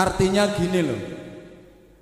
Artinya 0.00 0.48
gini 0.56 0.80
loh. 0.80 1.00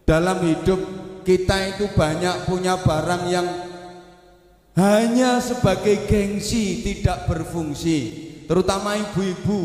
Dalam 0.07 0.39
hidup 0.47 0.81
kita 1.27 1.75
itu 1.75 1.91
banyak 1.99 2.47
punya 2.47 2.79
barang 2.79 3.23
yang 3.27 3.49
hanya 4.79 5.43
sebagai 5.43 6.07
gengsi 6.07 6.87
tidak 6.87 7.27
berfungsi. 7.27 8.31
Terutama 8.47 8.95
ibu-ibu 8.95 9.61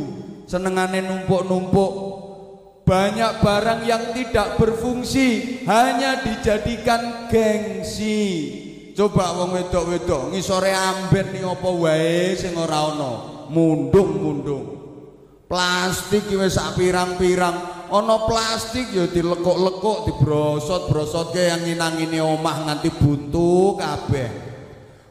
senengane 0.50 1.06
numpuk-numpuk. 1.06 1.94
Banyak 2.84 3.40
barang 3.40 3.88
yang 3.88 4.12
tidak 4.12 4.60
berfungsi 4.60 5.62
hanya 5.70 6.20
dijadikan 6.20 7.32
gengsi. 7.32 8.20
Coba 8.92 9.40
wong 9.40 9.56
wedok-wedok 9.56 10.36
ngisore 10.36 10.76
amben 10.76 11.32
ning 11.32 11.48
apa 11.48 11.70
wae 11.72 12.36
sing 12.36 12.54
ora 12.60 12.92
ana 12.92 13.12
mundung-mundung. 13.48 14.66
Plastik 15.48 16.28
wis 16.34 16.58
sak 16.58 16.76
pirang-pirang 16.76 17.83
ana 17.94 18.26
plastik 18.26 18.90
ya 18.90 19.06
dilekuk-lekuk 19.06 20.10
dibrosot-brosotke 20.10 21.54
yang 21.54 21.62
nginang-ini 21.62 22.18
omah 22.18 22.66
nganti 22.66 22.90
buntu 22.90 23.78
kabeh 23.78 24.30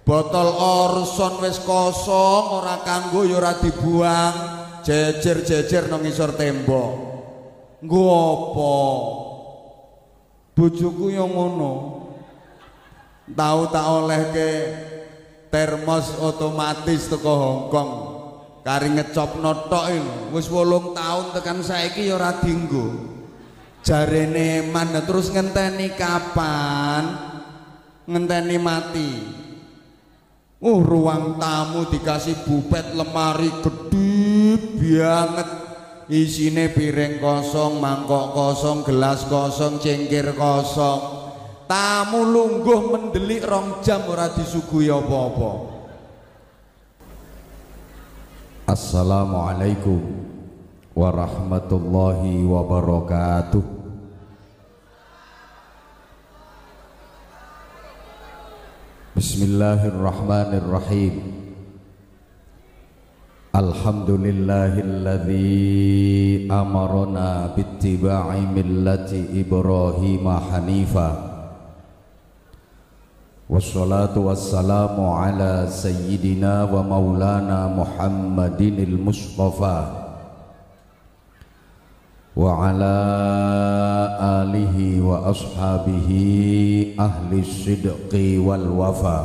botol 0.03 0.51
orson 0.59 1.39
wis 1.47 1.63
kosong 1.63 2.59
ora 2.59 2.83
kanggo 2.83 3.23
ya 3.23 3.39
ora 3.39 3.55
dibuang 3.63 4.35
jejer-jejer 4.83 5.87
nang 5.87 6.03
ngisor 6.03 6.35
tembok 6.35 7.13
Nggo 7.83 8.07
apa? 8.15 8.75
Bojoku 10.55 11.11
yang 11.11 11.35
ngono. 11.35 11.73
Tahu 13.27 13.61
tak 13.75 13.87
oleh 13.91 14.23
ke 14.31 14.51
termos 15.51 16.15
otomatis 16.23 17.11
teko 17.11 17.33
Hongkong. 17.35 18.12
Kari 18.63 18.95
ngecop 18.95 19.43
notok 19.43 19.91
lho. 19.91 20.31
Wis 20.31 20.47
8 20.47 20.95
tahun 20.95 21.27
tekan 21.35 21.59
saiki 21.67 22.07
ya 22.07 22.15
ora 22.15 22.39
dinggo. 22.39 23.11
Jarene 23.83 24.71
man 24.71 24.95
terus 25.03 25.35
ngenteni 25.35 25.99
kapan? 25.99 27.11
Ngenteni 28.07 28.57
mati. 28.63 29.13
Uh, 30.63 30.79
ruang 30.79 31.43
tamu 31.43 31.91
dikasih 31.91 32.47
bupet 32.47 32.95
lemari 32.95 33.51
gede 33.67 34.23
banget 34.79 35.49
isine 36.07 36.71
piring 36.71 37.19
kosong, 37.19 37.83
mangkok 37.83 38.31
kosong, 38.31 38.87
gelas 38.87 39.27
kosong, 39.27 39.83
cengkir 39.83 40.39
kosong. 40.39 41.01
Tamu 41.67 42.31
lungguh 42.31 42.95
mendelik 42.95 43.43
rong 43.43 43.83
jam 43.83 44.07
ora 44.07 44.31
disuguhi 44.31 44.93
apa-apa. 44.93 45.72
Assalamualaikum 48.73 50.01
warahmatullahi 50.97 52.41
wabarakatuh. 52.41 53.61
Bismillahirrahmanirrahim. 59.13 61.21
Alhamdulillahilladzi 63.53 66.49
amarona 66.49 67.53
bittiba'i 67.53 68.49
millati 68.57 69.37
Ibrahim 69.37 70.25
hanifa 70.25 71.32
Wassalatu 73.53 74.33
wassalamu 74.33 75.13
ala 75.13 75.69
sayyidina 75.69 76.65
wa 76.73 76.81
maulana 76.81 77.69
Muhammadinil 77.69 78.97
Mustafa 78.97 79.93
Wa 82.33 82.73
ala 82.73 82.97
alihi 84.41 85.05
wa 85.05 85.29
ashabihi 85.29 86.97
ahli 86.97 87.45
sidqi 87.45 88.41
wal 88.41 88.73
wafa 88.73 89.21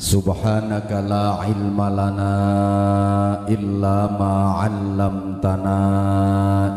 Subhanaka 0.00 1.04
la 1.04 1.44
ilma 1.44 1.92
lana 1.92 2.34
illa 3.52 4.08
ma 4.16 4.64
'allamtana 4.64 5.80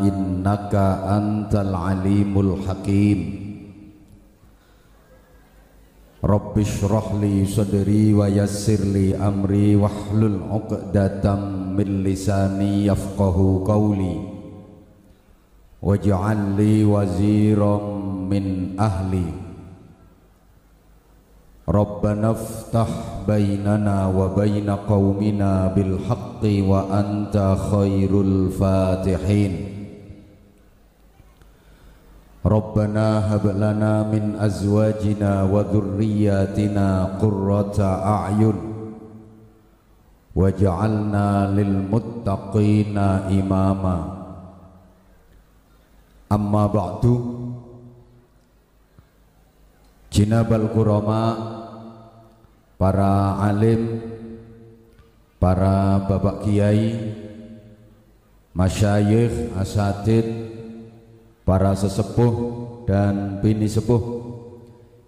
innaka 0.03 1.07
antal 1.07 1.72
alimul 1.72 2.59
hakim 2.67 3.42
رب 6.23 6.59
اشرح 6.59 7.13
لي 7.22 7.45
صدري 7.45 8.13
ويسر 8.13 8.79
لي 8.95 9.16
امري 9.16 9.75
واحلل 9.75 10.39
عقدة 10.51 11.35
من 11.75 12.03
لساني 12.03 12.85
يفقه 12.85 13.63
قولي 13.67 14.16
واجعل 15.81 16.38
لي 16.57 16.84
وزيرا 16.85 17.75
من 18.31 18.45
أهلي 18.79 19.25
ربنا 21.69 22.31
افتح 22.31 22.88
بيننا 23.28 24.07
وبين 24.07 24.69
قومنا 24.69 25.67
بالحق 25.75 26.44
وانت 26.44 27.55
خير 27.72 28.22
الفاتحين 28.22 29.72
Rabbana 32.43 33.23
hab 33.31 33.47
min 34.11 34.35
azwajina 34.35 35.47
wa 35.47 35.63
dhurriyyatina 35.63 37.15
qurrata 37.15 38.03
a'yun. 38.03 38.59
Waj'alna 40.35 41.55
lil 41.55 41.87
muttaqina 41.87 43.31
imama. 43.31 43.97
Amma 46.27 46.63
ba'du. 46.67 47.15
Para 52.77 53.39
alim 53.39 53.81
Para 55.39 56.03
bapak 56.03 56.45
kiai 56.45 56.95
Masyayikh, 58.53 59.57
asatid 59.57 60.25
Para 61.53 61.78
sesepuh 61.78 62.34
dan 62.90 63.38
bini 63.38 63.69
sepuh 63.69 64.02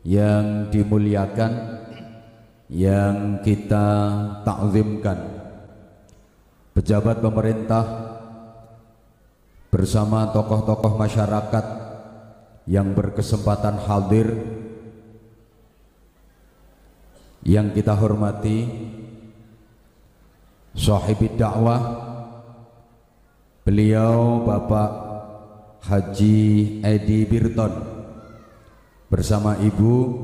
Yang 0.06 0.78
dimuliakan 0.78 1.82
Yang 2.70 3.42
kita 3.42 3.88
takzimkan 4.46 5.26
Pejabat 6.78 7.18
pemerintah 7.26 7.86
Bersama 9.74 10.30
tokoh-tokoh 10.30 10.94
masyarakat 11.02 11.66
Yang 12.70 12.88
berkesempatan 12.94 13.82
hadir 13.82 14.30
yang 17.46 17.70
kita 17.74 17.94
hormati 17.94 18.66
sahibi 20.74 21.30
dakwah 21.38 21.78
beliau 23.62 24.42
Bapak 24.42 25.05
Haji 25.86 26.38
Edi 26.82 27.30
Birton 27.30 27.70
bersama 29.06 29.54
ibu 29.62 30.18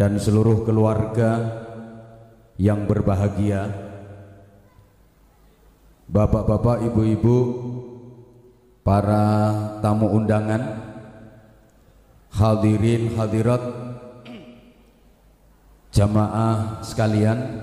dan 0.00 0.16
seluruh 0.16 0.64
keluarga 0.64 1.44
yang 2.56 2.88
berbahagia. 2.88 3.68
Bapak-bapak, 6.08 6.88
ibu-ibu 6.88 7.36
para 8.80 9.26
tamu 9.84 10.08
undangan 10.16 10.62
hadirin 12.32 13.12
hadirat 13.12 13.60
Jamaah 15.96 16.84
sekalian 16.84 17.60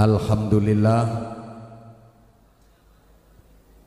Alhamdulillah 0.00 1.36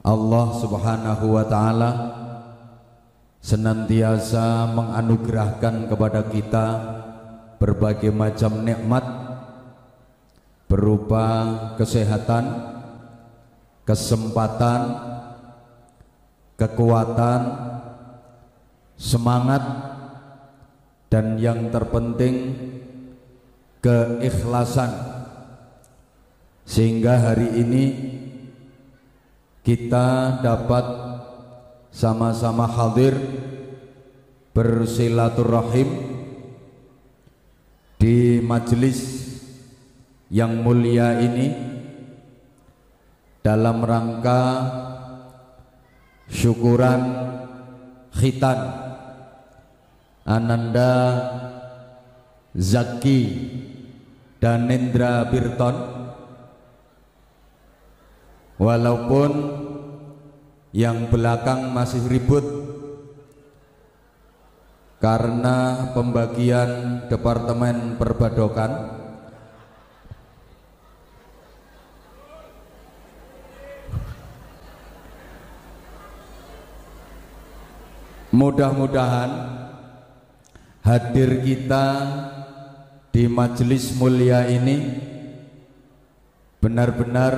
Allah 0.03 0.45
subhanahu 0.59 1.25
wa 1.31 1.45
ta'ala 1.47 1.91
Senantiasa 3.43 4.67
menganugerahkan 4.71 5.87
kepada 5.87 6.27
kita 6.27 6.65
Berbagai 7.59 8.11
macam 8.11 8.67
nikmat 8.67 9.03
Berupa 10.67 11.25
kesehatan 11.79 12.43
Kesempatan 13.87 14.81
Kekuatan 16.59 17.41
Semangat 18.99 19.63
Dan 21.07 21.39
yang 21.39 21.71
terpenting 21.71 22.55
keikhlasan. 23.83 24.91
Sehingga 26.63 27.19
hari 27.19 27.59
ini 27.59 27.83
kita 29.63 30.43
dapat 30.43 30.85
sama-sama 31.87 32.67
hadir 32.67 33.15
bersilaturahim 34.51 35.87
di 37.95 38.43
majelis 38.43 38.99
yang 40.27 40.59
mulia 40.59 41.15
ini 41.23 41.47
dalam 43.39 43.79
rangka 43.87 44.43
syukuran 46.27 47.01
khitan 48.11 48.59
Ananda 50.27 50.91
Zaki 52.51 53.21
dan 54.43 54.67
Nendra 54.67 55.23
Birton 55.31 56.02
walaupun 58.57 59.31
yang 60.73 61.09
belakang 61.09 61.69
masih 61.69 62.01
ribut 62.09 62.45
karena 64.97 65.91
pembagian 65.93 67.03
departemen 67.11 67.99
perbadokan 67.99 69.03
Mudah-mudahan 78.33 79.29
hadir 80.81 81.45
kita 81.45 81.85
di 83.13 83.29
majelis 83.29 83.93
mulia 83.93 84.49
ini 84.49 84.89
benar-benar 86.57 87.33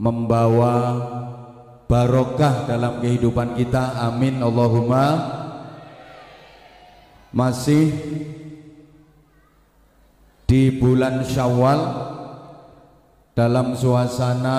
membawa 0.00 0.96
barokah 1.84 2.64
dalam 2.64 3.04
kehidupan 3.04 3.52
kita. 3.60 4.08
Amin 4.08 4.40
Allahumma. 4.40 5.36
Masih 7.30 7.92
di 10.48 10.72
bulan 10.80 11.22
Syawal 11.22 11.80
dalam 13.38 13.78
suasana 13.78 14.58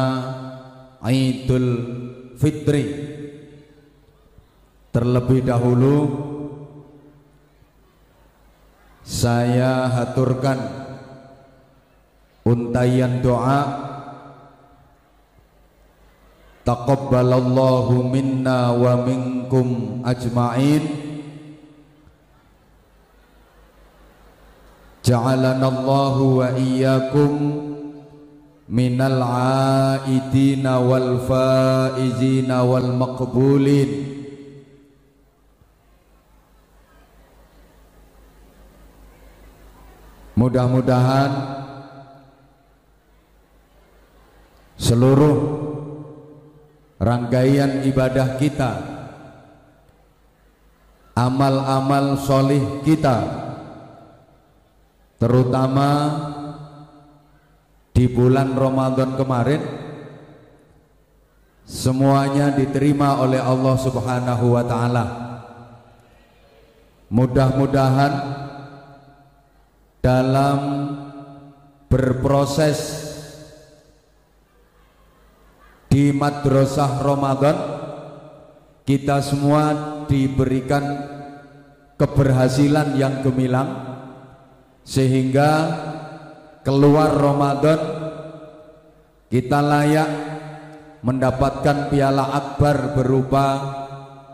Idul 1.03 1.67
Fitri 2.39 3.11
Terlebih 4.91 5.43
dahulu 5.43 5.97
saya 9.03 9.87
haturkan 9.87 10.59
untayan 12.43 13.23
doa 13.23 13.90
Taqabbalallahu 16.61 18.05
minna 18.05 18.69
wa 18.77 19.01
minkum 19.01 19.99
ajma'in. 20.05 20.83
Ja'alanallahu 25.01 26.37
wa 26.37 26.53
iyyakum 26.53 27.33
minal 28.69 29.19
aidina 30.05 30.77
wal 30.77 31.17
faizina 31.25 32.61
wal 32.61 32.93
maqbulin. 32.93 34.13
Mudah-mudahan 40.37 41.31
seluruh 44.77 45.37
rangkaian 47.01 47.81
ibadah 47.81 48.37
kita, 48.37 48.71
amal-amal 51.17 52.21
solih 52.21 52.85
kita, 52.85 53.25
terutama 55.17 55.89
di 57.89 58.05
bulan 58.05 58.53
Ramadan 58.53 59.17
kemarin, 59.17 59.61
semuanya 61.65 62.53
diterima 62.53 63.17
oleh 63.17 63.41
Allah 63.41 63.75
Subhanahu 63.81 64.45
wa 64.53 64.63
Ta'ala. 64.63 65.05
Mudah-mudahan 67.11 68.13
dalam 69.99 70.59
berproses 71.91 73.00
di 76.01 76.09
madrasah 76.09 76.97
Ramadan 77.05 77.57
kita 78.89 79.21
semua 79.21 79.69
diberikan 80.09 80.81
keberhasilan 81.93 82.97
yang 82.97 83.21
gemilang 83.21 83.69
sehingga 84.81 85.69
keluar 86.65 87.13
Ramadan 87.13 87.79
kita 89.29 89.61
layak 89.61 90.09
mendapatkan 91.05 91.93
piala 91.93 92.33
akbar 92.33 92.97
berupa 92.97 93.45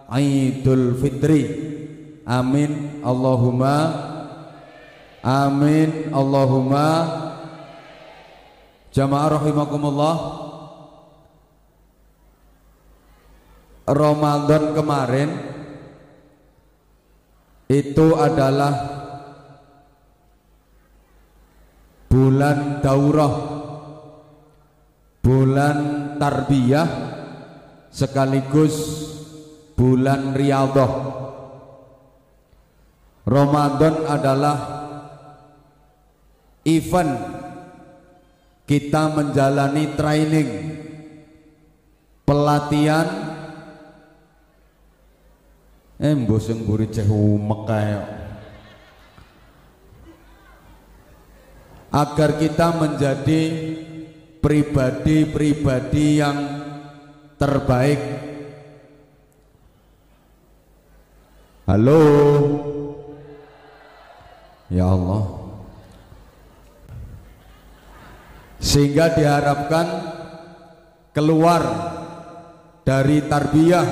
Idul 0.07 0.95
Fitri. 0.95 1.43
Amin. 2.23 3.03
Allahumma 3.03 3.75
Amin. 5.19 6.15
Allahumma. 6.15 6.87
Jamaah 8.95 9.35
rahimakumullah 9.35 10.46
Ramadan 13.87 14.75
kemarin 14.75 15.29
itu 17.71 18.07
adalah 18.19 18.75
bulan 22.11 22.83
daurah 22.83 23.33
bulan 25.23 25.77
tarbiyah 26.19 26.89
sekaligus 27.91 28.75
bulan 29.79 30.35
riyadhah. 30.35 30.91
Ramadan 33.27 33.95
adalah 34.07 34.57
event 36.63 37.13
kita 38.67 39.15
menjalani 39.15 39.95
training 39.95 40.49
pelatihan 42.23 43.36
eh 45.97 46.13
mbok 46.13 46.37
sing 46.37 46.61
mburi 46.61 46.85
ceh 46.93 47.09
umek 47.09 47.69
agar 51.89 52.37
kita 52.37 52.67
menjadi 52.77 53.41
pribadi-pribadi 54.37 56.21
yang 56.21 56.37
terbaik. 57.41 58.01
Halo. 61.65 62.03
Ya 64.69 64.87
Allah. 64.87 65.23
Sehingga 68.61 69.15
diharapkan 69.17 69.87
keluar 71.15 71.61
dari 72.85 73.25
tarbiyah 73.25 73.87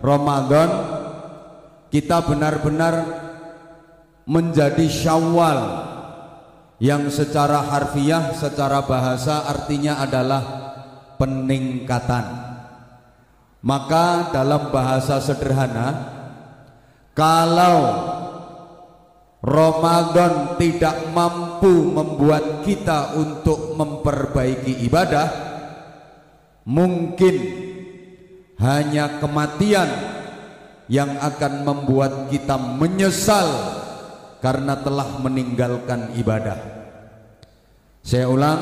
Ramadan 0.00 0.89
kita 1.90 2.22
benar-benar 2.22 2.94
menjadi 4.30 4.86
syawal 4.86 5.58
yang 6.78 7.10
secara 7.10 7.66
harfiah, 7.66 8.32
secara 8.32 8.86
bahasa 8.86 9.44
artinya 9.50 10.00
adalah 10.00 10.42
peningkatan. 11.20 12.24
Maka 13.60 14.32
dalam 14.32 14.72
bahasa 14.72 15.20
sederhana 15.20 16.16
kalau 17.12 17.78
Ramadan 19.44 20.56
tidak 20.56 21.12
mampu 21.12 21.92
membuat 21.92 22.64
kita 22.64 23.20
untuk 23.20 23.76
memperbaiki 23.76 24.80
ibadah 24.88 25.28
mungkin 26.64 27.36
hanya 28.60 29.20
kematian 29.20 30.19
yang 30.90 31.22
akan 31.22 31.62
membuat 31.62 32.26
kita 32.34 32.58
menyesal 32.58 33.46
karena 34.42 34.74
telah 34.82 35.22
meninggalkan 35.22 36.10
ibadah. 36.18 36.58
Saya 38.02 38.26
ulang. 38.26 38.60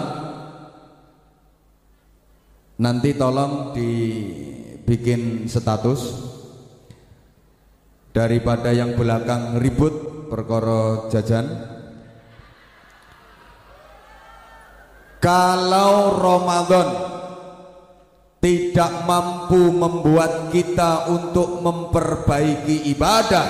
Nanti 2.78 3.16
tolong 3.16 3.73
dibikin 3.73 5.49
status. 5.49 6.28
Daripada 8.12 8.76
yang 8.76 8.92
belakang 8.92 9.56
ribut 9.62 10.28
perkara 10.28 11.08
jajan. 11.08 11.49
Kalau 15.18 16.18
Ramadan 16.18 17.17
tidak 18.38 19.02
mampu 19.02 19.75
membuat 19.75 20.54
kita 20.54 21.11
untuk 21.11 21.59
memperbaiki 21.59 22.87
ibadah 22.95 23.47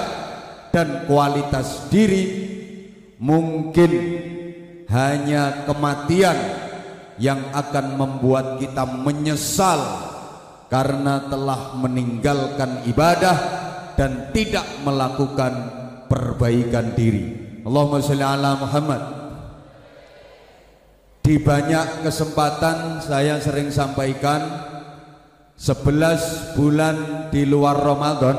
dan 0.73 1.05
kualitas 1.05 1.93
diri 1.93 2.25
mungkin 3.21 3.93
hanya 4.89 5.69
kematian 5.69 6.39
yang 7.21 7.53
akan 7.53 8.01
membuat 8.01 8.57
kita 8.57 8.89
menyesal 8.89 9.81
karena 10.73 11.29
telah 11.29 11.77
meninggalkan 11.77 12.89
ibadah 12.89 13.37
dan 13.99 14.33
tidak 14.33 14.65
melakukan 14.87 15.53
perbaikan 16.07 16.95
diri. 16.95 17.61
Allahumma 17.67 18.01
sholli 18.01 18.25
ala 18.25 18.57
Muhammad. 18.57 19.03
Di 21.21 21.37
banyak 21.37 22.09
kesempatan 22.09 23.05
saya 23.05 23.37
sering 23.37 23.69
sampaikan 23.69 24.41
11 25.59 26.55
bulan 26.55 27.27
di 27.35 27.43
luar 27.43 27.75
Ramadan 27.83 28.39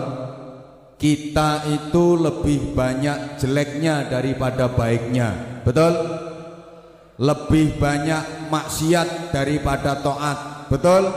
kita 0.96 1.68
itu 1.68 2.16
lebih 2.16 2.72
banyak 2.72 3.36
jeleknya 3.36 4.08
daripada 4.08 4.72
baiknya. 4.72 5.60
Betul? 5.68 5.96
Lebih 7.20 7.76
banyak 7.76 8.48
maksiat 8.48 9.36
daripada 9.36 10.00
taat. 10.00 10.72
Betul? 10.72 11.12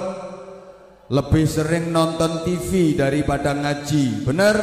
Lebih 1.06 1.46
sering 1.46 1.94
nonton 1.94 2.42
TV 2.42 2.98
daripada 2.98 3.54
ngaji. 3.54 4.26
Benar? 4.26 4.56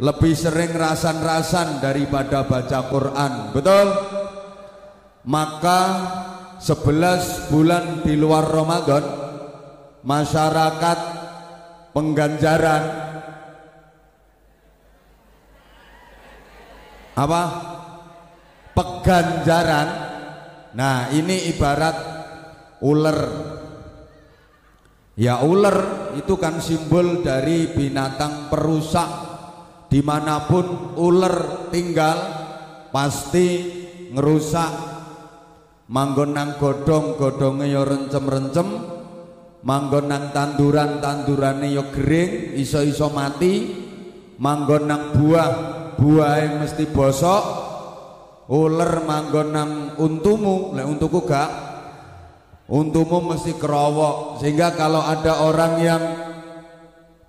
Lebih 0.00 0.32
sering 0.32 0.72
rasan-rasan 0.72 1.84
daripada 1.84 2.48
baca 2.48 2.88
Quran. 2.88 3.32
Betul? 3.52 3.86
Maka 5.28 5.80
11 6.56 7.52
bulan 7.52 8.00
di 8.00 8.16
luar 8.16 8.48
Ramadan 8.48 9.21
masyarakat 10.02 10.98
pengganjaran. 11.94 12.84
Apa? 17.12 17.42
Peganjaran. 18.72 19.88
Nah 20.72 21.12
ini 21.12 21.52
ibarat 21.52 21.96
ular. 22.80 23.20
Ya 25.12 25.44
ular 25.44 26.10
itu 26.16 26.40
kan 26.40 26.58
simbol 26.58 27.20
dari 27.20 27.68
binatang 27.70 28.48
perusak. 28.48 29.30
Di 29.92 30.00
mana 30.00 30.48
pun 30.48 30.96
ular 30.96 31.68
tinggal 31.68 32.16
pasti 32.88 33.48
ngerusak. 34.16 34.90
Manggon 35.92 36.32
nang 36.32 36.56
godong 36.56 37.20
godongnya 37.20 37.68
ya 37.68 37.84
rencem-rencem 37.84 38.68
manggon 39.62 40.10
nang 40.10 40.34
tanduran 40.34 40.98
tandurane 40.98 41.70
yo 41.70 41.90
kering 41.90 42.58
iso-iso 42.58 43.10
mati. 43.10 43.82
Manggon 44.42 44.90
nang 44.90 45.14
buah 45.14 45.50
buah 45.94 46.62
mesti 46.62 46.90
bosok. 46.90 47.44
Ular 48.50 49.06
manggon 49.06 49.48
nang 49.54 49.70
untumu 49.96 50.74
lek 50.74 50.84
untuku 50.84 51.22
gak? 51.24 51.50
Untumu 52.68 53.22
mesti 53.22 53.54
kerowok 53.54 54.42
sehingga 54.42 54.74
kalau 54.74 55.00
ada 55.04 55.46
orang 55.46 55.74
yang 55.78 56.02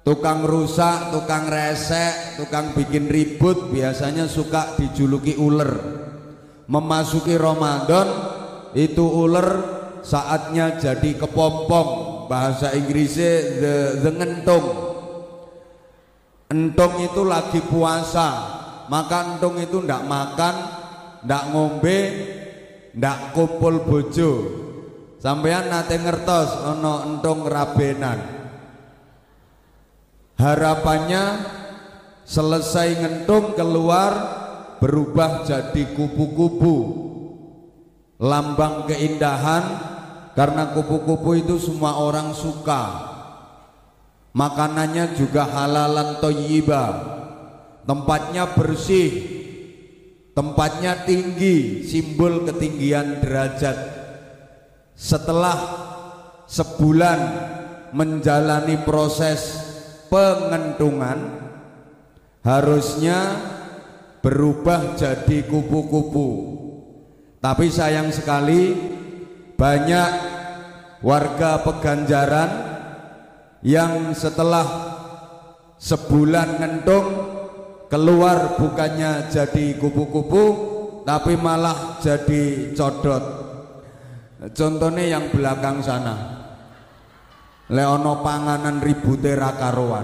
tukang 0.04 0.44
rusak 0.44 1.16
tukang 1.16 1.48
resek 1.48 2.36
tukang 2.36 2.75
bikin 2.75 3.08
ribut 3.08 3.72
biasanya 3.72 4.28
suka 4.28 4.75
dijuluki 4.75 5.40
ular 5.40 5.80
memasuki 6.68 7.40
Ramadan 7.40 8.08
itu 8.75 9.04
ular 9.04 9.48
saatnya 10.04 10.75
jadi 10.75 11.16
kepompong 11.16 12.02
bahasa 12.27 12.72
Inggrisnya 12.74 13.34
the, 13.60 13.75
the 14.03 14.12
ngentung. 14.13 14.65
Entung 16.53 16.94
itu 17.01 17.22
lagi 17.25 17.60
puasa. 17.65 18.62
Maka 18.92 19.36
entung 19.36 19.58
itu 19.58 19.80
ndak 19.80 20.03
makan 20.06 20.56
ndak 21.24 21.44
ngombe 21.56 21.98
ndak 22.94 23.34
kumpul 23.34 23.82
bojo. 23.88 24.32
Sampean 25.24 25.72
nate 25.72 25.96
ngertos 25.98 26.51
ono 26.68 26.94
entung 27.08 27.48
rabenan. 27.48 28.20
Harapannya 30.36 31.24
selesai 32.27 33.00
ngentung 33.00 33.56
keluar 33.56 34.12
berubah 34.84 35.48
jadi 35.48 35.96
kupu-kupu. 35.96 36.77
Lambang 38.20 38.84
keindahan 38.88 39.93
karena 40.34 40.74
kupu-kupu 40.74 41.38
itu 41.38 41.62
semua 41.62 42.02
orang 42.02 42.34
suka. 42.34 43.13
Makanannya 44.34 45.13
juga 45.13 45.46
halalan 45.46 46.18
toyiba. 46.18 46.86
Tempatnya 47.86 48.50
bersih. 48.58 49.42
Tempatnya 50.34 51.06
tinggi 51.06 51.86
simbol 51.86 52.42
ketinggian 52.50 53.22
derajat. 53.22 53.78
Setelah 54.98 55.58
sebulan 56.50 57.20
menjalani 57.94 58.82
proses 58.82 59.62
pengentungan 60.10 61.46
harusnya 62.42 63.38
berubah 64.25 64.98
jadi 64.98 65.46
kupu-kupu. 65.46 66.30
Tapi 67.38 67.70
sayang 67.70 68.10
sekali 68.10 68.74
banyak 69.63 70.12
warga 71.00 71.63
Peganjaran 71.63 72.51
yang 73.63 74.12
setelah 74.12 74.67
sebulan 75.79 76.60
ngentung 76.60 77.08
keluar 77.88 78.60
bukannya 78.60 79.32
jadi 79.32 79.79
kupu-kupu 79.79 80.43
tapi 81.08 81.39
malah 81.39 81.96
jadi 82.03 82.75
codot. 82.75 83.24
Contohnya 84.51 85.08
yang 85.08 85.32
belakang 85.32 85.79
sana. 85.79 86.43
Leono 87.72 88.20
panganan 88.20 88.84
ribute 88.84 89.32
rakaruan 89.39 90.03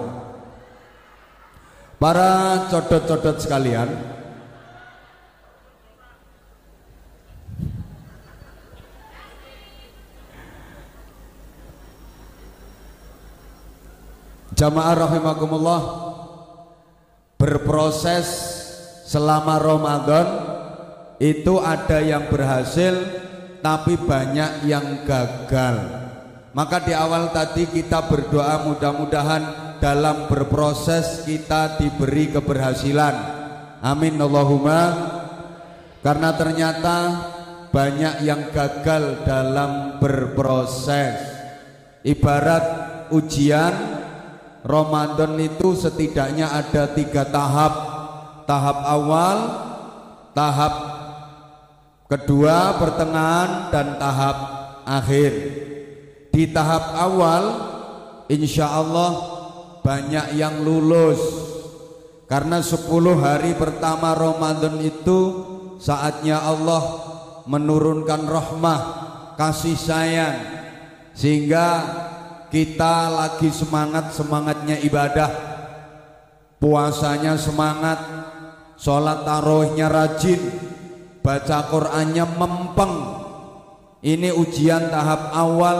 para 1.99 2.63
codot-codot 2.71 3.35
sekalian 3.35 4.18
Jamaah 14.59 15.07
rahimakumullah 15.07 15.81
berproses 17.39 18.27
selama 19.07 19.55
Ramadan 19.55 20.27
itu 21.15 21.63
ada 21.63 22.03
yang 22.03 22.27
berhasil 22.27 22.91
tapi 23.63 23.95
banyak 23.95 24.67
yang 24.67 25.07
gagal. 25.07 25.79
Maka 26.51 26.83
di 26.83 26.91
awal 26.91 27.31
tadi 27.31 27.71
kita 27.71 28.03
berdoa 28.03 28.67
mudah-mudahan 28.67 29.43
dalam 29.79 30.27
berproses 30.27 31.23
kita 31.23 31.79
diberi 31.79 32.27
keberhasilan. 32.27 33.15
Amin 33.79 34.19
Allahumma. 34.19 34.81
Karena 36.03 36.35
ternyata 36.35 36.95
banyak 37.71 38.27
yang 38.27 38.51
gagal 38.51 39.23
dalam 39.23 40.03
berproses. 40.03 41.15
Ibarat 42.03 42.65
ujian 43.15 43.98
Ramadan 44.69 45.33
itu 45.41 45.73
setidaknya 45.73 46.45
ada 46.45 46.93
tiga 46.93 47.25
tahap. 47.25 47.97
Tahap 48.45 48.77
awal 48.85 49.37
tahap 50.37 50.73
kedua 52.05 52.77
pertengahan 52.77 53.73
dan 53.73 53.97
tahap 53.97 54.37
akhir. 54.85 55.33
Di 56.29 56.53
tahap 56.53 56.93
awal 57.01 57.43
insya 58.29 58.69
Allah 58.69 59.11
banyak 59.81 60.37
yang 60.37 60.61
lulus. 60.61 61.17
Karena 62.29 62.61
10 62.61 62.85
hari 63.17 63.57
pertama 63.57 64.13
Ramadan 64.13 64.77
itu 64.85 65.19
saatnya 65.81 66.45
Allah 66.45 67.09
menurunkan 67.49 68.21
rahmah 68.29 68.81
kasih 69.33 69.73
sayang. 69.73 70.37
Sehingga 71.17 71.65
kita 72.49 73.13
lagi 73.13 73.53
semangat 73.53 74.13
semangatnya 74.13 74.81
ibadah. 74.81 75.29
Puasanya 76.57 77.37
semangat. 77.37 78.01
Sholat 78.75 79.23
tarawihnya 79.23 79.87
rajin. 79.87 80.41
Baca 81.21 81.69
Qurannya 81.69 82.25
mempeng. 82.25 82.93
Ini 84.01 84.33
ujian 84.33 84.89
tahap 84.89 85.29
awal. 85.31 85.77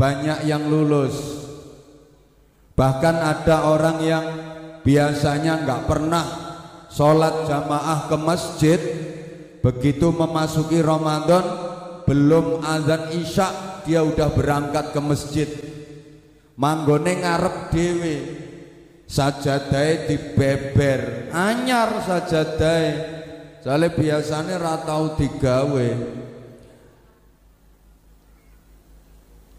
Banyak 0.00 0.48
yang 0.48 0.64
lulus. 0.66 1.44
Bahkan 2.72 3.16
ada 3.20 3.68
orang 3.68 4.00
yang 4.00 4.24
biasanya 4.80 5.60
nggak 5.68 5.84
pernah 5.84 6.24
sholat 6.88 7.44
jamaah 7.44 8.08
ke 8.08 8.16
masjid. 8.16 8.80
Begitu 9.60 10.08
memasuki 10.08 10.80
Ramadan 10.80 11.44
belum 12.08 12.64
azan 12.64 13.12
isya 13.12 13.52
dia 13.84 14.00
udah 14.00 14.32
berangkat 14.32 14.96
ke 14.96 15.00
masjid 15.04 15.48
manggone 16.60 17.24
ngarep 17.24 17.56
dhewe. 17.72 18.16
Sajadahe 19.08 20.06
dibeber. 20.06 21.32
Anyar 21.32 22.04
sajadahe. 22.04 22.92
Soalnya 23.64 23.96
biasanya 23.96 24.56
ratau 24.60 25.16
digawe. 25.16 25.88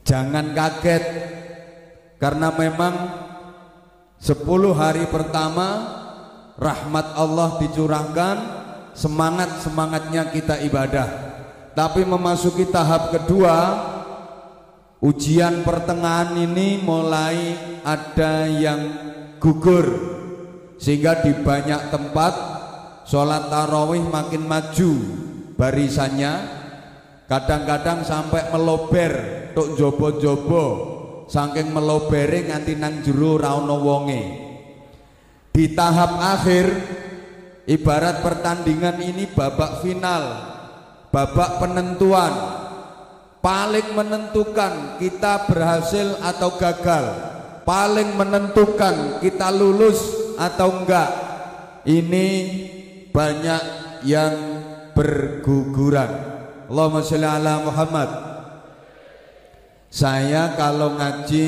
Jangan 0.06 0.54
kaget. 0.54 1.04
Karena 2.22 2.54
memang 2.54 2.94
10 4.22 4.46
hari 4.78 5.10
pertama 5.10 5.98
rahmat 6.62 7.18
Allah 7.18 7.58
dicurahkan, 7.58 8.38
semangat-semangatnya 8.94 10.30
kita 10.30 10.62
ibadah. 10.62 11.10
Tapi 11.74 12.06
memasuki 12.06 12.70
tahap 12.70 13.10
kedua, 13.10 13.58
ujian 15.02 15.66
pertengahan 15.66 16.38
ini 16.38 16.80
mulai 16.86 17.58
ada 17.82 18.46
yang 18.46 18.82
gugur 19.42 19.86
sehingga 20.78 21.26
di 21.26 21.34
banyak 21.42 21.90
tempat 21.90 22.34
sholat 23.10 23.50
tarawih 23.50 24.06
makin 24.08 24.46
maju 24.46 24.92
barisannya. 25.58 26.62
Kadang-kadang 27.26 28.04
sampai 28.04 28.52
melober 28.52 29.12
tuk 29.56 29.80
jobo-jobo 29.80 30.66
saking 31.32 31.72
melobere 31.72 32.44
nganti 32.44 32.76
nang 32.76 33.00
jero 33.00 33.40
ra 33.40 33.56
wonge. 33.56 34.52
Di 35.56 35.72
tahap 35.72 36.20
akhir 36.20 36.66
ibarat 37.72 38.20
pertandingan 38.20 39.00
ini 39.00 39.32
babak 39.32 39.80
final 39.80 40.24
babak 41.08 41.60
penentuan 41.64 42.61
paling 43.42 43.98
menentukan 43.98 45.02
kita 45.02 45.50
berhasil 45.50 46.22
atau 46.22 46.56
gagal. 46.56 47.06
Paling 47.62 48.18
menentukan 48.18 49.22
kita 49.22 49.54
lulus 49.54 50.02
atau 50.38 50.82
enggak. 50.82 51.10
Ini 51.86 52.28
banyak 53.10 53.64
yang 54.06 54.34
berguguran. 54.98 56.10
Allahumma 56.70 57.06
sholli 57.06 57.28
ala 57.28 57.62
Muhammad. 57.62 58.10
Saya 59.92 60.56
kalau 60.56 60.96
ngaji 60.96 61.48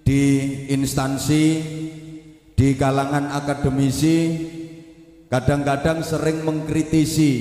di 0.00 0.22
instansi 0.72 1.44
di 2.54 2.68
kalangan 2.78 3.34
akademisi 3.36 4.18
kadang-kadang 5.28 6.00
sering 6.00 6.40
mengkritisi 6.40 7.32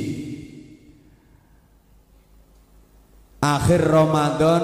akhir 3.44 3.84
Ramadan 3.84 4.64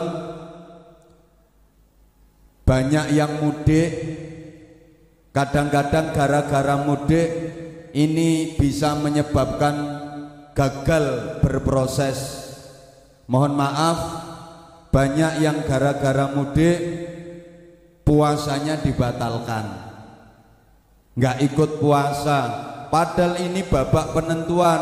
banyak 2.64 3.06
yang 3.12 3.44
mudik. 3.44 3.92
Kadang-kadang 5.36 6.16
gara-gara 6.16 6.76
mudik 6.80 7.30
ini 7.94 8.56
bisa 8.56 8.96
menyebabkan 8.98 9.76
gagal 10.56 11.38
berproses. 11.44 12.48
Mohon 13.30 13.54
maaf 13.62 14.00
banyak 14.90 15.44
yang 15.44 15.62
gara-gara 15.68 16.34
mudik 16.34 16.78
puasanya 18.08 18.82
dibatalkan. 18.82 19.70
Nggak 21.14 21.38
ikut 21.52 21.72
puasa. 21.78 22.40
Padahal 22.90 23.38
ini 23.38 23.62
babak 23.62 24.18
penentuan. 24.18 24.82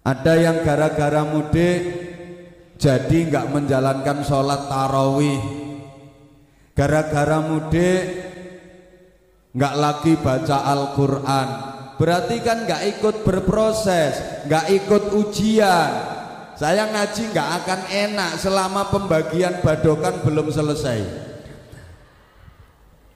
Ada 0.00 0.32
yang 0.40 0.64
gara-gara 0.64 1.28
mudik 1.28 2.07
jadi 2.78 3.18
nggak 3.26 3.46
menjalankan 3.50 4.22
sholat 4.22 4.70
tarawih. 4.70 5.42
Gara-gara 6.78 7.42
mudik 7.42 8.02
nggak 9.52 9.74
lagi 9.74 10.14
baca 10.14 10.58
Al-Quran. 10.62 11.48
Berarti 11.98 12.38
kan 12.46 12.62
nggak 12.62 12.82
ikut 12.96 13.26
berproses 13.26 14.46
nggak 14.46 14.66
ikut 14.70 15.02
ujian. 15.18 15.90
Saya 16.54 16.86
ngaji 16.90 17.22
nggak 17.34 17.50
akan 17.62 17.80
enak 17.90 18.32
selama 18.38 18.86
pembagian 18.94 19.58
badokan 19.58 20.22
belum 20.22 20.46
selesai. 20.54 21.26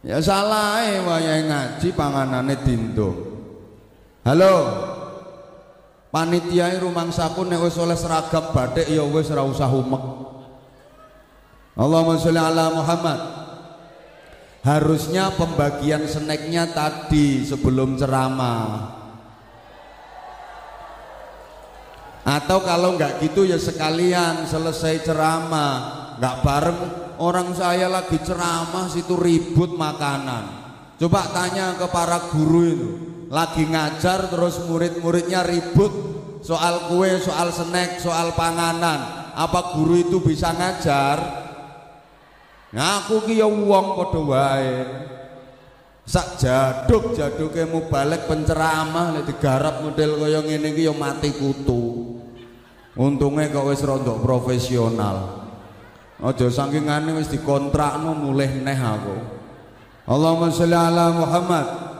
Ya 0.03 0.19
salah 0.19 0.83
eh 0.83 0.99
ngaji 1.47 1.95
panganane 1.95 2.59
dintung 2.67 3.33
halo 4.27 4.55
panitia 6.13 6.77
rumangsaku 6.77 7.49
nek 7.49 7.65
wis 7.65 7.81
oleh 7.81 7.97
seragam 7.97 8.53
batik 8.53 8.87
ya 8.87 9.01
wis 9.03 9.33
ora 9.33 9.43
usah 9.49 9.67
Allahumma 11.73 12.21
sholli 12.21 12.37
ala 12.37 12.69
Muhammad. 12.69 13.21
Harusnya 14.63 15.33
pembagian 15.35 16.05
snacknya 16.05 16.71
tadi 16.71 17.43
sebelum 17.43 17.97
ceramah. 17.97 19.01
Atau 22.23 22.63
kalau 22.63 22.95
nggak 22.95 23.25
gitu 23.25 23.49
ya 23.49 23.57
sekalian 23.57 24.47
selesai 24.47 25.03
ceramah. 25.03 26.15
Nggak 26.21 26.37
bareng 26.45 26.81
orang 27.19 27.57
saya 27.57 27.89
lagi 27.89 28.21
ceramah 28.21 28.87
situ 28.93 29.17
ribut 29.17 29.75
makanan. 29.75 30.61
Coba 31.01 31.27
tanya 31.35 31.75
ke 31.75 31.89
para 31.89 32.31
guru 32.31 32.63
itu 32.69 32.91
lagi 33.33 33.65
ngajar 33.65 34.29
terus 34.29 34.61
murid-muridnya 34.69 35.41
ribut 35.41 35.89
soal 36.45 36.93
kue, 36.93 37.17
soal 37.17 37.49
snack, 37.49 37.97
soal 37.97 38.37
panganan. 38.37 39.33
Apa 39.33 39.73
guru 39.73 39.97
itu 39.97 40.21
bisa 40.21 40.53
ngajar? 40.53 41.41
Ngaku 42.77 43.25
ki 43.25 43.41
ya 43.41 43.49
wong 43.49 43.97
padha 43.97 44.21
wae. 44.21 44.77
Sak 46.05 46.37
jaduk 46.37 47.17
jaduke 47.17 47.65
balik 47.89 48.29
penceramah 48.29 49.17
lek 49.17 49.33
digarap 49.33 49.81
model 49.81 50.19
kaya 50.19 50.45
ngene 50.45 50.77
iki 50.77 50.85
ya 50.85 50.93
mati 50.93 51.33
kutu. 51.33 52.13
Untungnya 52.93 53.49
kok 53.49 53.73
wis 53.73 53.81
rada 53.81 54.13
profesional. 54.21 55.49
Aja 56.21 56.53
sangkingane 56.53 57.17
wis 57.17 57.33
dikontrakno 57.33 58.13
mulih 58.13 58.61
neh 58.61 58.77
aku. 58.77 59.17
Allahumma 60.05 60.53
sholli 60.53 60.77
ala 60.77 61.15
Muhammad. 61.17 61.93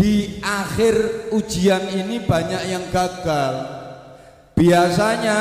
di 0.00 0.39
akhir 0.50 0.94
ujian 1.30 1.86
ini 1.94 2.22
banyak 2.26 2.62
yang 2.66 2.84
gagal. 2.90 3.54
Biasanya 4.58 5.38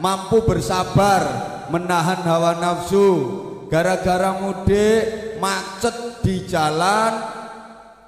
mampu 0.00 0.42
bersabar, 0.42 1.22
menahan 1.68 2.24
hawa 2.24 2.58
nafsu, 2.58 3.08
gara-gara 3.70 4.34
mudik, 4.40 5.36
macet 5.38 6.24
di 6.24 6.48
jalan, 6.48 7.12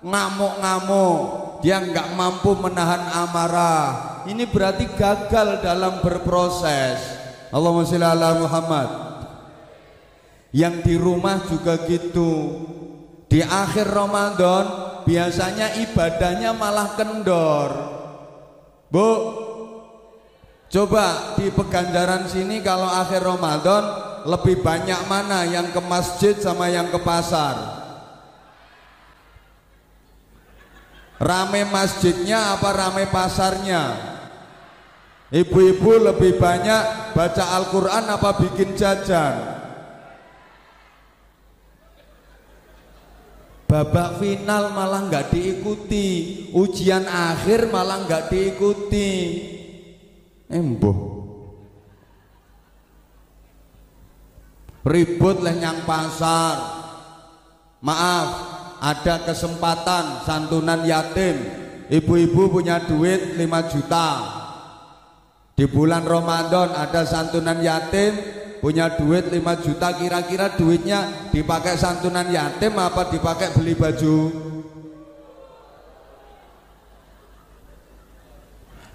ngamuk-ngamuk, 0.02 1.18
dia 1.62 1.78
nggak 1.78 2.18
mampu 2.18 2.58
menahan 2.58 3.06
amarah. 3.22 4.24
Ini 4.26 4.50
berarti 4.50 4.86
gagal 4.98 5.62
dalam 5.62 6.02
berproses. 6.02 6.98
Allahumma 7.54 7.86
sholli 7.86 8.06
ala 8.06 8.38
Muhammad. 8.38 8.88
Yang 10.52 10.74
di 10.84 10.94
rumah 10.98 11.42
juga 11.48 11.80
gitu. 11.86 12.60
Di 13.30 13.40
akhir 13.40 13.88
Ramadan 13.88 14.91
biasanya 15.04 15.78
ibadahnya 15.82 16.54
malah 16.56 16.94
kendor. 16.98 17.70
Bu, 18.92 19.10
coba 20.68 21.36
di 21.38 21.48
Peganjaran 21.48 22.28
sini 22.28 22.60
kalau 22.60 22.88
akhir 22.88 23.24
Ramadan 23.24 23.84
lebih 24.28 24.62
banyak 24.62 25.00
mana 25.10 25.48
yang 25.48 25.70
ke 25.70 25.80
masjid 25.82 26.36
sama 26.38 26.68
yang 26.68 26.90
ke 26.92 26.98
pasar? 27.00 27.82
Rame 31.22 31.62
masjidnya 31.70 32.58
apa 32.58 32.74
rame 32.74 33.06
pasarnya? 33.06 33.94
Ibu-ibu 35.32 36.12
lebih 36.12 36.36
banyak 36.36 37.14
baca 37.14 37.44
Al-Quran 37.56 38.04
apa 38.10 38.30
bikin 38.42 38.74
jajan? 38.76 39.62
Babak 43.72 44.20
final 44.20 44.76
malah 44.76 45.08
nggak 45.08 45.32
diikuti. 45.32 46.08
Ujian 46.52 47.08
akhir 47.08 47.72
malah 47.72 48.04
nggak 48.04 48.28
diikuti. 48.28 49.11
Emboh. 50.52 51.24
Ribut 54.85 55.40
leh 55.40 55.56
nyang 55.56 55.88
pasar. 55.88 56.85
Maaf 57.80 58.28
ada 58.85 59.24
kesempatan 59.24 60.20
santunan 60.28 60.85
yatim. 60.85 61.40
Ibu-ibu 61.88 62.52
punya 62.52 62.76
duit 62.85 63.40
5 63.40 63.72
juta. 63.72 64.08
Di 65.56 65.64
bulan 65.64 66.04
Ramadan 66.04 66.76
ada 66.76 67.08
santunan 67.08 67.64
yatim 67.64 68.41
punya 68.62 68.94
duit 68.94 69.27
5 69.27 69.42
juta 69.66 69.90
kira-kira 69.98 70.55
duitnya 70.55 71.27
dipakai 71.35 71.75
santunan 71.75 72.31
yatim 72.31 72.79
apa 72.79 73.11
dipakai 73.11 73.51
beli 73.59 73.75
baju? 73.75 74.31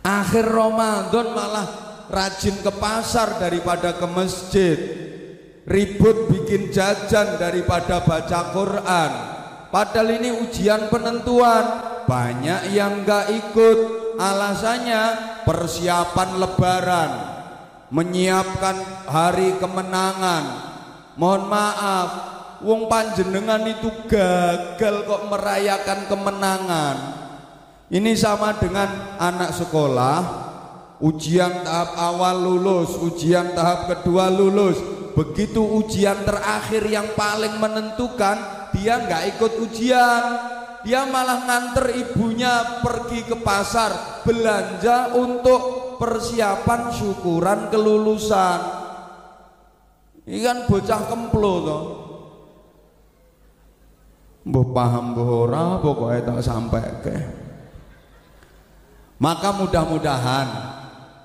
Akhir 0.07 0.47
Ramadan 0.47 1.35
malah 1.35 1.67
rajin 2.07 2.55
ke 2.63 2.71
pasar 2.79 3.43
daripada 3.43 3.91
ke 3.99 4.07
masjid. 4.07 4.79
Ribut 5.67 6.31
bikin 6.31 6.71
jajan 6.71 7.35
daripada 7.35 7.99
baca 8.07 8.55
Quran. 8.55 9.11
Padahal 9.67 10.15
ini 10.15 10.31
ujian 10.31 10.87
penentuan. 10.87 11.83
Banyak 12.07 12.71
yang 12.71 13.03
gak 13.03 13.35
ikut. 13.35 13.79
Alasannya 14.15 15.03
persiapan 15.43 16.29
lebaran 16.39 17.36
menyiapkan 17.87 19.07
hari 19.07 19.55
kemenangan. 19.59 20.43
Mohon 21.17 21.43
maaf, 21.49 22.09
wong 22.61 22.85
panjenengan 22.91 23.63
itu 23.65 23.89
gagal 24.05 24.95
kok 25.07 25.23
merayakan 25.31 25.99
kemenangan. 26.05 26.97
Ini 27.87 28.11
sama 28.19 28.59
dengan 28.59 29.15
anak 29.15 29.55
sekolah, 29.55 30.19
ujian 30.99 31.63
tahap 31.63 31.95
awal 31.95 32.35
lulus, 32.35 32.99
ujian 32.99 33.55
tahap 33.55 33.87
kedua 33.87 34.27
lulus. 34.27 34.77
Begitu 35.17 35.63
ujian 35.63 36.21
terakhir 36.27 36.85
yang 36.85 37.17
paling 37.17 37.57
menentukan, 37.57 38.37
dia 38.75 39.01
nggak 39.01 39.23
ikut 39.33 39.53
ujian. 39.65 40.23
Dia 40.85 41.09
malah 41.09 41.47
nganter 41.47 41.95
ibunya 41.95 42.83
pergi 42.83 43.25
ke 43.25 43.35
pasar 43.41 44.21
belanja 44.27 45.17
untuk 45.17 45.95
persiapan 45.97 46.81
syukuran 46.93 47.73
kelulusan. 47.73 48.59
Ini 50.27 50.39
kan 50.43 50.57
bocah 50.67 51.01
kemplo 51.07 51.53
toh. 51.63 51.83
Mbah 54.47 54.67
paham 54.71 55.05
mbah 55.11 55.27
ora 55.27 55.63
pokoke 55.83 56.23
tak 56.23 56.39
sampai 56.39 56.85
ke. 57.03 57.17
Maka 59.17 59.49
mudah-mudahan 59.55 60.47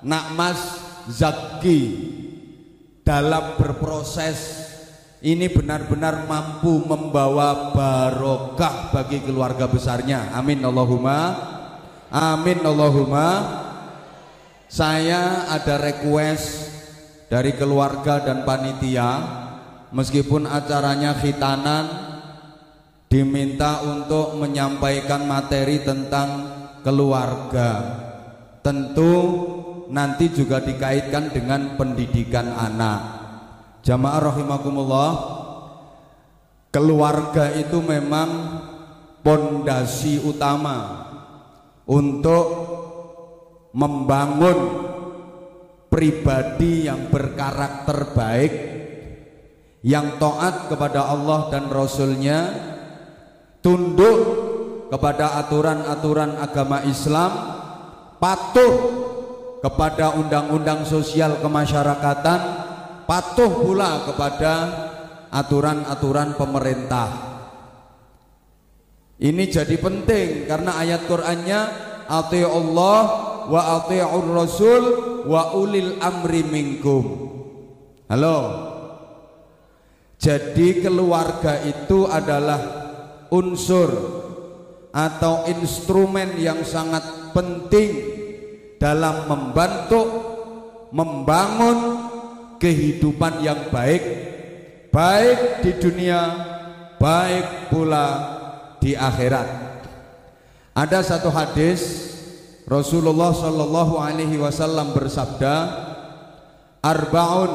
nak 0.03 0.25
Mas 0.35 0.59
Zaki 1.07 1.81
dalam 3.03 3.59
berproses 3.59 4.62
ini 5.23 5.47
benar-benar 5.47 6.27
mampu 6.27 6.83
membawa 6.83 7.71
barokah 7.71 8.91
bagi 8.91 9.23
keluarga 9.23 9.71
besarnya. 9.71 10.35
Amin 10.35 10.59
Allahumma. 10.59 11.19
Amin 12.11 12.59
Allahumma. 12.59 13.29
Saya 14.67 15.47
ada 15.47 15.79
request 15.79 16.75
dari 17.31 17.55
keluarga 17.55 18.19
dan 18.19 18.43
panitia 18.43 19.09
meskipun 19.95 20.43
acaranya 20.43 21.15
khitanan 21.15 21.85
diminta 23.07 23.79
untuk 23.79 24.35
menyampaikan 24.43 25.23
materi 25.23 25.87
tentang 25.87 26.51
keluarga. 26.83 27.71
Tentu 28.59 29.15
nanti 29.87 30.35
juga 30.35 30.59
dikaitkan 30.59 31.31
dengan 31.31 31.79
pendidikan 31.79 32.51
anak. 32.59 33.22
Jamaah 33.83 34.31
rahimakumullah, 34.31 35.11
keluarga 36.71 37.51
itu 37.51 37.83
memang 37.83 38.63
pondasi 39.19 40.23
utama 40.23 41.03
untuk 41.83 42.47
membangun 43.75 44.59
pribadi 45.91 46.87
yang 46.87 47.11
berkarakter 47.11 48.15
baik 48.15 48.53
yang 49.83 50.15
taat 50.15 50.71
kepada 50.71 51.11
Allah 51.11 51.51
dan 51.51 51.67
Rasulnya 51.67 52.39
tunduk 53.59 54.19
kepada 54.87 55.43
aturan-aturan 55.43 56.39
agama 56.39 56.87
Islam 56.87 57.31
patuh 58.15 58.73
kepada 59.59 60.15
undang-undang 60.15 60.87
sosial 60.87 61.35
kemasyarakatan 61.43 62.62
patuh 63.05 63.51
pula 63.63 64.07
kepada 64.07 64.53
aturan-aturan 65.33 66.37
pemerintah 66.37 67.33
ini 69.23 69.47
jadi 69.47 69.79
penting 69.79 70.51
karena 70.51 70.75
ayat 70.83 71.07
Qur'annya 71.07 71.61
Allah 72.11 72.99
wa 73.47 73.61
ati'ur 73.79 74.27
rasul 74.35 74.83
wa 75.23 75.55
ulil 75.55 75.95
amri 76.03 76.43
minkum. 76.43 77.03
Halo. 78.11 78.39
Jadi 80.19 80.83
keluarga 80.83 81.63
itu 81.63 82.03
adalah 82.03 82.59
unsur 83.31 83.91
atau 84.91 85.47
instrumen 85.47 86.35
yang 86.35 86.67
sangat 86.67 87.31
penting 87.31 87.91
dalam 88.75 89.31
membantu 89.31 90.03
membangun 90.91 92.02
kehidupan 92.63 93.43
yang 93.43 93.67
baik 93.67 94.31
baik 94.87 95.59
di 95.59 95.71
dunia 95.83 96.21
baik 96.95 97.67
pula 97.67 98.07
di 98.79 98.95
akhirat. 98.95 99.47
Ada 100.71 101.03
satu 101.03 101.27
hadis 101.27 102.13
Rasulullah 102.63 103.35
Shallallahu 103.35 103.99
Alaihi 103.99 104.39
Wasallam 104.39 104.95
bersabda, 104.95 105.55
Arbaun 106.79 107.51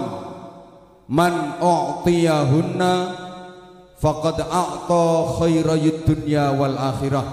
man 1.08 1.56
u'tiyahunna 1.56 2.92
faqad 3.96 4.44
a'ta 4.44 5.06
khairayud 5.40 6.04
dunya 6.04 6.52
wal 6.52 6.76
akhirah. 6.76 7.26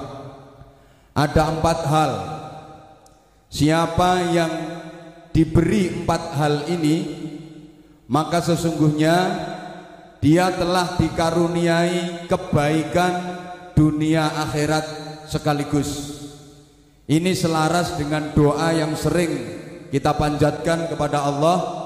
Ada 1.12 1.42
empat 1.60 1.80
hal. 1.92 2.12
Siapa 3.52 4.36
yang 4.36 4.54
diberi 5.36 6.04
empat 6.04 6.24
hal 6.40 6.56
ini, 6.72 7.25
maka 8.06 8.42
sesungguhnya 8.42 9.16
dia 10.22 10.50
telah 10.54 10.98
dikaruniai 10.98 12.26
kebaikan 12.26 13.14
dunia 13.78 14.26
akhirat 14.46 14.86
sekaligus. 15.30 16.18
Ini 17.06 17.38
selaras 17.38 17.94
dengan 18.02 18.34
doa 18.34 18.74
yang 18.74 18.98
sering 18.98 19.30
kita 19.94 20.18
panjatkan 20.18 20.90
kepada 20.90 21.22
Allah. 21.22 21.86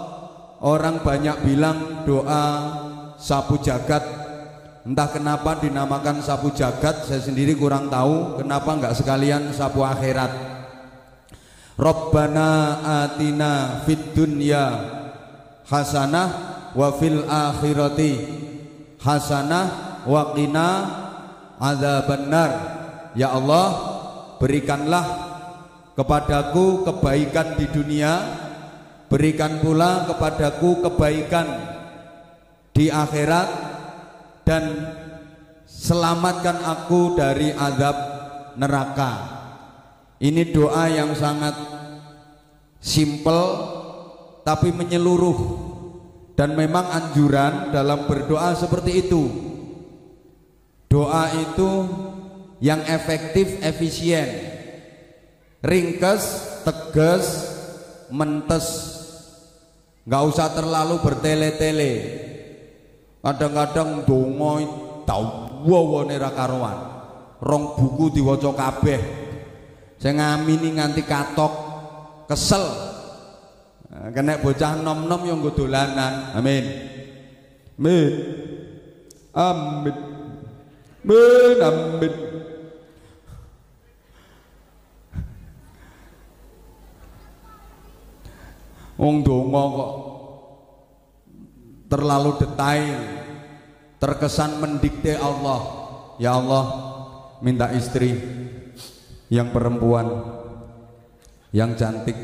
Orang 0.59 1.03
banyak 1.03 1.39
bilang 1.43 2.03
doa 2.03 2.43
sapu 3.15 3.59
jagat. 3.63 4.03
Entah 4.83 5.11
kenapa 5.11 5.59
dinamakan 5.59 6.23
sapu 6.23 6.51
jagat, 6.55 7.07
saya 7.07 7.19
sendiri 7.19 7.55
kurang 7.55 7.91
tahu 7.91 8.39
kenapa 8.39 8.75
enggak 8.75 8.95
sekalian 8.95 9.51
sapu 9.51 9.83
akhirat. 9.83 10.31
Rabbana 11.79 12.79
atina 13.07 13.83
fid 13.87 14.11
dunya 14.15 14.98
hasanah 15.69 16.29
wa 16.73 16.89
fil 16.97 17.23
akhirati 17.29 18.13
hasanah 18.99 19.65
wa 20.05 20.33
qina 20.33 20.69
adzabannar. 21.61 22.51
Ya 23.17 23.33
Allah, 23.33 23.67
berikanlah 24.37 25.05
kepadaku 25.99 26.87
kebaikan 26.87 27.59
di 27.59 27.65
dunia 27.67 28.13
berikan 29.09 29.59
pula 29.59 30.05
kepadaku 30.07 30.85
kebaikan 30.85 31.47
di 32.71 32.87
akhirat 32.87 33.49
dan 34.45 34.63
selamatkan 35.65 36.63
aku 36.63 37.17
dari 37.17 37.51
azab 37.51 37.97
neraka 38.55 39.11
ini 40.21 40.53
doa 40.53 40.87
yang 40.87 41.11
sangat 41.17 41.57
simple 42.79 43.78
tapi 44.43 44.73
menyeluruh. 44.73 45.67
Dan 46.39 46.55
memang 46.55 46.87
anjuran 46.87 47.75
dalam 47.75 48.07
berdoa 48.07 48.55
seperti 48.55 49.03
itu. 49.03 49.27
Doa 50.87 51.27
itu 51.35 51.69
yang 52.63 52.79
efektif 52.87 53.59
efisien. 53.59 54.25
Ringkes 55.59 56.23
tegas 56.63 57.25
mentes. 58.07 58.97
Nggak 60.07 60.23
usah 60.31 60.47
terlalu 60.55 60.95
bertele-tele. 61.03 61.93
Kadang-kadang 63.19 64.07
dongo 64.07 64.63
dawa 65.03 66.07
ra 66.07 66.31
karuan. 66.31 66.77
Rong 67.43 67.63
buku 67.75 68.15
diwaca 68.15 68.55
kabeh. 68.55 69.01
Saya 69.99 70.15
ngamini 70.15 70.79
nganti 70.79 71.03
katok 71.03 71.53
kesel 72.31 72.88
kena 73.89 74.37
bocah 74.37 74.77
nom-nom 74.85 75.21
yang 75.25 75.41
gue 75.41 75.53
dolanan. 75.57 76.37
Amin. 76.37 76.63
Amin. 77.77 78.13
Amin. 79.33 79.97
Amin. 81.05 81.57
Amin. 81.57 82.13
Wong 88.99 89.23
donga 89.23 89.63
kok 89.79 89.91
terlalu 91.87 92.35
detail, 92.35 92.99
terkesan 93.95 94.59
mendikte 94.59 95.15
Allah. 95.15 95.79
Ya 96.19 96.35
Allah, 96.35 96.65
minta 97.39 97.71
istri 97.71 98.11
yang 99.31 99.55
perempuan, 99.55 100.35
yang 101.55 101.79
cantik, 101.79 102.19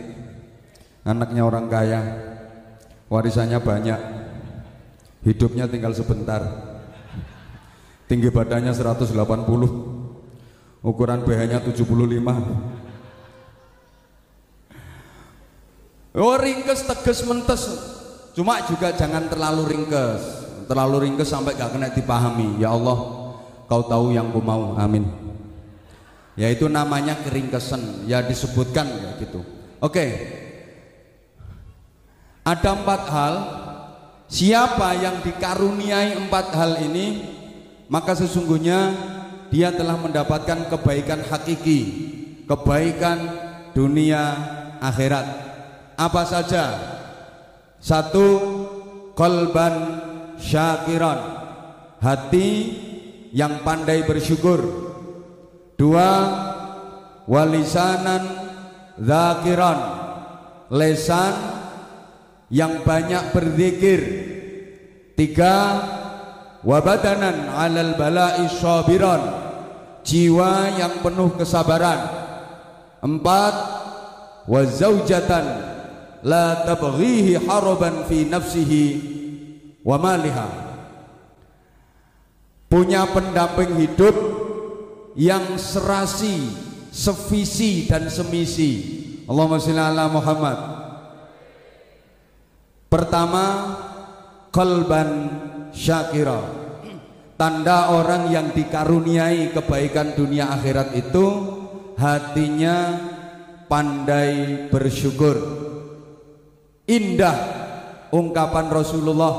anaknya 1.06 1.46
orang 1.46 1.70
kaya, 1.70 2.02
warisannya 3.08 3.62
banyak, 3.62 4.00
hidupnya 5.22 5.70
tinggal 5.70 5.94
sebentar, 5.94 6.42
tinggi 8.10 8.34
badannya 8.34 8.74
180, 8.74 9.14
ukuran 10.82 11.22
BH-nya 11.22 11.62
75, 11.62 12.76
Oh 16.16 16.40
ringkes 16.40 16.88
teges 16.88 17.28
mentes. 17.28 17.64
Cuma 18.32 18.64
juga 18.64 18.96
jangan 18.96 19.28
terlalu 19.28 19.68
ringkes. 19.68 20.24
Terlalu 20.66 21.12
ringkes 21.12 21.28
sampai 21.28 21.60
gak 21.60 21.76
kena 21.76 21.92
dipahami. 21.92 22.56
Ya 22.56 22.72
Allah, 22.72 22.98
kau 23.68 23.84
tahu 23.84 24.16
yang 24.16 24.32
ku 24.32 24.40
mau. 24.40 24.80
Amin. 24.80 25.04
Ya 26.40 26.48
itu 26.48 26.72
namanya 26.72 27.20
keringkesan. 27.20 28.08
Ya 28.08 28.24
disebutkan 28.24 28.88
ya 28.88 29.12
gitu. 29.20 29.44
Oke. 29.84 30.44
Ada 32.46 32.78
empat 32.78 33.02
hal. 33.10 33.36
Siapa 34.26 34.94
yang 35.02 35.22
dikaruniai 35.22 36.18
empat 36.18 36.54
hal 36.54 36.82
ini, 36.82 37.22
maka 37.90 38.18
sesungguhnya 38.18 38.94
dia 39.54 39.70
telah 39.70 39.98
mendapatkan 39.98 40.66
kebaikan 40.70 41.22
hakiki, 41.26 41.82
kebaikan 42.50 43.18
dunia 43.78 44.34
akhirat. 44.82 45.26
Apa 45.94 46.26
saja? 46.26 46.66
Satu, 47.78 48.28
kolban 49.14 50.02
syakiran, 50.42 51.22
hati 52.02 52.50
yang 53.30 53.62
pandai 53.62 54.06
bersyukur. 54.10 54.62
Dua, 55.78 56.10
walisanan 57.30 58.26
zakiran, 58.98 59.80
lesan 60.74 61.55
yang 62.50 62.86
banyak 62.86 63.34
berzikir. 63.34 64.02
Tiga, 65.16 65.56
wabadanan 66.62 67.50
alal 67.56 67.96
bala'i 67.96 68.52
syabiran, 68.52 69.22
jiwa 70.04 70.76
yang 70.76 71.00
penuh 71.00 71.32
kesabaran. 71.40 72.28
Empat 73.00 73.56
wa 74.50 74.62
zaujatan 74.66 75.46
la 76.26 76.68
tabghihi 76.68 77.40
haraban 77.48 78.04
fi 78.10 78.28
nafsihi 78.28 78.86
wa 79.86 79.96
maliha. 79.96 80.50
Punya 82.66 83.08
pendamping 83.08 83.78
hidup 83.78 84.16
yang 85.16 85.56
serasi 85.56 86.50
sevisi 86.92 87.88
dan 87.88 88.12
semisi. 88.12 88.72
Allahumma 89.32 89.62
sholli 89.62 89.80
ala 89.80 90.12
Muhammad 90.12 90.75
pertama 92.96 93.76
kalban 94.56 95.28
syakira 95.76 96.64
Tanda 97.36 97.92
orang 97.92 98.32
yang 98.32 98.56
dikaruniai 98.56 99.52
kebaikan 99.52 100.16
dunia 100.16 100.56
akhirat 100.56 100.96
itu 100.96 101.28
hatinya 102.00 102.96
pandai 103.68 104.72
bersyukur. 104.72 105.36
Indah 106.88 107.36
ungkapan 108.16 108.72
Rasulullah, 108.72 109.36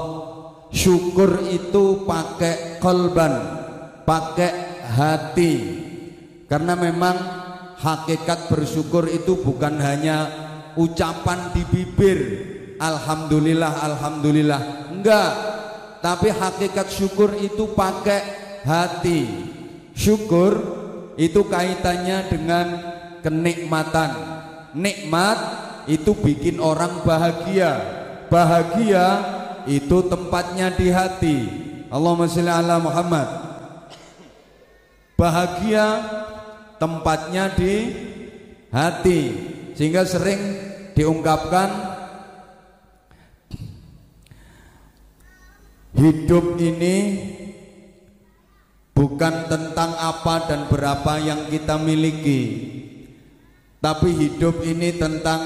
syukur 0.68 1.40
itu 1.48 2.04
pakai 2.04 2.76
kolban, 2.84 3.32
pakai 4.04 4.52
hati. 4.92 5.54
Karena 6.52 6.76
memang 6.76 7.16
hakikat 7.80 8.52
bersyukur 8.52 9.08
itu 9.08 9.40
bukan 9.40 9.80
hanya 9.80 10.28
ucapan 10.76 11.48
di 11.56 11.64
bibir, 11.64 12.20
alhamdulillah, 12.80 13.72
alhamdulillah. 13.82 14.60
Enggak, 14.92 15.32
tapi 16.00 16.30
hakikat 16.30 16.88
syukur 16.92 17.34
itu 17.40 17.72
pakai 17.74 18.22
hati. 18.62 19.26
Syukur 19.96 20.60
itu 21.16 21.40
kaitannya 21.48 22.28
dengan 22.28 22.66
kenikmatan. 23.24 24.10
Nikmat 24.76 25.38
itu 25.88 26.12
bikin 26.12 26.60
orang 26.60 27.02
bahagia. 27.02 27.80
Bahagia 28.28 29.06
itu 29.64 30.04
tempatnya 30.06 30.70
di 30.74 30.92
hati. 30.92 31.36
Allahumma 31.88 32.28
sholli 32.28 32.52
ala 32.52 32.76
Muhammad. 32.76 33.28
Bahagia 35.16 35.86
tempatnya 36.76 37.56
di 37.56 37.74
hati. 38.68 39.20
Sehingga 39.72 40.04
sering 40.04 40.38
diungkapkan 40.92 41.95
Hidup 45.96 46.60
ini 46.60 46.96
bukan 48.92 49.48
tentang 49.48 49.96
apa 49.96 50.44
dan 50.44 50.68
berapa 50.68 51.16
yang 51.24 51.48
kita 51.48 51.80
miliki, 51.80 52.42
tapi 53.80 54.12
hidup 54.12 54.60
ini 54.60 54.92
tentang 55.00 55.40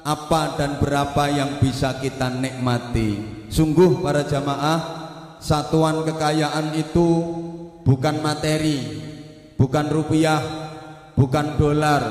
apa 0.00 0.56
dan 0.56 0.80
berapa 0.80 1.28
yang 1.28 1.60
bisa 1.60 2.00
kita 2.00 2.32
nikmati. 2.32 3.44
Sungguh, 3.52 4.00
para 4.00 4.24
jamaah, 4.24 4.80
satuan 5.44 6.08
kekayaan 6.08 6.72
itu 6.72 7.08
bukan 7.84 8.24
materi, 8.24 8.80
bukan 9.60 9.92
rupiah, 9.92 10.40
bukan 11.20 11.60
dolar, 11.60 12.02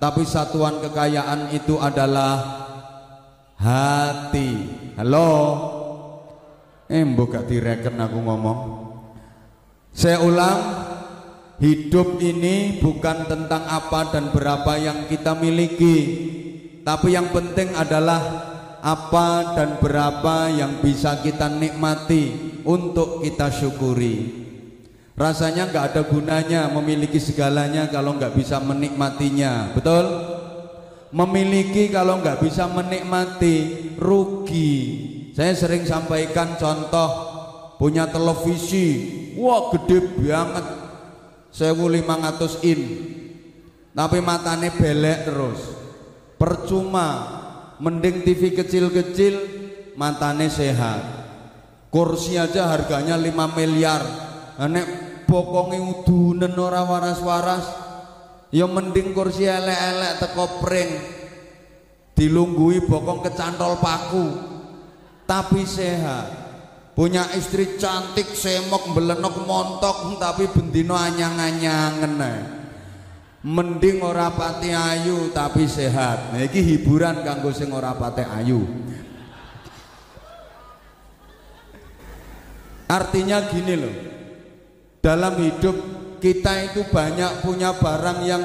tapi 0.00 0.24
satuan 0.24 0.80
kekayaan 0.80 1.52
itu 1.52 1.76
adalah 1.76 2.64
hati. 3.60 4.50
Halo. 4.96 5.73
Eh 6.94 7.02
mbok 7.02 7.34
gak 7.34 7.50
direken 7.50 7.98
aku 7.98 8.22
ngomong. 8.22 8.58
Saya 9.90 10.22
ulang, 10.22 10.58
hidup 11.58 12.22
ini 12.22 12.78
bukan 12.78 13.26
tentang 13.26 13.66
apa 13.66 14.14
dan 14.14 14.30
berapa 14.30 14.78
yang 14.78 15.10
kita 15.10 15.34
miliki, 15.34 15.98
tapi 16.86 17.18
yang 17.18 17.34
penting 17.34 17.74
adalah 17.74 18.22
apa 18.78 19.58
dan 19.58 19.82
berapa 19.82 20.54
yang 20.54 20.78
bisa 20.78 21.18
kita 21.18 21.50
nikmati 21.50 22.54
untuk 22.62 23.26
kita 23.26 23.50
syukuri. 23.50 24.46
Rasanya 25.18 25.74
nggak 25.74 25.84
ada 25.94 26.02
gunanya 26.06 26.70
memiliki 26.70 27.18
segalanya 27.18 27.90
kalau 27.90 28.14
nggak 28.14 28.38
bisa 28.38 28.62
menikmatinya, 28.62 29.74
betul? 29.74 30.06
Memiliki 31.10 31.90
kalau 31.90 32.22
nggak 32.22 32.38
bisa 32.38 32.70
menikmati 32.70 33.90
rugi. 33.98 35.13
Saya 35.34 35.50
sering 35.58 35.82
sampaikan 35.82 36.54
contoh 36.54 37.10
punya 37.74 38.06
televisi, 38.06 39.10
wah 39.34 39.66
gede 39.74 40.14
banget, 40.14 40.62
1500 41.50 42.62
in, 42.62 42.80
tapi 43.90 44.22
matanya 44.22 44.70
belek 44.70 45.26
terus, 45.26 45.74
percuma, 46.38 47.08
mending 47.82 48.22
TV 48.22 48.54
kecil-kecil, 48.54 49.34
matanya 49.98 50.46
sehat, 50.46 51.02
kursi 51.90 52.38
aja 52.38 52.70
harganya 52.70 53.18
5 53.18 53.58
miliar, 53.58 54.06
nek 54.70 54.86
bokongi 55.26 55.82
udunen 55.82 56.54
ora 56.54 56.86
waras-waras, 56.86 57.66
ya 58.54 58.70
mending 58.70 59.10
kursi 59.10 59.50
elek-elek 59.50 60.22
teko 60.22 60.62
pring, 60.62 60.90
dilunggui 62.14 62.86
bokong 62.86 63.26
kecantol 63.26 63.82
paku, 63.82 64.53
tapi 65.24 65.64
sehat. 65.64 66.44
Punya 66.94 67.26
istri 67.34 67.74
cantik 67.74 68.38
semok 68.38 68.94
belenok 68.94 69.42
montok 69.42 70.14
tapi 70.22 70.46
bendino 70.46 70.94
anyang-anyangen 70.94 72.14
mending 73.44 74.00
ora 74.00 74.32
pati 74.32 74.72
ayu 74.72 75.28
tapi 75.30 75.68
sehat. 75.68 76.32
Nah 76.32 76.40
ini 76.40 76.60
hiburan 76.74 77.20
kanggo 77.20 77.52
sing 77.52 77.68
ora 77.70 77.92
pati 77.92 78.24
ayu. 78.24 78.64
Artinya 82.88 83.44
gini 83.52 83.74
loh. 83.76 83.96
Dalam 85.04 85.36
hidup 85.36 85.76
kita 86.24 86.72
itu 86.72 86.88
banyak 86.88 87.44
punya 87.44 87.76
barang 87.76 88.18
yang 88.24 88.44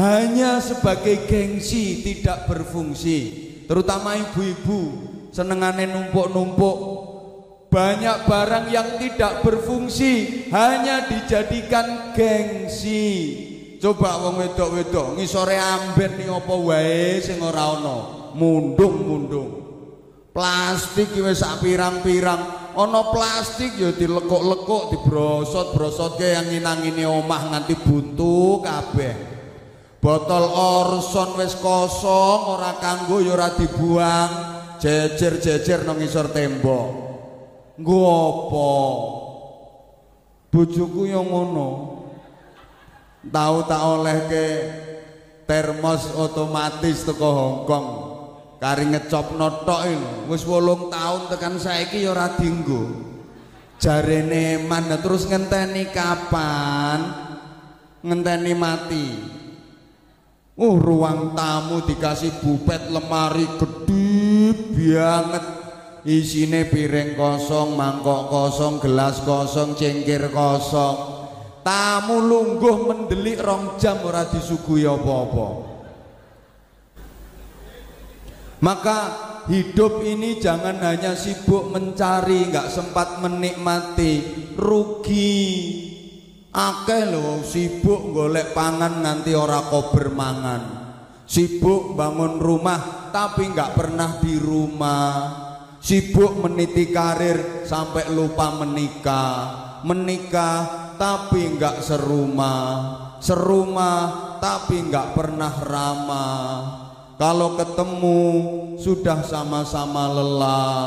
hanya 0.00 0.64
sebagai 0.64 1.28
gengsi 1.28 2.00
tidak 2.00 2.48
berfungsi. 2.48 3.46
Terutama 3.68 4.16
ibu-ibu 4.16 5.07
senengane 5.32 5.88
numpuk-numpuk. 5.88 6.78
Banyak 7.68 8.24
barang 8.24 8.72
yang 8.72 8.96
tidak 8.96 9.44
berfungsi 9.44 10.48
hanya 10.48 11.04
dijadikan 11.04 12.16
gengsi. 12.16 13.44
Coba 13.78 14.24
wong 14.24 14.40
wedok-wedok 14.40 15.20
ngisore 15.20 15.54
amben 15.54 16.16
ning 16.16 16.32
apa 16.32 16.54
wae 16.56 17.20
sing 17.20 17.38
ora 17.44 17.76
ana 17.76 17.96
mundung-mundung. 18.34 19.68
Plastik 20.32 21.12
wis 21.20 21.44
sak 21.44 21.60
pirang-pirang. 21.60 22.72
Ana 22.72 23.10
plastik 23.10 23.76
ya 23.76 23.92
dilekuk-lekuk 23.92 24.94
dibrosot-brosotke 24.94 26.24
yang 26.24 26.46
nginang-ini 26.48 27.04
omah 27.04 27.52
nganti 27.52 27.74
buntu 27.84 28.64
kabeh. 28.64 29.14
Botol 30.00 30.46
orson 30.56 31.36
wis 31.36 31.52
kosong 31.58 32.54
ora 32.54 32.80
kanggo 32.80 33.20
ya 33.20 33.34
ora 33.34 33.52
dibuang 33.52 34.57
jejer-jejer 34.78 35.84
nang 35.84 35.98
ngisor 35.98 36.30
tembok. 36.30 36.88
Nggo 37.78 37.98
apa? 38.06 38.70
Bojoku 40.50 41.06
yang 41.06 41.28
ngono. 41.28 41.70
Tahu 43.28 43.56
tak 43.66 43.82
oleh 43.82 44.18
ke 44.30 44.46
termos 45.44 46.08
otomatis 46.14 47.02
teko 47.04 47.28
Hongkong 47.28 47.88
kari 48.58 48.90
ngecop 48.90 49.38
notok 49.38 49.86
lho 49.86 50.30
wis 50.30 50.42
8 50.46 50.90
tahun 50.90 51.22
tekan 51.30 51.54
saiki 51.58 52.04
ya 52.04 52.14
ora 52.14 52.34
dienggo 52.34 53.08
jarene 53.78 54.66
man 54.66 54.90
terus 54.98 55.24
ngenteni 55.30 55.88
kapan? 55.94 57.30
Ngenteni 58.02 58.52
mati. 58.54 59.08
Oh 60.58 60.74
ruang 60.78 61.38
tamu 61.38 61.86
dikasih 61.86 62.42
bupet 62.42 62.90
lemari 62.90 63.46
gede 63.58 64.07
banget. 64.78 65.44
Isine 66.08 66.64
piring 66.70 67.18
kosong 67.18 67.74
mangkok 67.74 68.30
kosong 68.30 68.78
gelas 68.78 69.18
kosong 69.26 69.74
cengkir 69.74 70.30
kosong. 70.30 71.18
Tamu 71.66 72.22
lungguh 72.22 72.86
mendelik 72.86 73.42
rong 73.42 73.76
jam 73.76 74.00
ora 74.06 74.24
disuguhi 74.24 74.88
apa-apa. 74.88 75.48
Maka 78.64 78.98
hidup 79.52 80.00
ini 80.00 80.40
jangan 80.40 80.80
hanya 80.80 81.12
sibuk 81.12 81.68
mencari 81.68 82.48
nggak 82.48 82.72
sempat 82.72 83.20
menikmati. 83.20 84.12
Rugi. 84.56 85.36
Akeh 86.48 87.04
lho 87.12 87.44
sibuk 87.44 88.16
golek 88.16 88.56
pangan 88.56 89.04
nanti 89.04 89.36
ora 89.36 89.60
kober 89.68 90.08
mangan. 90.14 90.62
Sibuk 91.28 91.92
bangun 91.92 92.40
rumah 92.40 92.97
tapi 93.18 93.50
nggak 93.50 93.74
pernah 93.74 94.22
di 94.22 94.38
rumah. 94.38 95.10
Sibuk 95.82 96.38
meniti 96.38 96.94
karir 96.94 97.66
sampai 97.66 98.14
lupa 98.14 98.54
menikah. 98.62 99.34
Menikah 99.82 100.94
tapi 100.94 101.58
nggak 101.58 101.82
serumah. 101.82 102.62
Serumah 103.18 104.38
tapi 104.38 104.86
nggak 104.86 105.18
pernah 105.18 105.50
ramah. 105.50 106.46
Kalau 107.18 107.58
ketemu 107.58 108.22
sudah 108.78 109.26
sama-sama 109.26 110.06
lelah. 110.14 110.78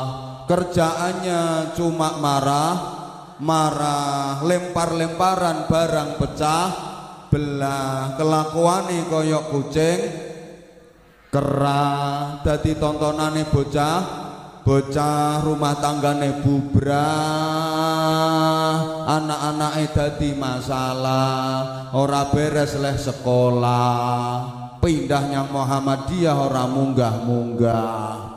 Kerjaannya 0.48 1.76
cuma 1.76 2.16
marah 2.16 3.04
marah 3.42 4.40
lempar-lemparan 4.40 5.66
barang 5.66 6.10
pecah 6.16 6.68
belah 7.28 8.14
kelakuane 8.14 9.08
koyok 9.08 9.44
kucing 9.50 10.31
kerah 11.32 12.44
dadi 12.44 12.76
tontonane 12.76 13.48
bocah 13.48 14.04
bocah 14.68 15.40
rumah 15.40 15.80
tanggane 15.80 16.44
bubrah. 16.44 16.92
Anak-anake 19.08 19.96
dadi 19.96 20.36
masalah 20.36 21.88
ora 21.96 22.28
beres 22.28 22.76
leh 22.76 23.00
sekolah. 23.00 24.60
Pindahnya 24.84 25.48
Muhammadiyah 25.48 26.36
ora 26.36 26.68
munggah-munggah. 26.68 28.28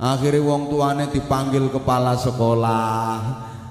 Akhirnya 0.00 0.42
wong 0.42 0.72
tuane 0.72 1.12
dipanggil 1.12 1.68
kepala 1.68 2.16
sekolah. 2.16 3.12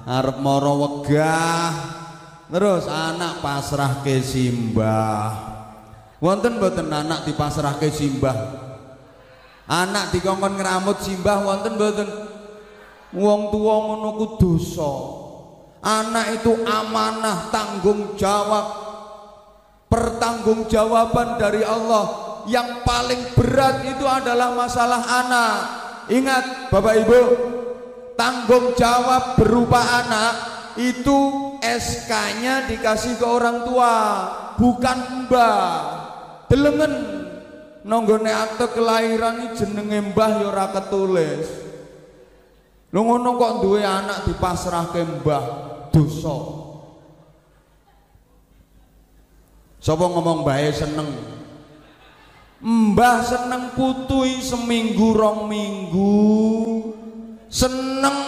Arep 0.06 0.38
moro 0.38 0.86
wegah. 0.86 1.98
Terus 2.52 2.84
anak 2.84 3.40
pasrah 3.40 4.04
ke 4.04 4.20
simbah 4.20 5.51
wonten 6.22 6.62
boten 6.62 6.86
anak 6.86 7.26
dipasrah 7.26 7.82
ke 7.82 7.90
simbah. 7.90 8.62
Anak 9.66 10.14
dikongkon 10.14 10.54
ngeramut 10.54 11.02
simbah 11.02 11.42
wonten 11.42 11.74
boten 11.74 12.08
wong 13.10 13.50
tua 13.50 13.74
ngono 13.82 14.38
dosa. 14.38 14.92
Anak 15.82 16.38
itu 16.38 16.62
amanah 16.62 17.50
tanggung 17.50 18.14
jawab. 18.14 18.80
Pertanggungjawaban 19.90 21.36
dari 21.36 21.60
Allah 21.60 22.32
yang 22.48 22.80
paling 22.80 23.36
berat 23.36 23.84
itu 23.84 24.06
adalah 24.08 24.56
masalah 24.56 25.02
anak. 25.04 25.56
Ingat 26.08 26.72
Bapak 26.72 26.94
Ibu 27.04 27.20
tanggung 28.16 28.72
jawab 28.72 29.36
berupa 29.36 29.82
anak 30.00 30.32
itu 30.80 31.18
SK-nya 31.60 32.64
dikasih 32.70 33.20
ke 33.20 33.26
orang 33.28 33.68
tua, 33.68 33.94
bukan 34.56 35.28
mbah. 35.28 36.11
Delengen 36.52 36.92
nonggone 37.80 38.28
akte 38.28 38.76
kelahiran 38.76 39.56
jenenge 39.56 40.12
mbah 40.12 40.36
ya 40.36 40.52
ora 40.52 40.68
ketulis. 40.68 41.48
Lu 42.92 43.08
ngono 43.08 43.40
kok 43.40 43.64
duwe 43.64 43.80
anak 43.80 44.28
dipasrahke 44.28 45.00
mbah, 45.00 45.44
dosa. 45.88 46.36
Sapa 49.80 50.04
ngomong 50.12 50.44
bae 50.44 50.68
seneng? 50.76 51.08
Mbah 52.60 53.24
seneng 53.24 53.72
putui 53.72 54.44
seminggu 54.44 55.16
rong 55.16 55.48
minggu 55.48 56.20
seneng 57.48 58.18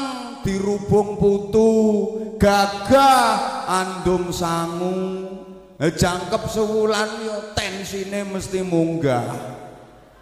dirubung 0.40 1.20
putu 1.20 1.70
gagah 2.40 3.68
andum 3.68 4.32
sangu 4.32 5.28
jangkep 5.78 6.42
sewulan 6.46 7.10
yo 7.26 7.36
tensine 7.58 8.22
mesti 8.22 8.62
munggah. 8.62 9.26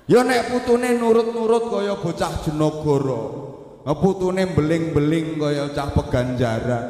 Yo 0.09 0.25
nek 0.25 0.51
putune 0.51 0.97
nurut-nurut 0.99 1.71
kaya 1.71 1.95
bocah 2.01 2.43
jenogoro 2.43 3.23
eh, 3.87 3.97
putune 3.97 4.51
beling-beling 4.51 5.39
kaya 5.39 5.71
cah 5.71 5.89
peganjaran. 5.95 6.87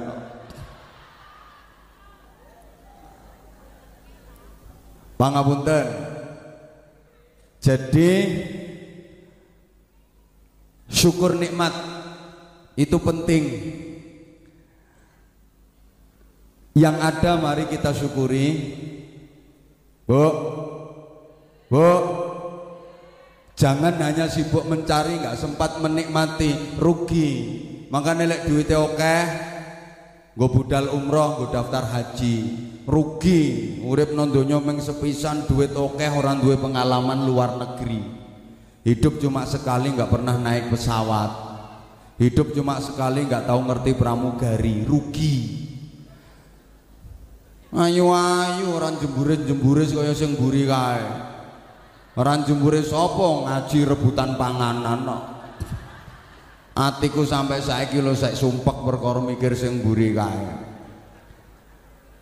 Pangapunten. 5.20 5.87
Jadi 7.62 8.11
syukur 10.90 11.38
nikmat. 11.38 11.70
Itu 12.75 12.98
penting. 12.98 13.44
Yang 16.73 16.97
ada 17.05 17.33
mari 17.37 17.65
kita 17.69 17.93
syukuri. 17.93 18.49
Bu. 20.09 20.25
Bu. 21.69 21.89
Jangan 23.53 23.95
hanya 24.01 24.27
sibuk 24.27 24.65
mencari 24.67 25.21
nggak 25.21 25.39
sempat 25.39 25.79
menikmati, 25.79 26.81
rugi. 26.81 27.31
Maka 27.93 28.17
nilai 28.17 28.49
duitnya 28.49 28.81
oke, 28.81 29.17
gue 30.33 30.49
budal 30.49 30.89
umroh, 30.97 31.45
gue 31.45 31.49
daftar 31.53 31.85
haji, 31.85 32.37
rugi. 32.89 33.77
Urip 33.85 34.17
nondonyo 34.17 34.65
meng 34.65 34.81
sepisan 34.81 35.45
duit 35.45 35.77
oke, 35.77 36.03
orang 36.03 36.41
duit 36.41 36.57
pengalaman 36.59 37.29
luar 37.29 37.61
negeri. 37.61 38.01
Hidup 38.83 39.21
cuma 39.21 39.47
sekali 39.47 39.95
nggak 39.95 40.11
pernah 40.11 40.35
naik 40.43 40.75
pesawat 40.75 41.53
Hidup 42.23 42.55
cuma 42.55 42.79
sekali 42.79 43.27
nggak 43.27 43.51
tahu 43.51 43.61
ngerti 43.67 43.93
pramugari, 43.99 44.87
rugi. 44.87 45.62
Ayo 47.73 48.13
orang 48.13 49.01
jembure 49.01 49.33
jembure 49.49 49.89
kaya 49.89 50.13
sing 50.13 50.37
mburi 50.37 50.69
kae. 50.69 51.09
Orang 52.21 52.45
jembure 52.45 52.85
sapa 52.85 53.49
ngaji 53.49 53.89
rebutan 53.89 54.37
panganan 54.37 55.01
no. 55.09 55.19
Atiku 56.77 57.25
sampai 57.25 57.65
saiki 57.65 58.05
lho 58.05 58.13
saya 58.13 58.37
sumpek 58.37 58.85
perkara 58.85 59.25
mikir 59.25 59.57
sing 59.57 59.81
mburi 59.81 60.13
kae. 60.13 60.69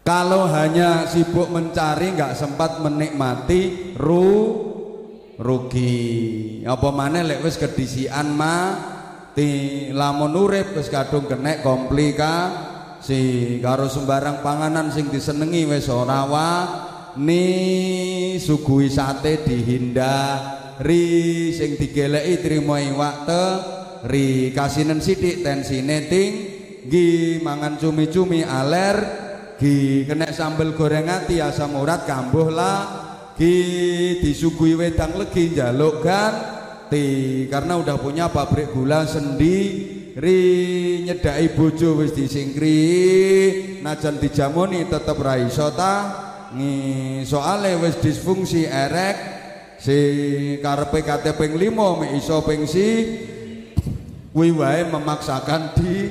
Kalau 0.06 0.46
hanya 0.46 1.10
sibuk 1.10 1.50
mencari 1.50 2.14
nggak 2.14 2.38
sempat 2.38 2.78
menikmati 2.78 3.94
ru 3.98 4.30
rugi. 5.34 6.62
Apa 6.62 6.94
mana 6.94 7.26
lek 7.26 7.42
wis 7.42 7.58
kedisian 7.58 8.38
mah 8.38 8.78
ti 9.34 9.90
lamun 9.90 10.30
urip 10.30 10.78
wis 10.78 10.86
kadung 10.86 11.26
kenek 11.26 11.66
komplikasi 13.00 13.64
karo 13.64 13.88
sembarang 13.88 14.44
panganan 14.44 14.92
sing 14.92 15.08
disenengi 15.08 15.64
wis 15.64 15.88
ora 15.88 16.28
ni 17.16 18.36
sugui 18.36 18.92
sate 18.92 19.40
dihindari 19.40 21.08
sing 21.56 21.80
digeleki 21.80 22.44
trimo 22.44 22.76
iwak 22.76 23.16
te 23.24 23.44
ri 24.04 24.52
kasinen 24.52 25.00
sithik 25.00 25.40
tensine 25.40 26.08
tinggi 26.12 27.40
mangan 27.40 27.80
cumi-cumi 27.80 28.44
aler 28.44 28.96
gi 29.56 30.04
kenek 30.04 30.36
sambel 30.36 30.76
goreng 30.76 31.08
ati 31.08 31.40
asam 31.40 31.80
urat 31.80 32.04
kambuh 32.04 32.52
lah 32.52 32.78
gi 33.36 34.20
disuguhi 34.20 34.76
wedang 34.76 35.16
legi 35.16 35.56
njaluk 35.56 36.04
gan. 36.04 36.60
Ngerti 36.90 37.46
karena 37.46 37.78
udah 37.78 38.02
punya 38.02 38.26
pabrik 38.34 38.74
gula 38.74 39.06
sendiri 39.06 39.99
nyedai 40.18 41.46
bojo 41.54 42.02
wis 42.02 42.10
disingkri. 42.10 42.80
Najan 43.84 44.18
dijamoni 44.18 44.88
tetep 44.90 45.18
ra 45.22 45.38
iso 45.38 45.70
ngi 46.50 46.74
soale 47.22 47.78
wis 47.78 48.00
disfungsi 48.02 48.66
erek. 48.66 49.38
Si 49.80 49.98
karepe 50.60 51.00
kate 51.06 51.32
ping 51.38 51.56
5 51.56 52.00
mek 52.00 52.12
iso 52.18 52.42
ping 52.42 52.66
si. 52.66 52.88
Kuwi 54.34 54.50
wae 54.50 54.86
memaksakan 54.90 55.62
di. 55.78 56.10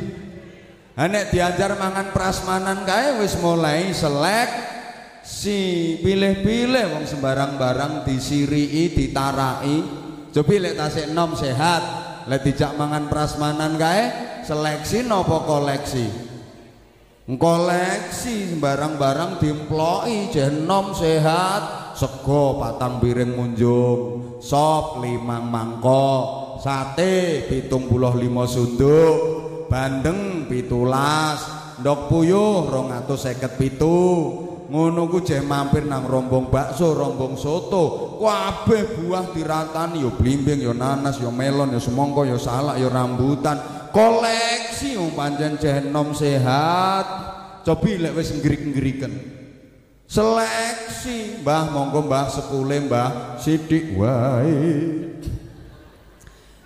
Nek 1.00 1.32
diajar 1.32 1.80
mangan 1.80 2.12
prasmanan 2.12 2.84
kae 2.88 3.20
wis 3.20 3.36
mulai 3.39 3.91
selek. 3.91 4.80
Si 5.24 5.95
pilih-pilih 6.02 6.95
wong 6.95 7.06
sembarang 7.06 7.60
barang 7.60 7.93
disirii 8.08 8.89
ditarai 8.95 9.78
coba 10.30 10.56
lek 10.58 10.78
tasik 10.78 11.10
nom 11.14 11.34
sehat 11.34 11.99
lek 12.30 12.45
dijak 12.45 12.77
mangan 12.77 13.09
prasmanan 13.09 13.73
kae 13.82 14.13
seleksi 14.45 15.01
nopo 15.01 15.41
koleksi? 15.49 16.30
Koleksi 17.30 18.53
sembarang 18.53 18.97
barang 18.97 19.32
diemploki 19.38 20.34
jenom 20.34 20.97
sehat 20.97 21.93
sego 21.93 22.57
patang 22.57 22.97
piring 22.97 23.38
munjung 23.38 23.99
sop 24.41 24.97
limang 24.97 25.45
mangkok 25.45 26.57
sate 26.57 27.45
pitung 27.45 27.86
puluh 27.86 28.17
lima 28.17 28.49
sunduk 28.49 29.17
bandeng 29.69 30.49
pitulas 30.49 31.38
ndok 31.77 32.09
puyuh 32.09 32.65
rong 32.65 32.89
atus 32.97 33.30
seket 33.30 33.61
pitu 33.61 34.49
ngono 34.70 35.09
ku 35.09 35.26
jeh 35.26 35.41
mampir 35.41 35.89
nang 35.89 36.05
rombong 36.05 36.53
bakso, 36.53 36.93
rombong 36.93 37.34
soto, 37.34 38.17
kabeh 38.22 39.01
buah 39.01 39.34
diratani 39.34 40.05
yo 40.05 40.13
blimbing, 40.13 40.61
yo 40.61 40.78
nanas, 40.78 41.17
yo 41.17 41.34
melon, 41.34 41.74
yo 41.74 41.82
semangka, 41.82 42.22
yo 42.30 42.38
salak, 42.38 42.78
yo 42.78 42.88
rambutan. 42.88 43.57
Koleksi 43.89 45.01
wong 45.01 45.17
pancen 45.17 45.57
jeh 45.57 45.89
nom 45.89 46.13
sehat. 46.13 47.05
Cobi 47.65 47.97
lek 47.97 48.13
wis 48.13 48.30
ngrik-ngriken. 48.38 49.13
Seleksi, 50.09 51.41
Mbah 51.41 51.70
monggo 51.70 52.05
Mbah 52.05 52.30
sekule 52.30 52.82
Mbah 52.86 53.38
sithik 53.41 53.93
wae. 53.97 54.57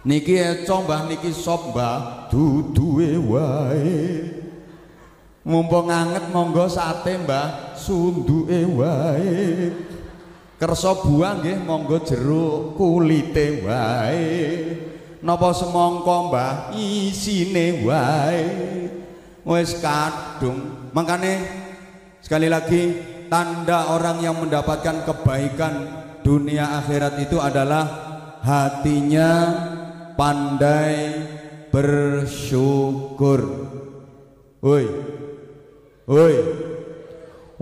Niki 0.04 0.36
eco 0.36 0.84
Mbah 0.84 1.08
niki 1.08 1.32
sop 1.32 1.72
Mbah 1.72 2.28
duduhe 2.32 3.20
wae. 3.20 4.43
Mumpung 5.44 5.92
anget 5.92 6.32
monggo 6.32 6.72
sate 6.72 7.20
Mbah 7.20 7.76
sunduke 7.76 8.64
wae. 8.80 9.76
Kersa 10.56 10.96
buah 11.04 11.44
nggih 11.44 11.68
monggo 11.68 12.00
jeruk 12.00 12.80
kulite 12.80 13.68
wae. 13.68 14.24
Napa 15.20 15.52
semangka 15.52 16.18
Mbah 16.32 16.52
isine 16.80 17.84
wae. 17.84 18.48
Wis 19.44 19.84
kadung. 19.84 20.88
Makane 20.96 21.44
sekali 22.24 22.48
lagi 22.48 22.96
tanda 23.28 23.92
orang 23.92 24.24
yang 24.24 24.40
mendapatkan 24.40 25.04
kebaikan 25.04 25.74
dunia 26.24 26.80
akhirat 26.80 27.20
itu 27.20 27.36
adalah 27.44 27.84
hatinya 28.40 29.52
pandai 30.16 31.20
bersyukur. 31.68 33.42
Woi, 34.64 34.88
Woi. 36.04 36.36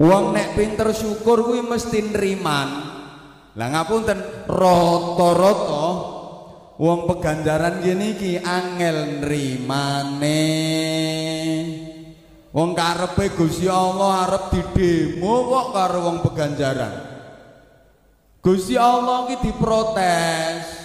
Wong 0.01 0.33
nek 0.33 0.57
pinter 0.57 0.89
syukur 0.97 1.45
kuwi 1.45 1.61
mesti 1.61 2.09
nriman. 2.09 2.69
Lah 3.53 3.67
ngapunten 3.69 4.47
rata-rata 4.49 5.87
wong 6.81 6.99
peganjaran 7.05 7.85
gini 7.85 8.17
iki 8.17 8.33
angel 8.41 9.21
nrimane. 9.21 10.41
Wong 12.51 12.73
karepe 12.73 13.31
Gusti 13.37 13.69
Allah 13.69 14.27
arep 14.27 14.43
didemo 14.51 15.33
kok 15.47 15.67
karo 15.71 15.97
wong 16.09 16.17
peganjaran. 16.25 16.93
Gusti 18.41 18.73
Allah 18.73 19.29
iki 19.29 19.53
diprotes. 19.53 20.80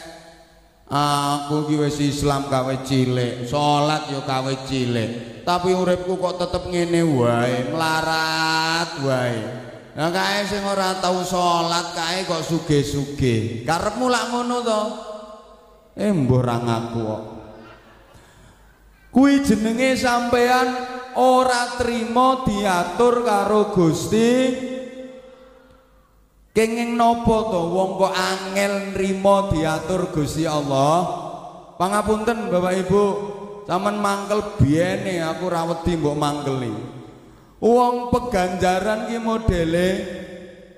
Aku 0.87 1.67
ki 1.67 1.83
wis 1.83 1.99
Islam 1.99 2.47
kawe 2.47 2.87
cilik, 2.87 3.43
salat 3.43 4.07
yo 4.07 4.23
kawe 4.23 4.55
cilik, 4.71 5.43
tapi 5.43 5.75
uripku 5.75 6.15
kok 6.15 6.39
tetep 6.39 6.71
ngene 6.71 7.03
wae, 7.03 7.75
melarat 7.75 8.95
wae. 9.03 9.39
Lah 9.99 10.15
kae 10.15 10.47
sing 10.47 10.63
ora 10.63 11.03
tau 11.03 11.27
salat 11.27 11.91
kae 11.91 12.23
kok 12.31 12.39
sugih-sugih. 12.39 13.67
Karepmu 13.67 14.07
lak 14.07 14.31
ngono 14.31 14.57
to? 14.63 14.83
Eh 15.99 16.13
mbuh 16.13 16.43
ra 16.45 16.63
ngaku 16.63 17.01
kok. 17.03 17.23
Kuwi 19.11 19.43
jenenge 19.43 19.99
sampean 19.99 20.71
ora 21.19 21.75
trima 21.81 22.47
diatur 22.47 23.27
karo 23.27 23.75
Gusti 23.75 24.31
Kenging 26.57 26.97
nopo 26.97 27.53
to 27.53 27.61
wong 27.69 28.01
kok 28.01 28.17
angel 28.17 28.97
nrimo 28.97 29.53
diatur 29.53 30.09
Gusti 30.09 30.49
Allah. 30.49 31.05
Pangapunten 31.77 32.49
Bapak 32.49 32.73
Ibu, 32.81 33.05
sampean 33.69 34.01
mangkel 34.01 34.57
biyene 34.57 35.21
aku 35.21 35.53
ra 35.53 35.69
wedi 35.69 36.01
mbok 36.01 36.17
mangkeli. 36.17 36.73
Wong 37.61 38.09
peganjaran 38.09 39.05
ki 39.13 39.21
modele 39.21 39.89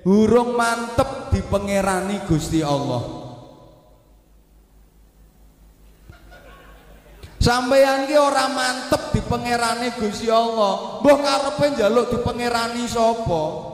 hurung 0.03 0.59
mantep 0.59 1.31
dipengerani 1.31 2.27
Gusti 2.27 2.59
Allah. 2.59 2.99
Sampeyan 7.39 8.03
ki 8.03 8.19
ora 8.19 8.51
mantep 8.51 9.15
dipengerani 9.15 9.95
Gusti 9.95 10.27
Allah. 10.27 10.99
Mbah 10.99 11.17
karepe 11.23 11.65
njaluk 11.71 12.11
dipengerani 12.11 12.83
sapa? 12.83 13.68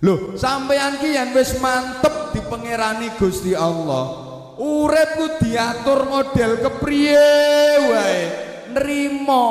Loh, 0.00 0.32
sampeyan 0.32 0.96
ki 0.96 1.12
yen 1.12 1.36
wis 1.36 1.60
mantep 1.60 2.32
dipengerani 2.32 3.12
Gusti 3.20 3.52
Allah. 3.52 4.32
Uripku 4.56 5.40
diatur 5.44 6.08
model 6.08 6.56
kepriye 6.56 7.28
wae. 7.84 8.20
Nrimo, 8.72 9.48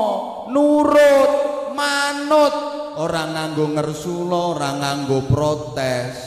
nurut, 0.49 1.33
manut, 1.77 2.55
ora 2.97 3.29
nganggo 3.29 3.77
ngersula, 3.77 4.39
ora 4.57 4.71
nganggo 4.73 5.29
protes, 5.29 6.17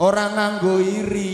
ora 0.00 0.32
nganggo 0.32 0.80
iri. 0.80 1.32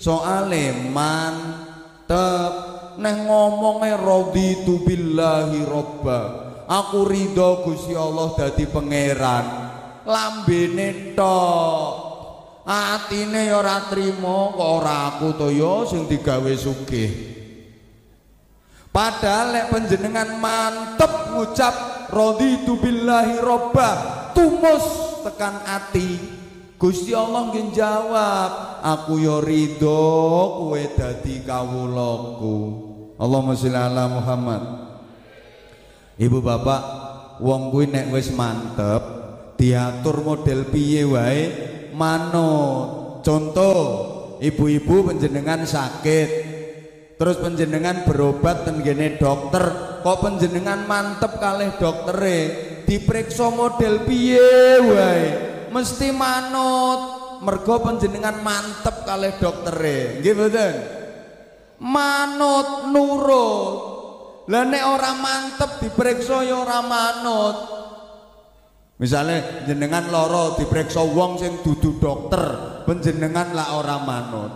Soale 0.00 0.72
mantep 0.88 2.52
neng 2.96 3.28
ngomongnya 3.28 4.00
raditu 4.00 4.80
billahi 4.84 5.64
robba. 5.68 6.20
Aku 6.64 7.04
ridho 7.04 7.60
Gusti 7.64 7.92
Allah 7.92 8.32
dadi 8.36 8.64
pangeran. 8.68 9.73
Lambene 10.08 11.12
tok. 11.16 12.12
Atine 12.64 13.52
ya 13.52 13.60
ora 13.60 13.92
trima 13.92 14.56
kok 14.56 14.70
ora 14.80 14.96
aku 15.12 15.36
to 15.36 15.52
ya 15.52 15.84
sing 15.84 16.08
digawe 16.08 16.52
sugih. 16.56 17.12
Padahal 18.88 19.52
lek 19.52 19.68
panjenengan 19.68 20.40
mantep 20.40 21.34
ngucap 21.36 21.74
raditu 22.08 22.80
billahi 22.80 23.42
robba 23.44 23.90
tumus 24.32 24.80
tekan 25.26 25.60
ati. 25.68 26.40
Gusti 26.80 27.12
Allah 27.12 27.52
nggih 27.52 27.72
jawab 27.72 28.50
aku 28.80 29.20
ya 29.20 29.40
ridho 29.40 30.04
kowe 30.60 30.82
dadi 30.92 31.40
kawulaku 31.40 32.56
Allahumma 33.16 33.56
sholli 33.56 33.78
ala 33.78 34.04
Muhammad. 34.10 34.62
Ibu 36.20 36.44
bapak 36.44 36.82
wong 37.40 37.72
kuwi 37.72 37.88
nek 37.88 38.12
wis 38.12 38.30
mantep 38.32 39.23
diatur 39.58 40.22
model 40.22 40.68
piye 40.68 41.02
wae? 41.06 41.42
Manut 41.94 43.22
contoh 43.22 43.80
ibu-ibu 44.42 45.10
penjenengan 45.10 45.64
sakit. 45.64 46.52
Terus 47.14 47.38
penjenengan 47.38 48.02
berobat 48.02 48.66
tenggene 48.66 49.16
dokter. 49.16 49.96
Kok 50.02 50.18
penjenengan 50.20 50.84
mantep 50.84 51.38
kalih 51.38 51.78
doktere? 51.78 52.38
Diperiksa 52.84 53.48
model 53.54 54.04
piye 54.04 54.82
wae? 54.82 55.22
Mesti 55.70 56.10
manut. 56.10 57.00
Mergo 57.44 57.76
penjenengan 57.80 58.40
mantep 58.42 59.06
kalih 59.06 59.36
doktere. 59.38 60.20
Nggih 60.20 60.32
mboten? 60.34 60.74
Manut 61.84 62.90
nurut. 62.90 63.94
Lah 64.44 64.64
nek 64.68 64.84
ora 64.84 65.12
mantep 65.16 65.80
diperiksa 65.80 66.44
ya 66.44 66.60
ora 66.60 66.84
manut 66.84 67.73
Misalnya 68.94 69.66
jenengan 69.66 70.06
loro 70.06 70.54
diperiksa 70.54 71.02
wong 71.02 71.42
sing 71.42 71.58
dudu 71.66 71.98
dokter, 71.98 72.42
penjenengan 72.86 73.50
lah 73.50 73.74
ora 73.74 73.98
manut. 73.98 74.52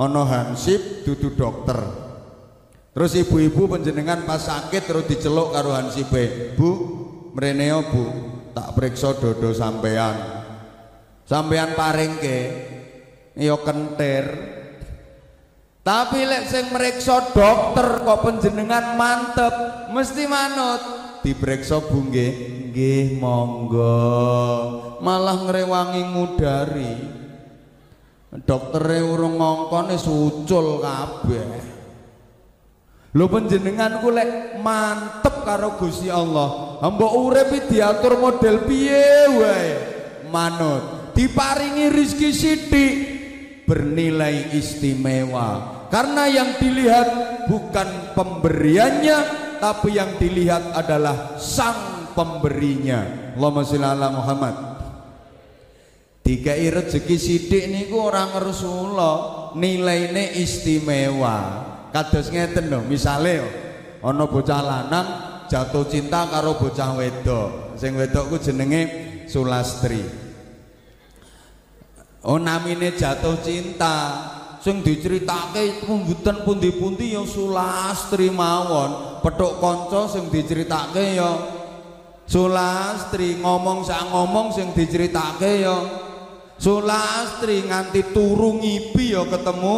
Ono 0.00 0.22
hansip 0.24 1.04
dudu 1.04 1.36
dokter. 1.36 1.76
Terus 2.90 3.12
ibu-ibu 3.20 3.68
penjenengan 3.68 4.24
pas 4.24 4.40
sakit 4.40 4.82
terus 4.88 5.04
diceluk 5.06 5.52
karo 5.52 5.76
hansipe. 5.76 6.56
Bu, 6.56 6.70
mreneo 7.36 7.84
Bu, 7.86 8.04
tak 8.56 8.74
periksa 8.74 9.14
dodo 9.14 9.52
sampean. 9.52 10.16
Sampean 11.28 11.78
paringke 11.78 12.38
ya 13.38 13.54
kentir. 13.60 14.26
Tapi 15.80 16.28
lek 16.28 16.44
sing 16.48 16.68
meriksa 16.72 17.32
dokter 17.32 18.04
kok 18.04 18.20
penjenengan 18.20 18.98
mantep, 18.98 19.54
mesti 19.94 20.24
manut. 20.28 20.99
Diperiksa 21.20 21.80
Bu 21.84 22.08
nggih, 22.08 23.20
monggo. 23.20 23.98
Malah 25.04 25.48
ngrewangi 25.48 26.02
ngudari. 26.12 26.94
Doktere 28.46 29.02
urung 29.02 29.36
ngongkon 29.36 29.90
wis 29.90 30.06
ucul 30.06 30.80
kabeh. 30.80 31.50
Lho 33.10 33.26
panjenengan 33.26 33.98
ku 33.98 34.14
lek 34.14 34.62
mantep 34.62 35.42
karo 35.42 35.74
Gusti 35.74 36.06
Allah. 36.06 36.78
Mbok 36.78 37.12
urip 37.26 37.50
diatur 37.66 38.16
model 38.22 38.64
piye 38.70 39.26
wae. 39.34 39.90
manut 40.30 41.12
diparingi 41.12 41.90
rizki 41.90 42.30
sidik 42.30 42.94
bernilai 43.66 44.54
istimewa 44.54 45.82
karena 45.90 46.30
yang 46.30 46.50
dilihat 46.56 47.08
bukan 47.50 48.14
pemberiannya 48.14 49.49
tapi 49.60 49.94
yang 50.00 50.16
dilihat 50.16 50.72
adalah 50.72 51.36
sang 51.36 52.10
pemberinya. 52.16 53.32
Allahumma 53.36 53.62
sholli 53.62 53.86
ala 53.86 54.08
Muhammad. 54.10 54.54
Dikai 56.20 56.68
rezeki 56.68 57.16
sidik 57.16 57.64
niku 57.68 58.08
orang 58.08 58.32
Rasulullah 58.40 59.50
nilainya 59.56 60.36
istimewa. 60.36 61.68
Kados 61.90 62.30
ngeten 62.30 62.70
lho 62.70 62.86
misale 62.86 63.42
ana 64.00 64.24
bocah 64.24 64.62
lanang 64.62 65.08
jatuh 65.50 65.84
cinta 65.90 66.30
karo 66.30 66.54
bocah 66.56 66.96
wedok. 66.96 67.74
Sing 67.76 67.98
wedok 67.98 68.30
ku 68.30 68.36
jenenge 68.38 68.82
Sulastri. 69.26 70.02
Oh 72.26 72.36
namine 72.36 72.94
jatuh 72.94 73.40
cinta 73.40 73.96
sing 74.60 74.84
diceritake 74.84 75.84
mboten 75.88 76.44
pundi-pundi 76.44 77.16
ya 77.16 77.24
Sulastri 77.24 78.28
mawon 78.28 79.20
petuk 79.24 79.60
kanca 79.60 80.08
sing 80.08 80.28
diceritake 80.28 81.16
ya 81.16 81.32
Sulastri 82.28 83.40
ngomong 83.40 83.82
sak 83.82 84.12
ngomong 84.12 84.52
sing 84.54 84.70
diceritake 84.76 85.64
ya 85.64 85.76
Sulastri 86.60 87.64
nganti 87.64 88.12
turu 88.12 88.60
ngipi 88.60 89.16
ya 89.16 89.24
ketemu. 89.24 89.76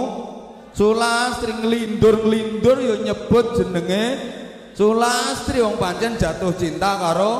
Sulastri 0.74 1.54
nglindur-nglindur 1.62 2.76
ya 2.82 2.94
nyebut 3.06 3.54
jenenge. 3.54 4.04
Sulastri 4.74 5.62
wong 5.62 5.78
pancen 5.78 6.18
jatuh 6.18 6.50
cinta 6.58 6.98
karo 6.98 7.34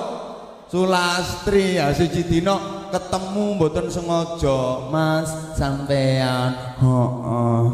Sulastri 0.70 1.80
ya 1.80 1.90
siji 1.90 2.22
dina 2.28 2.82
ketemu 2.93 3.57
mboten 3.57 3.88
sengaja. 3.88 4.93
Mas 4.93 5.32
sampean 5.57 6.53
heeh. 6.76 7.66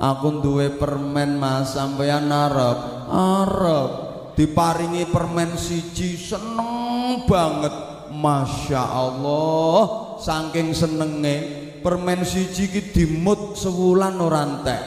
Aku 0.00 0.42
duwe 0.42 0.72
permen 0.80 1.36
Mas. 1.36 1.76
Sampean 1.76 2.32
arep 2.32 2.78
arep 3.12 3.90
diparingi 4.34 5.04
permen 5.12 5.54
siji. 5.54 6.16
Seneng 6.16 7.28
banget. 7.28 7.92
Masya 8.12 8.82
Allah. 8.82 9.80
Saking 10.20 10.72
senenge 10.72 11.36
permen 11.84 12.24
siji 12.24 12.70
ki 12.70 12.82
dimut 12.94 13.54
sewulan 13.58 14.16
ora 14.16 14.42
entek. 14.46 14.82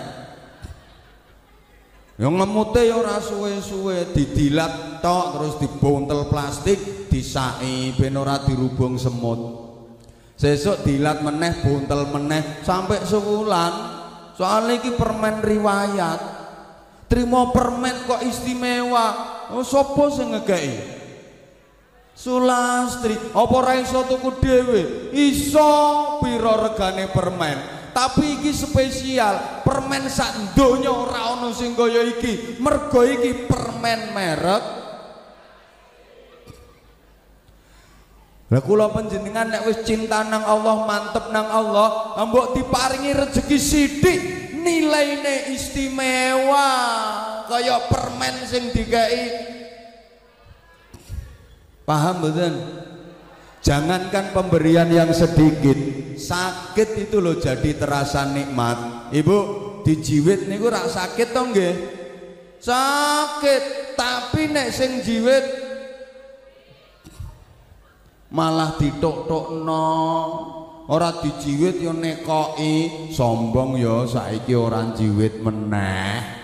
Yang 2.15 2.33
ngemute 2.39 2.81
ya 2.87 2.95
ora 2.95 3.19
suwe-suwe. 3.19 4.15
Didilat 4.15 5.03
tok 5.03 5.25
terus 5.35 5.53
dibontel 5.59 6.31
plastik 6.31 6.94
disai 7.15 7.95
ben 7.95 8.19
ora 8.19 8.43
dirubung 8.43 8.99
semut. 8.99 9.63
Sesuk 10.35 10.83
dilat 10.83 11.23
meneh 11.23 11.63
bontel 11.63 12.11
meneh 12.11 12.59
sampai 12.67 13.07
sewulan 13.07 13.71
soalnya 14.35 14.83
iki 14.83 14.99
permen 14.99 15.39
riwayat. 15.39 16.19
Terima 17.07 17.55
permen 17.55 18.03
kok 18.03 18.19
istimewa. 18.27 19.31
Oh, 19.55 19.61
sopo 19.61 20.09
sing 20.09 20.33
ngekei 20.33 20.97
Sulastri, 22.15 23.13
apa 23.35 23.53
ora 23.59 23.75
iso 23.75 24.07
tuku 24.07 24.39
dhewe? 24.39 25.11
Iso 25.11 25.67
pira 26.23 26.55
regane 26.63 27.11
permen. 27.11 27.59
Tapi 27.91 28.39
iki 28.39 28.55
spesial, 28.55 29.63
permen 29.67 30.07
sak 30.07 30.55
donya 30.55 30.95
ora 30.95 31.35
ana 31.35 31.51
sing 31.51 31.75
kaya 31.75 32.07
iki. 32.07 32.55
Mergo 32.63 33.03
iki 33.03 33.47
permen 33.51 34.15
merek 34.15 34.84
Lah 38.55 38.63
kula 38.63 38.87
panjenengan 38.87 39.51
nek 39.51 39.67
wis 39.67 39.83
cinta 39.83 40.23
nang 40.23 40.47
Allah, 40.47 40.87
mantep 40.87 41.27
nang 41.27 41.43
Allah, 41.43 42.15
mbok 42.23 42.55
diparingi 42.55 43.11
rezeki 43.11 43.57
sithik, 43.59 44.19
nilaine 44.63 45.51
istimewa 45.51 46.71
kaya 47.51 47.83
permen 47.91 48.47
sing 48.47 48.71
dikai 48.71 49.51
Paham 51.83 52.23
betul? 52.23 52.55
Jangankan 53.59 54.31
pemberian 54.31 54.87
yang 54.87 55.11
sedikit, 55.11 55.75
sakit 56.15 57.11
itu 57.11 57.19
loh 57.19 57.35
jadi 57.35 57.75
terasa 57.75 58.23
nikmat. 58.23 59.11
Ibu, 59.11 59.37
dijiwit 59.83 60.47
niku 60.47 60.71
rak 60.71 60.87
sakit 60.87 61.27
toh 61.35 61.51
nggih? 61.51 61.75
Sakit, 62.63 63.63
tapi 63.99 64.47
nek 64.47 64.71
sing 64.71 65.03
jiwit 65.03 65.64
malah 68.35 68.75
ditok-tokno. 68.75 69.87
Ora 70.85 71.17
dijiwit 71.17 71.81
yo 71.81 71.95
nekoki, 71.95 73.09
sombong 73.09 73.79
yo. 73.79 74.05
Saiki 74.05 74.53
orang 74.53 74.93
jiwit 74.93 75.39
meneh. 75.41 76.35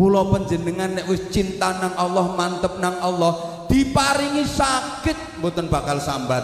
kula 0.00 0.24
panjenengan 0.32 0.96
nek 0.96 1.12
wis 1.12 1.28
cinta 1.28 1.76
nang 1.76 1.92
Allah 1.92 2.32
mantep 2.32 2.80
nang 2.80 2.96
Allah 3.04 3.36
diparingi 3.68 4.48
sakit 4.48 5.44
mboten 5.44 5.68
bakal 5.68 6.00
sambat. 6.00 6.40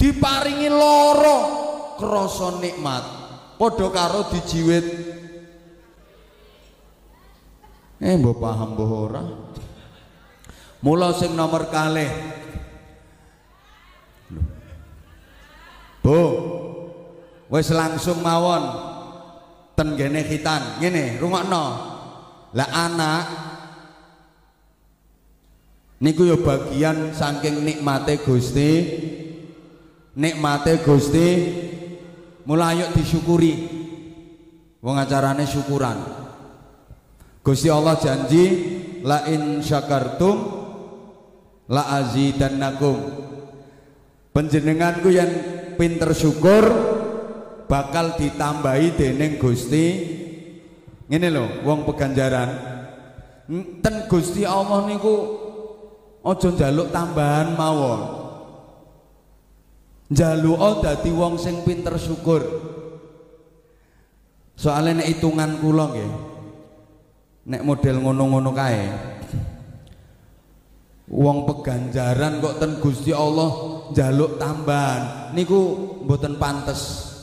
Diparingi 0.00 0.72
loro 0.72 1.38
krasa 2.00 2.56
nikmat. 2.56 3.04
Padha 3.60 3.86
karo 3.92 4.32
dijiwit. 4.32 4.86
Eh 8.00 8.16
mbok 8.16 8.40
paham 8.40 8.72
mbok 8.72 9.12
mula 10.84 11.12
sing 11.16 11.32
nomor 11.32 11.68
kalih. 11.72 12.08
Bu 16.04 16.20
wis 17.50 17.68
langsung 17.74 18.22
mawon. 18.22 18.64
Ten 19.76 19.92
gene 19.98 20.24
khitan. 20.24 20.80
Ngene 20.80 21.20
rungokno. 21.20 21.64
Lah 22.56 22.70
anak 22.72 23.24
niku 26.00 26.24
ya 26.24 26.40
bagian 26.40 27.12
saking 27.12 27.60
nikmate 27.66 28.22
Gusti. 28.24 28.72
Nikmate 30.16 30.80
Gusti. 30.80 31.28
Mulai 32.46 32.80
yuk 32.80 32.94
disyukuri. 32.94 33.54
Wong 34.80 34.96
acarane 35.02 35.42
syukuran. 35.42 35.98
Gusti 37.42 37.66
Allah 37.66 37.98
janji 37.98 38.44
la 39.02 39.26
in 39.26 39.58
syakartum 39.62 40.65
la 41.66 41.82
azidannakum 42.02 42.98
panjenenganku 44.30 45.10
yang 45.10 45.30
pinter 45.74 46.14
syukur 46.14 46.64
bakal 47.66 48.14
ditambahi 48.14 48.94
dening 48.94 49.42
Gusti 49.42 50.16
Ngene 51.06 51.28
lho, 51.30 51.44
wong 51.62 51.86
peganjaran. 51.86 52.50
Ten 53.78 53.96
Gusti 54.10 54.42
Allah 54.42 54.90
niku 54.90 55.14
aja 56.26 56.50
njaluk 56.50 56.90
tambahan 56.90 57.54
mawon. 57.54 58.00
Njaluk 60.10 60.82
dadi 60.82 61.10
wong 61.14 61.38
sing 61.38 61.62
pinter 61.62 61.94
syukur. 61.94 62.42
Soalnya 64.58 65.02
nek 65.02 65.10
hitungan 65.14 65.62
kula 65.62 65.94
nggih. 65.94 66.12
Nek 67.54 67.62
model 67.62 68.02
ngono-ngono 68.02 68.50
kae. 68.50 68.82
Wong 71.06 71.46
peganjaran 71.46 72.42
kok 72.42 72.58
ten 72.58 72.82
Gusti 72.82 73.14
Allah 73.14 73.78
njaluk 73.94 74.42
tambahan 74.42 75.30
niku 75.38 75.78
mboten 76.02 76.34
pantes. 76.34 77.14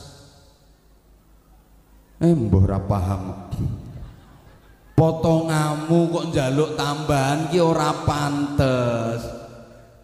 Eh 2.16 2.32
mbah 2.32 2.64
ora 2.64 2.80
paham. 2.80 3.22
Potongamu 4.96 6.00
kok 6.08 6.26
njaluk 6.32 6.80
tambahan 6.80 7.52
ki 7.52 7.60
ora 7.60 7.92
pantes. 8.08 9.20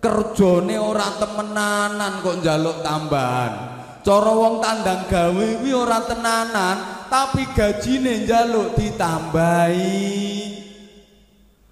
Kerjane 0.01 0.77
ora 0.77 1.09
temenanan 1.17 2.21
kok 2.21 2.37
njaluk 2.45 2.85
tambahan. 2.85 3.53
Cara 4.01 4.33
wong 4.33 4.65
tandang 4.65 5.05
gawe 5.13 5.47
kuwi 5.61 5.73
ora 5.77 6.01
tenanan, 6.09 7.09
tapi 7.13 7.45
gajine 7.53 8.25
njaluk 8.25 8.73
ditambahi. 8.77 10.09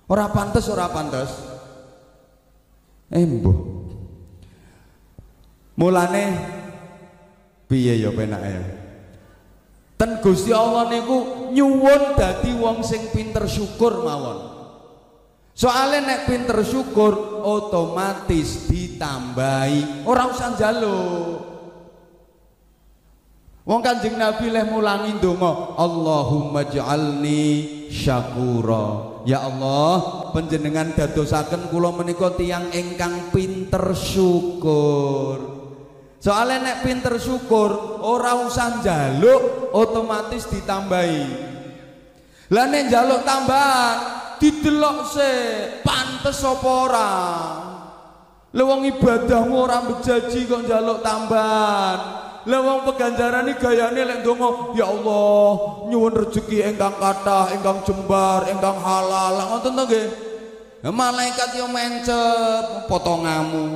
Ora 0.09 0.29
pantes, 0.29 0.69
ora 0.69 0.93
pantes. 0.93 1.58
Eh 3.09 3.25
mbah. 3.25 3.59
Mulane 5.79 6.25
piye 7.71 8.03
ya 8.03 8.11
penake 8.11 8.49
ya? 8.51 8.63
Ten 9.99 10.23
Gusti 10.23 10.55
Allah 10.55 10.91
niku 10.91 11.51
nyuwun 11.55 12.15
dadi 12.15 12.55
wong 12.55 12.87
sing 12.87 13.11
pinter 13.15 13.47
syukur 13.51 14.03
mawon. 14.03 14.59
Soalnya 15.59 16.07
nek 16.07 16.21
pinter 16.31 16.63
syukur 16.63 17.43
otomatis 17.43 18.71
ditambahi, 18.71 20.07
ora 20.07 20.31
usah 20.31 20.55
njaluk. 20.55 21.43
Wong 23.67 23.81
Kanjeng 23.83 24.17
Nabi 24.17 24.55
leh 24.55 24.65
mulangi 24.71 25.19
donga, 25.19 25.75
Allahumma 25.75 26.63
ja'alni 26.63 27.78
syakura. 27.89 29.21
Ya 29.25 29.45
Allah 29.45 30.29
panjenengan 30.33 30.95
dadosaken 30.95 31.73
kula 31.73 31.93
menika 31.93 32.33
tiyang 32.37 32.71
ingkang 32.73 33.33
pinter 33.35 33.93
syukur. 33.97 35.59
Soalnya 36.21 36.57
nek 36.65 36.79
pinter 36.85 37.15
syukur 37.17 38.01
ora 38.05 38.37
usah 38.45 38.81
njaluk 38.81 39.73
otomatis 39.73 40.49
ditambahi. 40.49 41.25
Lah 42.53 42.65
nek 42.69 42.89
njaluk 42.89 43.25
tambahan 43.25 43.97
didelok 44.41 44.99
se 45.09 45.31
pantes 45.85 46.41
apa 46.45 46.69
ora? 46.69 47.13
Ibadahmu 48.49 49.55
ora 49.55 49.85
bejaji 49.85 50.49
kok 50.49 50.65
njaluk 50.65 51.05
tambahan 51.05 52.28
lah 52.47 52.61
wong 52.63 52.87
peganjarane 52.87 53.59
gayane 53.59 53.99
lek 54.07 54.23
ndonga, 54.23 54.79
ya 54.79 54.87
Allah, 54.87 55.49
nyuwun 55.91 56.15
rezeki 56.15 56.63
ingkang 56.63 56.95
kathah, 57.03 57.51
ingkang 57.59 57.83
jembar, 57.83 58.47
ingkang 58.47 58.79
halal. 58.79 59.35
Ngoten 59.35 59.75
to 59.75 59.85
nggih. 59.91 60.07
Malaikat 60.87 61.59
yo 61.59 61.67
mencet 61.67 62.87
potongamu. 62.87 63.75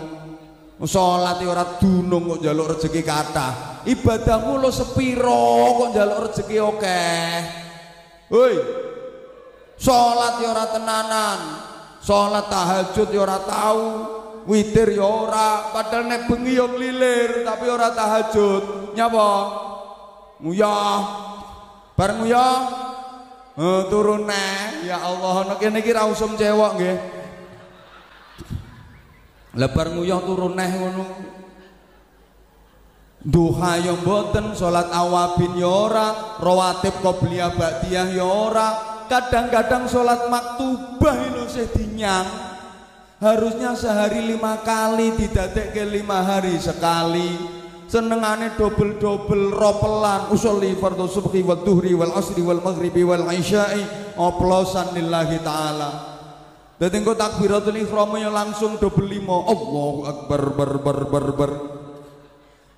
Salat 0.86 1.38
ora 1.42 1.78
dunung 1.78 2.26
kok 2.26 2.38
njaluk 2.42 2.78
rezeki 2.78 3.02
kathah. 3.02 3.82
Ibadahmu 3.82 4.62
lo 4.62 4.70
sepiro 4.70 5.78
kok 5.82 5.88
njaluk 5.94 6.18
rezeki 6.30 6.56
akeh. 6.62 7.34
Hoi. 8.30 8.54
Salat 9.74 10.38
yo 10.38 10.48
ora 10.54 10.66
tenanan. 10.70 11.40
Salat 11.98 12.46
tahajud 12.46 13.08
yo 13.10 13.20
ora 13.26 13.38
tau. 13.42 13.78
Witir 14.42 14.98
yo 14.98 15.30
ora, 15.30 15.70
padahal 15.70 16.10
nek 16.10 16.26
bengi 16.26 16.58
yo 16.58 16.66
nglilir 16.66 17.46
tapi 17.46 17.70
ora 17.70 17.94
tahajud. 17.94 18.94
Nyapa? 18.98 19.28
Nguyah. 20.42 20.98
Bareng 21.94 22.26
nguyah. 22.26 22.56
Eh 23.54 23.82
turun 23.86 24.26
neh. 24.26 24.90
Ya 24.90 24.98
Allah, 24.98 25.46
nek 25.46 25.62
kene 25.62 25.78
iki 25.78 25.94
ra 25.94 26.10
usum 26.10 26.34
cewek 26.34 26.72
nggih. 26.74 26.98
Lebar 29.54 29.94
nguyah 29.94 30.20
turun 30.26 30.58
neh 30.58 30.70
ngono. 30.74 31.06
Duha 33.22 33.78
yo 33.78 33.94
mboten, 34.02 34.58
salat 34.58 34.90
awabin 34.90 35.54
yo 35.54 35.86
ora, 35.86 36.34
rawatib 36.42 36.98
qobliyah 37.06 37.54
ba'diyah 37.54 38.10
yo 38.18 38.26
ora. 38.50 38.90
Kadang-kadang 39.06 39.86
salat 39.86 40.26
maktubah 40.26 41.30
lho 41.30 41.46
sih 41.46 41.70
dinyang. 41.70 42.51
Harusnya 43.22 43.78
sehari 43.78 44.34
lima 44.34 44.66
kali, 44.66 45.14
tidak 45.14 45.70
ke 45.70 45.86
lima 45.86 46.26
hari 46.26 46.58
sekali. 46.58 47.38
Senengane 47.86 48.58
double-double 48.58 49.54
ropelan 49.54 50.26
usolli 50.34 50.74
fardhu 50.74 51.06
subhi 51.06 51.46
wal 51.46 51.62
duhri 51.62 51.94
wal 51.94 52.10
asri 52.18 52.42
wal 52.42 52.58
maghribi 52.58 53.06
wal 53.06 53.22
isya'i 53.30 53.86
oplosan 54.18 54.90
lillahi 54.98 55.38
taala. 55.38 55.90
Dadi 56.82 56.98
engko 56.98 57.14
takbiratul 57.14 57.78
ihram 57.78 58.10
langsung 58.32 58.82
double 58.82 59.06
lima. 59.06 59.38
Allahu 59.46 60.02
akbar 60.02 60.42
bar 60.58 60.72
bar 60.82 60.98
bar 61.06 61.26
bar. 61.38 61.52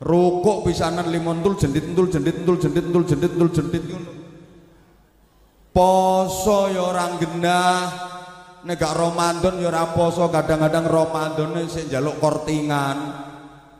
Rukuk 0.04 0.68
pisanan 0.68 1.08
lima 1.08 1.32
entul 1.32 1.56
jendit 1.56 1.88
entul 1.88 2.12
jendit 2.12 2.36
entul 2.36 2.60
jendit 2.60 2.84
entul 2.84 3.04
jendit 3.08 3.32
entul 3.32 3.48
jendit 3.48 3.82
ngono. 3.88 4.12
Poso 5.72 6.68
ya 6.68 6.84
genah. 7.16 8.13
Nek 8.64 8.80
gak 8.80 8.96
Ramadan 8.96 9.60
ya 9.60 9.68
ora 9.68 9.84
kadang-kadang 10.32 10.88
Ramadane 10.88 11.68
sik 11.68 11.92
njaluk 11.92 12.16
kortingan. 12.16 12.96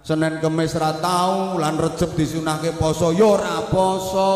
Senin 0.04 0.36
Kemis 0.36 0.76
ra 0.76 1.00
tau, 1.00 1.56
lan 1.56 1.80
Recep 1.80 2.12
disunahke 2.12 2.76
poso 2.76 3.08
ya 3.16 3.24
ora 3.24 3.64
poso. 3.72 4.32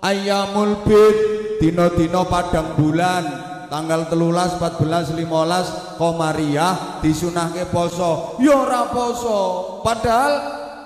Ayamul 0.00 0.80
bid 0.88 1.16
dina-dina 1.60 2.24
padang 2.24 2.72
bulan 2.72 3.24
tanggal 3.68 4.08
telulas 4.08 4.56
14 4.56 5.12
15 5.12 6.00
Komariah 6.00 6.98
disunahke 7.04 7.68
poso 7.68 8.40
ya 8.40 8.56
ora 8.56 8.88
poso 8.88 9.38
padahal 9.84 10.32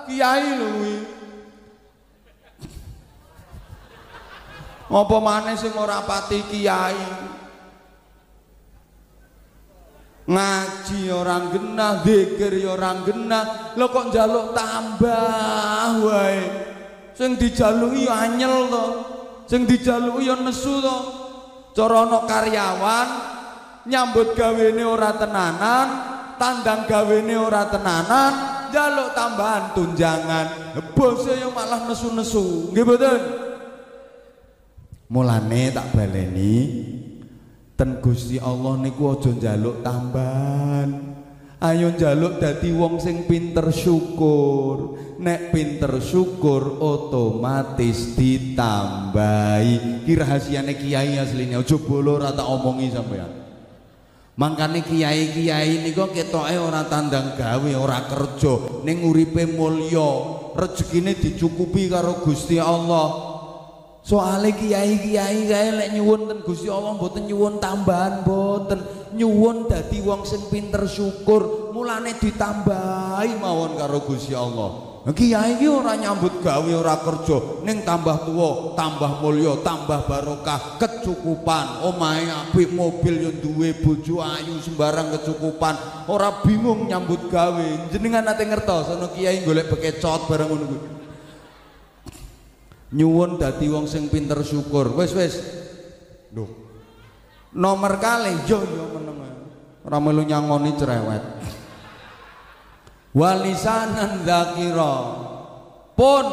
kiai 0.03 0.51
lho 0.59 0.69
apa 4.85 5.17
maneh 5.23 5.55
sing 5.55 5.71
ora 5.79 6.03
pati 6.03 6.43
kiai 6.45 7.34
ngaji 10.25 11.13
orang 11.13 11.53
genah 11.53 12.01
zikir 12.01 12.53
orang 12.65 13.05
genah. 13.05 13.77
Lo 13.77 13.89
kok 13.93 14.09
njaluk 14.09 14.57
tambah 14.57 16.01
wae? 16.01 16.39
Sing 17.15 17.39
dijaluki 17.39 18.09
ya 18.09 18.27
anyel 18.27 18.67
to. 18.67 18.85
Sing 19.45 19.63
dijaluki 19.69 20.27
ya 20.27 20.35
nesu 20.35 20.81
to. 20.81 20.97
Cara 21.75 22.07
karyawan 22.07 23.07
nyambut 23.85 24.33
gawene 24.33 24.83
ora 24.87 25.11
tenanan 25.13 25.87
tandang 26.41 26.87
gawene 26.87 27.35
ora 27.35 27.67
tenanan 27.69 28.33
jaluk 28.73 29.13
tambahan 29.13 29.71
tunjangan. 29.77 30.47
Bosnya 30.95 31.45
yang 31.45 31.53
malah 31.53 31.87
nesu-nesu. 31.87 32.71
Nggih 32.73 32.83
mboten? 32.83 33.21
Mulane 35.05 35.69
tak 35.69 35.93
baleni 35.93 36.53
ten 37.75 37.99
Gusti 37.99 38.39
Allah 38.39 38.79
niku 38.79 39.15
aja 39.15 39.31
njaluk 39.31 39.83
tambahan. 39.83 40.89
Ayo 41.59 41.91
njaluk 41.95 42.39
dadi 42.39 42.71
wong 42.71 42.99
sing 42.99 43.27
pinter 43.27 43.71
syukur. 43.71 44.99
Nek 45.19 45.55
pinter 45.55 45.99
syukur 46.03 46.79
otomatis 46.83 48.15
ditambahi. 48.15 50.03
Ki 50.03 50.13
rahasiane 50.15 50.75
kiai 50.75 51.19
asline 51.19 51.55
aja 51.55 51.77
bolo 51.79 52.19
ora 52.19 52.35
tak 52.35 52.47
omongi 52.47 52.91
sampean 52.91 53.45
mangkane 54.35 54.83
kiai-kiai 54.83 55.79
niku 55.79 56.11
ketoke 56.11 56.55
ora 56.59 56.83
tandang 56.91 57.39
gawe 57.39 57.71
ora 57.79 58.03
kerja. 58.07 58.83
Ning 58.83 59.07
uripe 59.07 59.47
mulya 59.47 60.09
rezekine 60.55 61.15
dicukupi 61.15 61.87
karo 61.87 62.19
Gusti 62.23 62.59
Allah 62.59 63.24
soale 64.05 64.53
kiai-kiai 64.53 65.49
kae 65.49 65.69
lek 65.73 65.89
nyuwun 65.97 66.29
ten 66.29 66.39
Gusti 66.45 66.69
Allah 66.69 66.93
mboten 66.93 67.25
nyuwun 67.25 67.57
tambahan 67.57 68.21
mboten. 68.21 68.79
Nyuwun 69.17 69.65
dadi 69.65 69.97
wong 70.05 70.21
sing 70.29 70.45
pinter 70.53 70.85
syukur. 70.85 71.73
Mulane 71.73 72.13
ditambahi 72.21 73.41
mawon 73.41 73.81
karo 73.81 74.05
Gusti 74.05 74.37
Allah. 74.37 74.93
Kiai 75.05 75.61
iki 75.61 75.69
ora 75.69 75.93
nyambut 75.97 76.41
gawe 76.41 76.71
ora 76.73 76.97
kerja. 77.01 77.61
Ning 77.61 77.85
tambah 77.85 78.25
tua 78.25 78.73
tambah 78.73 79.21
mulya 79.21 79.57
tambah 79.61 80.05
barokah 80.05 80.81
kecukupan. 80.81 81.85
Omahe 81.85 82.25
apik 82.29 82.73
mobil 82.73 83.25
yo 83.25 83.31
duwe 83.37 83.73
bojo 83.81 84.21
ayu 84.21 84.57
sembarang 84.61 85.13
kecukupan. 85.17 86.05
Ora 86.09 86.41
bingung 86.45 86.89
nyambut 86.89 87.29
gawe. 87.29 87.93
Jenengan 87.93 88.25
nate 88.25 88.49
ngertos 88.49 88.97
ana 88.97 89.09
kiai 89.13 89.45
golek 89.45 89.69
bekecot 89.73 90.25
bareng 90.29 90.49
ngono 90.49 90.65
kuwi 90.69 90.94
nyuwun 92.93 93.41
dadi 93.41 93.65
wong 93.71 93.89
sing 93.89 94.11
pinter 94.13 94.43
syukur. 94.45 94.93
Wis 94.93 95.15
wis. 95.17 95.35
Lho 96.35 96.45
nomor 97.55 97.97
kali. 97.97 98.45
Yo 98.45 98.61
yo 98.61 98.85
meneng 98.93 99.15
ora 99.85 99.97
melu 100.01 100.25
nyangoni 100.25 100.73
cerewet. 100.77 101.23
Walisanan 103.15 104.27
dzakira 104.27 104.95
pun 105.95 106.25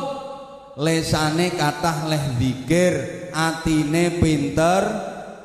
lesane 0.82 1.54
kathah 1.54 2.10
leh 2.10 2.24
zikir 2.40 2.94
atine 3.30 4.18
pinter 4.18 4.82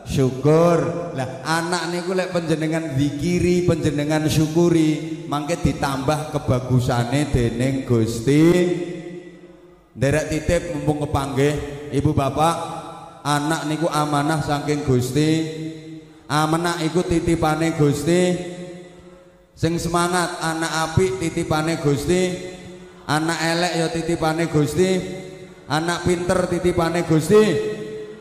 syukur. 0.08 1.12
Lah 1.14 1.46
anak 1.46 1.94
niku 1.94 2.18
lek 2.18 2.34
panjenengan 2.34 2.98
zikiri 2.98 3.70
panjenengan 3.70 4.26
syukuri 4.26 5.24
mangke 5.30 5.62
ditambah 5.62 6.34
kebagusane 6.34 7.30
dening 7.30 7.86
Gusti 7.86 8.44
Derek 9.98 10.30
titip 10.30 10.78
mumpung 10.78 11.10
kepanggih 11.10 11.58
ibu 11.90 12.14
bapak 12.14 12.54
anak 13.26 13.66
niku 13.66 13.90
amanah 13.90 14.46
saking 14.46 14.86
Gusti. 14.86 15.32
Amanah 16.30 16.78
iku 16.86 17.02
titipane 17.02 17.74
Gusti. 17.74 18.38
Sing 19.58 19.82
semangat 19.82 20.38
anak 20.38 20.70
api 20.86 21.18
titipane 21.18 21.82
Gusti. 21.82 22.54
Anak 23.10 23.42
elek 23.42 23.74
ya 23.74 23.88
titipane 23.90 24.46
Gusti. 24.54 24.92
Anak 25.66 26.06
pinter 26.06 26.46
titipane 26.46 27.02
Gusti. 27.02 27.44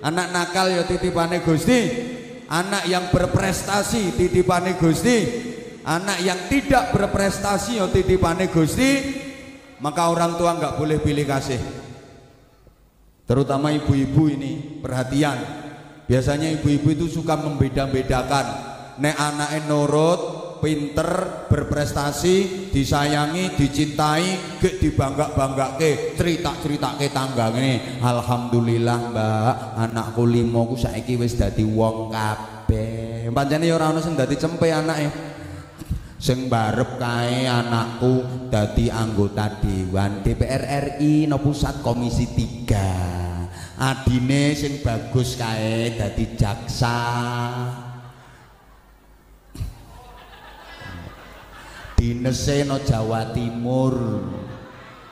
Anak 0.00 0.32
nakal 0.32 0.72
ya 0.72 0.82
titipane 0.88 1.44
Gusti. 1.44 1.80
Anak 2.48 2.88
yang 2.88 3.12
berprestasi 3.12 4.16
titipane 4.16 4.80
Gusti. 4.80 5.18
Anak 5.84 6.24
yang 6.24 6.48
tidak 6.48 6.96
berprestasi 6.96 7.84
ya 7.84 7.86
titipane 7.92 8.48
Gusti 8.48 9.25
maka 9.80 10.08
orang 10.08 10.40
tua 10.40 10.56
nggak 10.56 10.76
boleh 10.80 10.98
pilih 11.00 11.26
kasih. 11.28 11.60
Terutama 13.26 13.74
ibu-ibu 13.74 14.30
ini 14.30 14.78
perhatian. 14.78 15.34
Biasanya 16.06 16.54
ibu-ibu 16.54 16.94
itu 16.94 17.06
suka 17.10 17.34
membeda-bedakan. 17.34 18.46
Nek 19.02 19.16
anaknya 19.18 19.66
nurut 19.66 20.20
pinter 20.62 21.44
berprestasi 21.52 22.68
disayangi 22.72 23.58
dicintai 23.58 24.56
gek 24.62 24.80
dibangga-banggake 24.80 26.16
cerita-ceritake 26.16 27.12
tanggane 27.12 28.00
alhamdulillah 28.00 28.98
Mbak. 29.12 29.54
Anakku 29.90 30.22
limo 30.24 30.70
ku 30.70 30.76
saiki 30.78 31.18
wis 31.18 31.36
dadi 31.36 31.66
wong 31.66 32.14
kabeh. 32.14 33.28
Pancene 33.34 33.66
ya 33.66 33.74
ora 33.74 33.90
ono 33.90 34.00
sing 34.00 34.14
dadi 34.14 34.38
cempe 34.38 34.70
anake 34.70 35.25
sing 36.16 36.48
barep 36.48 36.96
kae 36.96 37.44
anakku 37.44 38.48
dadi 38.48 38.88
anggota 38.88 39.60
dewan 39.60 40.24
DPR 40.24 40.64
RI 40.96 41.28
no 41.28 41.36
pusat 41.36 41.84
komisi 41.84 42.24
3 42.32 43.76
adine 43.76 44.56
sing 44.56 44.80
bagus 44.80 45.36
kae 45.36 45.92
dadi 45.96 46.24
jaksa. 46.36 46.98
Dinese 51.96 52.68
no 52.68 52.76
Jawa 52.80 53.32
Timur. 53.32 54.20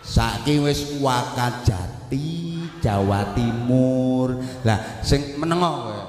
Saiki 0.05 0.61
wis 0.61 1.01
Wakajati 1.01 2.61
Jawa 2.85 3.33
Timur. 3.33 4.37
Lah 4.69 5.01
sing 5.01 5.41
menengo 5.41 5.89
kowe 5.89 6.04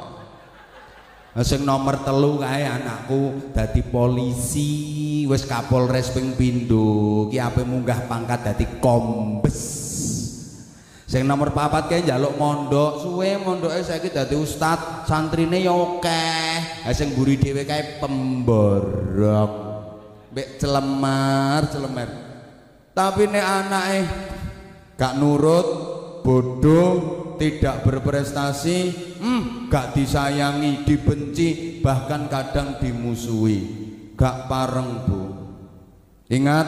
sing 1.44 1.68
nomor 1.68 2.00
telu 2.08 2.40
kae 2.40 2.64
anakku 2.64 3.52
dadi 3.52 3.84
polisi 3.84 5.28
wis 5.28 5.44
kapolres 5.44 6.16
ping 6.16 6.32
pindho. 6.40 7.28
Ki 7.28 7.44
ape 7.44 7.68
munggah 7.68 8.08
pangkat 8.08 8.48
dadi 8.48 8.64
kombes. 8.80 9.60
Sing 11.04 11.28
nomor 11.28 11.52
papat 11.52 11.92
kae 11.92 12.08
njaluk 12.08 12.40
mondok. 12.40 13.04
Suwe 13.04 13.36
mondoke 13.44 13.84
saiki 13.84 14.16
dadi 14.16 14.40
ustad 14.40 15.04
santrine 15.04 15.60
ya 15.60 15.76
akeh. 15.76 16.88
Sing 16.96 17.12
mburi 17.12 17.36
dhewe 17.36 17.68
kae 17.68 18.00
pemborong 18.00 19.52
mbek 20.32 20.56
celemar 20.56 21.68
celemar. 21.68 22.10
Tapi 22.96 23.28
nek 23.28 23.44
anake 23.44 24.00
gak 24.96 25.20
nurut 25.20 25.68
bodoh 26.24 27.25
tidak 27.36 27.86
berprestasi 27.88 28.78
hmm, 29.22 29.72
gak 29.72 29.96
disayangi 29.96 30.84
dibenci 30.84 31.80
bahkan 31.80 32.28
kadang 32.32 32.80
dimusuhi. 32.82 33.86
Gak 34.16 34.48
pareng 34.48 35.06
bu. 35.06 35.24
Ingat 36.32 36.68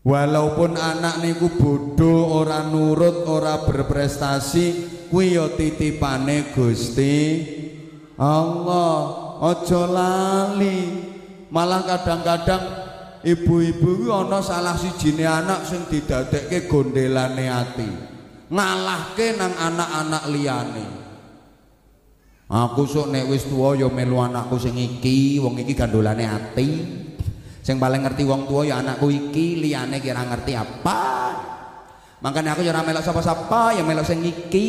walaupun 0.00 0.78
anak 0.80 1.20
niku 1.20 1.52
bodoh 1.58 2.40
ora 2.40 2.64
nurut 2.64 3.28
ora 3.28 3.60
berprestasi 3.66 4.66
kuwi 5.12 5.36
ya 5.36 5.50
titipane 5.52 6.54
Gusti 6.54 7.16
Allah. 8.16 9.28
Aja 9.40 9.88
lali. 9.88 11.08
Malah 11.48 11.82
kadang-kadang 11.82 12.64
ibu-ibu 13.24 14.08
ana 14.12 14.40
salah 14.40 14.76
sijine 14.76 15.24
anak 15.28 15.68
sing 15.68 15.84
didadekke 15.88 16.68
gondelane 16.68 17.48
ati 17.48 18.09
ngalahke 18.50 19.38
nang 19.38 19.54
anak-anak 19.54 20.24
liyane. 20.34 20.86
Aku 22.50 22.82
sok 22.82 23.14
nek 23.14 23.30
wis 23.30 23.46
tuwa 23.46 23.78
ya 23.78 23.86
melu 23.86 24.18
anakku 24.18 24.58
sing 24.58 24.74
iki 24.74 25.38
wong 25.38 25.62
iki 25.62 25.70
gandolane 25.78 26.26
ati. 26.26 26.68
Sing 27.62 27.78
paling 27.78 28.02
ngerti 28.02 28.26
wong 28.26 28.50
tua 28.50 28.66
ya 28.66 28.82
anakku 28.82 29.06
iki 29.06 29.62
liyane 29.62 30.02
kira 30.02 30.26
ngerti 30.26 30.58
apa. 30.58 31.02
Makanya 32.20 32.58
aku 32.58 32.66
ya 32.66 32.74
ora 32.74 32.82
melok 32.82 33.06
sapa-sapa 33.06 33.78
ya 33.78 33.86
melok 33.86 34.02
sing 34.02 34.26
iki. 34.26 34.68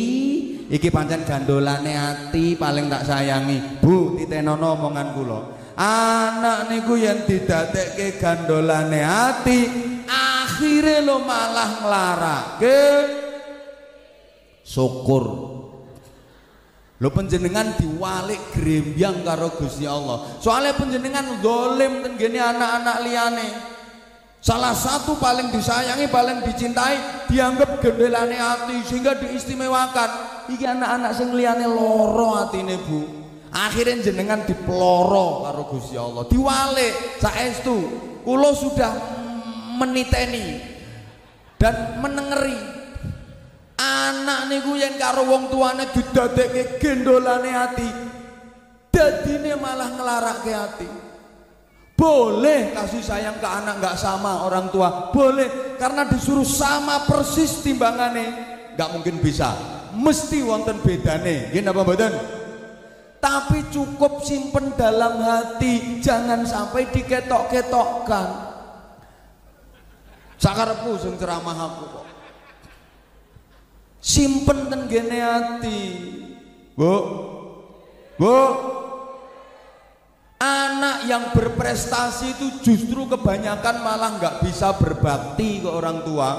Iki 0.70 0.88
pancen 0.94 1.26
gandolane 1.26 1.98
ati 1.98 2.54
paling 2.54 2.86
tak 2.86 3.02
sayangi. 3.02 3.82
Bu 3.82 4.14
titenono 4.14 4.78
omongan 4.78 5.08
kula. 5.18 5.40
Anak 5.74 6.70
niku 6.70 6.94
yang 6.94 7.26
didadekke 7.26 8.22
gandolane 8.22 9.02
hati 9.02 9.60
akhirnya 10.06 11.02
lo 11.02 11.24
malah 11.26 11.70
nglarake 11.82 12.80
syukur. 14.62 15.24
Lo 17.02 17.10
penjenengan 17.10 17.74
diwalik 17.82 18.54
grembyang 18.54 19.26
karo 19.26 19.50
Gusti 19.58 19.82
Allah. 19.90 20.38
Soalnya 20.38 20.78
penjenengan 20.78 21.42
dolim 21.42 21.98
tenggene 22.06 22.38
anak-anak 22.38 22.96
liane 23.02 23.48
salah 24.42 24.74
satu 24.74 25.18
paling 25.18 25.54
disayangi 25.54 26.10
paling 26.10 26.42
dicintai 26.42 27.26
dianggap 27.30 27.82
gendelane 27.82 28.38
hati 28.38 28.86
sehingga 28.86 29.18
diistimewakan. 29.18 30.10
Iki 30.54 30.62
anak-anak 30.62 31.12
sing 31.18 31.34
liyane 31.34 31.66
loro 31.66 32.38
atine 32.38 32.78
Bu. 32.86 33.02
Akhirnya 33.50 33.98
jenengan 33.98 34.46
dipeloro 34.46 35.42
karo 35.42 35.62
Gusti 35.74 35.98
Allah. 35.98 36.22
Diwale 36.30 37.18
saestu. 37.18 37.76
Kula 38.22 38.54
sudah 38.54 38.94
meniteni 39.82 40.62
dan 41.58 41.98
menengeri 41.98 42.81
anak 43.82 44.46
niku 44.46 44.78
yang 44.78 44.94
karo 44.94 45.26
wong 45.26 45.50
tuane 45.50 45.90
didadekke 45.90 46.78
gendolane 46.78 47.50
ati 47.50 47.88
dadine 48.92 49.58
malah 49.58 49.90
nglarake 49.96 50.52
ati. 50.52 50.88
Boleh 51.98 52.74
kasih 52.74 53.02
sayang 53.02 53.38
ke 53.38 53.46
anak 53.46 53.78
nggak 53.78 53.94
sama 53.94 54.46
orang 54.46 54.70
tua 54.74 55.14
boleh 55.14 55.78
karena 55.78 56.06
disuruh 56.06 56.46
sama 56.46 57.06
persis 57.06 57.62
timbangane. 57.62 58.50
Nggak 58.74 58.90
mungkin 58.94 59.16
bisa 59.22 59.54
mesti 59.92 60.40
wonten 60.40 60.80
bedane 60.80 61.52
gini 61.52 61.68
apa 61.68 61.82
badan 61.84 62.14
tapi 63.22 63.70
cukup 63.70 64.24
simpen 64.26 64.74
dalam 64.74 65.22
hati 65.22 66.02
jangan 66.02 66.42
sampai 66.42 66.90
diketok-ketokkan. 66.90 68.50
Sakarepku 70.42 70.98
sing 70.98 71.14
ceramah 71.22 71.54
aku 71.54 71.84
kok 71.86 72.01
simpen 74.02 74.66
ten 74.66 74.90
gene 74.90 75.18
hati 75.22 75.80
bu 76.74 76.94
bu 78.18 78.36
anak 80.42 81.06
yang 81.06 81.30
berprestasi 81.30 82.34
itu 82.34 82.46
justru 82.66 83.06
kebanyakan 83.06 83.78
malah 83.78 84.18
nggak 84.18 84.42
bisa 84.42 84.74
berbakti 84.74 85.62
ke 85.62 85.70
orang 85.70 86.02
tua 86.02 86.30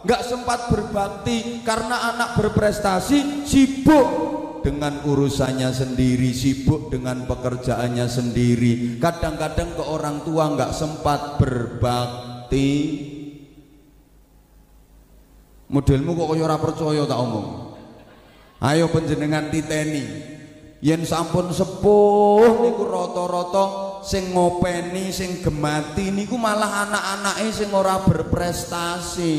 nggak 0.00 0.22
sempat 0.24 0.72
berbakti 0.72 1.60
karena 1.60 2.16
anak 2.16 2.40
berprestasi 2.40 3.44
sibuk 3.44 4.08
dengan 4.60 5.00
urusannya 5.04 5.72
sendiri, 5.72 6.36
sibuk 6.36 6.92
dengan 6.92 7.24
pekerjaannya 7.24 8.06
sendiri. 8.06 9.00
Kadang-kadang 9.00 9.76
ke 9.76 9.84
orang 9.84 10.20
tua 10.24 10.52
nggak 10.52 10.72
sempat 10.76 11.40
berbakti. 11.40 12.68
Modelmu 15.70 16.18
kok 16.18 16.34
kaya 16.34 16.42
ora 16.44 16.58
percaya 16.58 17.02
tak 17.06 17.20
omong. 17.22 17.78
Ayo 18.60 18.90
penjenengan 18.90 19.48
titeni. 19.48 20.04
Yen 20.80 21.04
sampun 21.06 21.52
sepuh 21.52 22.64
niku 22.64 22.88
rata-rata 22.88 23.66
sing 24.02 24.32
ngopeni, 24.32 25.12
sing 25.12 25.44
gemati 25.44 26.08
niku 26.08 26.40
malah 26.40 26.88
anak-anake 26.88 27.52
sing 27.52 27.70
ora 27.70 28.00
berprestasi. 28.02 29.34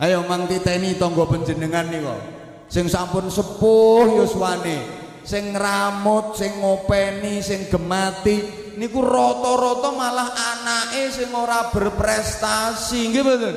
Ayo 0.00 0.24
mang 0.24 0.48
titeni 0.48 0.96
tangga 0.96 1.28
panjenengan 1.28 1.92
niku 1.92 2.36
sing 2.66 2.90
sampun 2.90 3.30
sepuh 3.30 4.18
yuswane 4.22 4.82
sing 5.22 5.54
ramut 5.54 6.34
sing 6.34 6.58
ngopeni 6.58 7.38
sing 7.42 7.70
gemati 7.70 8.42
niku 8.78 9.02
rata-rata 9.02 9.90
malah 9.94 10.28
anake 10.34 11.10
sing 11.14 11.30
ora 11.30 11.70
berprestasi 11.70 13.10
nggih 13.10 13.22
mboten 13.22 13.56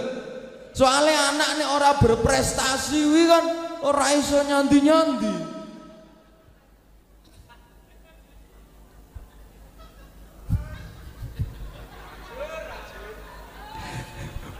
soalnya 0.80 1.36
anak 1.36 1.50
nek 1.60 1.70
ora 1.76 1.92
berprestasi 2.00 3.04
kuwi 3.04 3.24
kan 3.28 3.46
ora 3.84 4.16
iso 4.16 4.40
nyandi-nyandi. 4.48 5.36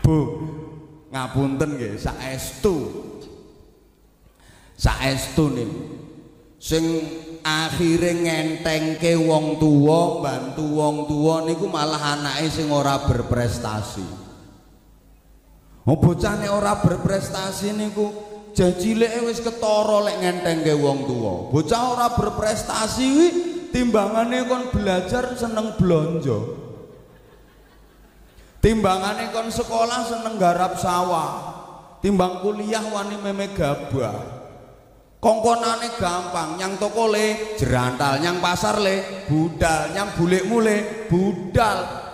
Bu 0.04 0.20
ngapunten 1.08 1.80
nggih 1.80 1.96
saestu. 1.96 2.76
Saestu 4.76 5.46
nih. 5.56 5.72
Sing 6.60 6.84
akhire 7.48 8.20
ngentengke 8.20 9.16
wong 9.16 9.56
tua 9.56 10.20
bantu 10.20 10.68
wong 10.68 11.08
tua 11.08 11.48
niku 11.48 11.72
malah 11.72 12.20
anake 12.20 12.52
sing 12.52 12.68
ora 12.68 13.00
berprestasi 13.08 14.19
oh 15.86 15.98
bocah 16.00 16.36
ora 16.50 16.80
berprestasi 16.82 17.76
niku. 17.76 18.08
Jajileke 18.50 19.30
wis 19.30 19.40
ketara 19.46 20.10
lek 20.10 20.26
ngentengke 20.26 20.74
wong 20.74 21.06
tua 21.06 21.54
bocah 21.54 21.82
ora 21.96 22.08
berprestasi 22.18 23.06
wi 23.14 23.28
timbangane 23.70 24.44
kon 24.50 24.74
belajar 24.74 25.38
seneng 25.38 25.78
blonjo. 25.78 26.58
Timbangane 28.60 29.32
kon 29.32 29.48
sekolah 29.54 30.02
seneng 30.04 30.36
garap 30.42 30.76
sawah. 30.82 31.32
Timbang 32.02 32.42
kuliah 32.42 32.84
wani 32.90 33.22
meme 33.22 33.54
gabah. 33.54 34.40
Kongkonane 35.20 36.00
gampang 36.00 36.56
nyang 36.56 36.80
toko 36.80 37.12
le 37.12 37.56
jerantal 37.60 38.24
nyang 38.24 38.40
pasar 38.40 38.80
le 38.80 39.28
budal 39.28 39.92
nyang 39.92 40.16
bulik 40.16 40.48
mule 40.48 41.06
budal 41.12 42.08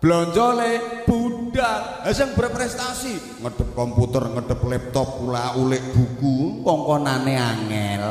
belanja 0.00 0.56
le 0.56 0.72
budal 1.04 2.08
sing 2.08 2.32
berprestasi 2.32 3.44
ngedep 3.44 3.76
komputer 3.76 4.24
ngedep 4.32 4.60
laptop 4.64 5.20
pula 5.20 5.54
ulik 5.60 5.84
buku. 5.92 6.64
Kongkonane 6.64 7.34
angel. 7.36 8.06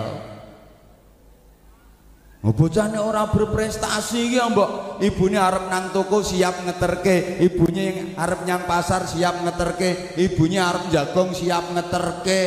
Bocahne 2.40 2.96
ora 3.04 3.28
berprestasi 3.28 4.32
iki 4.32 4.40
mbok. 4.40 5.02
Ibune 5.04 5.36
arep 5.36 5.68
nang 5.68 5.92
toko 5.92 6.24
siap 6.24 6.64
ngeterke 6.64 7.44
ibunya 7.44 7.84
yang 7.92 8.00
arep 8.16 8.48
nyang 8.48 8.64
pasar 8.64 9.04
siap 9.04 9.44
ngeterke 9.44 10.16
ibunya 10.16 10.72
arep 10.72 10.88
jagong 10.88 11.36
siap 11.36 11.68
ngeterke. 11.76 12.42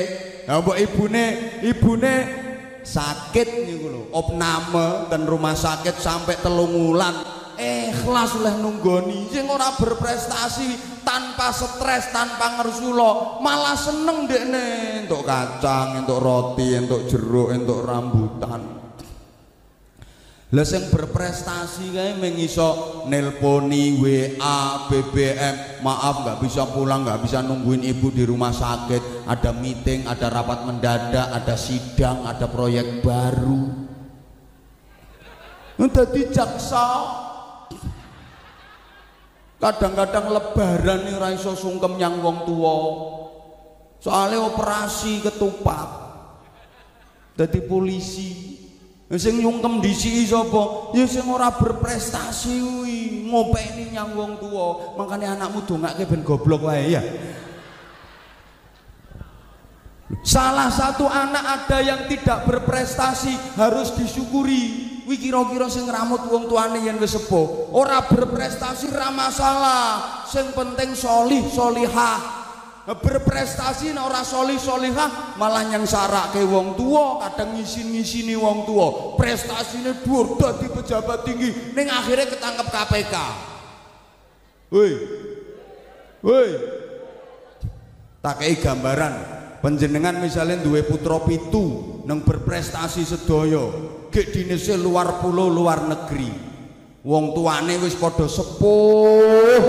Ya 0.49 0.59
mbok 0.65 0.81
ibune 0.81 1.25
ibune 1.61 2.15
sakit 2.83 3.69
niku 3.69 3.87
lho, 3.93 4.03
opname 4.11 5.07
dan 5.07 5.23
rumah 5.29 5.55
sakit 5.55 6.01
sampai 6.01 6.41
telung 6.41 6.73
wulan. 6.73 7.42
Ikhlas 7.61 8.37
oleh 8.39 8.55
nunggoni 8.61 9.29
sing 9.29 9.45
ora 9.49 9.75
berprestasi 9.77 11.01
tanpa 11.03 11.53
stres, 11.53 12.09
tanpa 12.15 12.61
ngersula, 12.61 13.43
malah 13.43 13.77
seneng 13.77 14.25
dekne 14.25 15.03
entuk 15.05 15.27
kacang, 15.27 16.01
entuk 16.01 16.23
roti, 16.23 16.73
entuk 16.73 17.05
jeruk, 17.11 17.53
entuk 17.53 17.85
rambutan. 17.85 18.83
Lah 20.53 20.69
sing 20.69 20.93
berprestasi 20.93 21.97
kae 21.97 22.13
mengiso 22.21 23.03
nelponi 23.09 23.97
WA, 23.97 24.85
BBM, 24.85 25.81
maaf 25.81 26.29
nggak 26.29 26.39
bisa 26.45 26.69
pulang, 26.69 27.09
nggak 27.09 27.25
bisa 27.25 27.41
nungguin 27.41 27.81
ibu 27.81 28.13
di 28.13 28.29
rumah 28.29 28.53
sakit, 28.53 29.25
ada 29.25 29.57
meeting, 29.57 30.05
ada 30.05 30.29
rapat 30.29 30.69
mendadak, 30.69 31.33
ada 31.33 31.57
sidang, 31.57 32.29
ada 32.29 32.53
proyek 32.53 33.01
baru. 33.01 33.89
Dadi 35.83 36.31
jaksa. 36.31 37.22
Kadang-kadang 39.63 40.27
lebaran 40.35 41.07
nih 41.07 41.15
ra 41.23 41.31
iso 41.31 41.55
sungkem 41.55 41.95
nyang 41.95 42.19
wong 42.19 42.43
tua. 42.43 42.77
Soalnya 44.03 44.43
operasi 44.43 45.23
ketupat. 45.23 45.87
Jadi 47.39 47.63
polisi 47.63 48.59
sing 49.13 49.45
nyungkem 49.45 49.85
disiki 49.85 50.25
sapa 50.25 50.93
ya 50.97 51.05
sing 51.05 51.29
ora 51.29 51.53
berprestasi 51.53 52.65
kuwi 52.65 53.29
ngopeni 53.29 53.93
nyang 53.93 54.17
wong 54.17 54.41
tuwa 54.41 54.97
makane 54.97 55.29
anakmu 55.29 55.69
dongake 55.69 56.09
ben 56.09 56.25
goblok 56.25 56.65
wae 56.65 56.97
ya 56.97 57.03
Salah 60.23 60.69
satu 60.69 61.09
anak 61.09 61.41
ada 61.41 61.79
yang 61.81 62.05
tidak 62.05 62.45
berprestasi 62.45 63.33
harus 63.57 63.97
disyukuri. 63.97 64.92
Wi 65.13 65.21
kira-kira 65.21 65.69
sing 65.69 65.85
ngramut 65.85 66.25
wong 66.33 66.49
tuane 66.49 66.81
yen 66.89 66.97
wis 66.97 67.13
sepuh, 67.13 67.69
ora 67.77 68.01
berprestasi 68.09 68.89
ra 68.89 69.13
masalah. 69.13 70.25
Sing 70.25 70.57
penting 70.57 70.97
solih 70.97 71.45
solihah. 71.53 72.41
Berprestasi 72.89 73.93
nek 73.93 74.09
ora 74.09 74.25
solih 74.25 74.57
solihah 74.57 75.37
malah 75.37 75.69
yang 75.69 75.85
ke 76.33 76.43
wong 76.49 76.81
tua 76.81 77.21
kadang 77.29 77.61
ngisin-ngisini 77.61 78.35
wong 78.35 78.65
tua 78.65 79.15
prestasinya 79.21 80.01
dhuwur 80.01 80.41
dadi 80.41 80.67
pejabat 80.73 81.29
tinggi. 81.29 81.77
Ning 81.77 81.93
akhirnya 81.93 82.33
ketangkep 82.33 82.67
KPK 82.73 83.15
woi 84.73 84.93
woi 86.25 86.51
tak 88.25 88.41
kei 88.41 88.57
gambaran. 88.57 89.15
Penjenengan 89.63 90.19
misalnya 90.19 90.59
duwe 90.59 90.83
putra 90.83 91.23
pitu 91.23 92.03
nang 92.03 92.27
berprestasi 92.27 93.07
sedoyo 93.07 93.71
gek 94.13 94.31
dinese 94.31 94.77
luar 94.77 95.19
pulau 95.25 95.49
luar 95.49 95.89
negeri. 95.89 96.53
Wong 97.03 97.35
tuane 97.35 97.81
wis 97.83 97.97
padha 97.97 98.29
sepuh. 98.29 99.63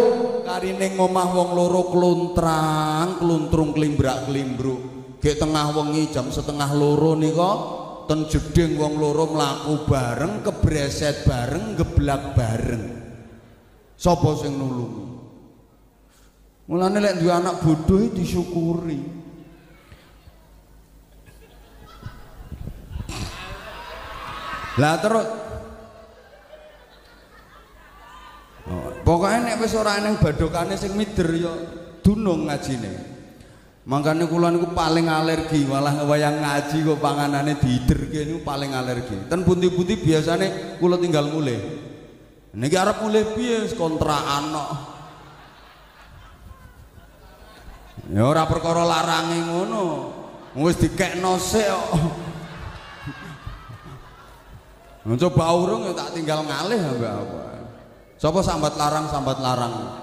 Karine 0.44 0.94
ngomah 0.94 1.28
wong 1.34 1.50
loro 1.56 1.89
kluntrang 1.89 3.24
kluntrung 3.24 3.72
klimbrak-klimbruk. 3.72 4.82
Gek 5.24 5.39
tengah 5.39 5.72
wengi 5.72 6.12
jam 6.12 6.28
setengah 6.28 6.76
loro 6.76 7.16
nika 7.16 7.52
ten 8.12 8.28
jeding 8.28 8.76
wong 8.76 9.00
loro 9.00 9.32
mlaku 9.32 9.88
bareng 9.88 10.44
kebreset 10.44 11.24
bareng 11.24 11.80
geblak 11.80 12.36
bareng. 12.36 12.84
Sapa 13.96 14.36
sing 14.36 14.60
nulungi 14.60 15.14
mulane 16.68 17.00
lek 17.04 17.20
duwe 17.20 17.34
anak 17.34 17.60
bodoh 17.60 18.08
disyukuri 18.16 19.22
lah 24.82 24.97
terus 24.97 25.28
Pokoknya 29.03 29.43
nek 29.43 29.59
wis 29.59 29.76
ora 29.76 29.99
eneng 29.99 30.15
badokane 30.24 30.80
sing 30.80 30.95
mider 30.95 31.28
ya 31.36 31.51
dunung 31.99 32.47
ngajine. 32.47 33.11
Makanya 33.84 34.32
kula 34.32 34.47
niku 34.47 34.71
paling 34.71 35.11
alergi, 35.11 35.67
malah 35.67 36.07
wayang 36.07 36.39
ngaji 36.39 36.88
kok 36.88 37.03
panganane 37.03 37.59
diiderke 37.59 38.24
niku 38.24 38.39
paling 38.47 38.71
alergi. 38.71 39.28
Ten 39.28 39.43
pundi-pundi 39.43 39.99
biasane 39.99 40.80
kula 40.80 40.95
tinggal 40.95 41.28
mulai. 41.28 41.59
Niki 42.55 42.80
arep 42.80 43.03
mulai 43.03 43.28
piye 43.36 43.67
kontrakan 43.76 44.55
kok. 44.55 44.69
Ya 48.15 48.24
ora 48.24 48.47
perkara 48.47 48.88
larange 48.88 49.43
ngono. 49.43 49.84
Wis 50.55 50.80
dikekno 50.80 51.36
sik 51.36 51.67
kok. 51.67 52.33
Coba 55.04 55.51
urung 55.51 55.84
ya 55.84 55.91
tak 55.91 56.16
tinggal 56.16 56.47
ngalih 56.47 56.80
ambek 56.80 57.12
apa. 57.12 57.43
Sapa 58.16 58.39
sambat 58.39 58.80
larang 58.80 59.12
sambat 59.12 59.38
larang. 59.43 59.99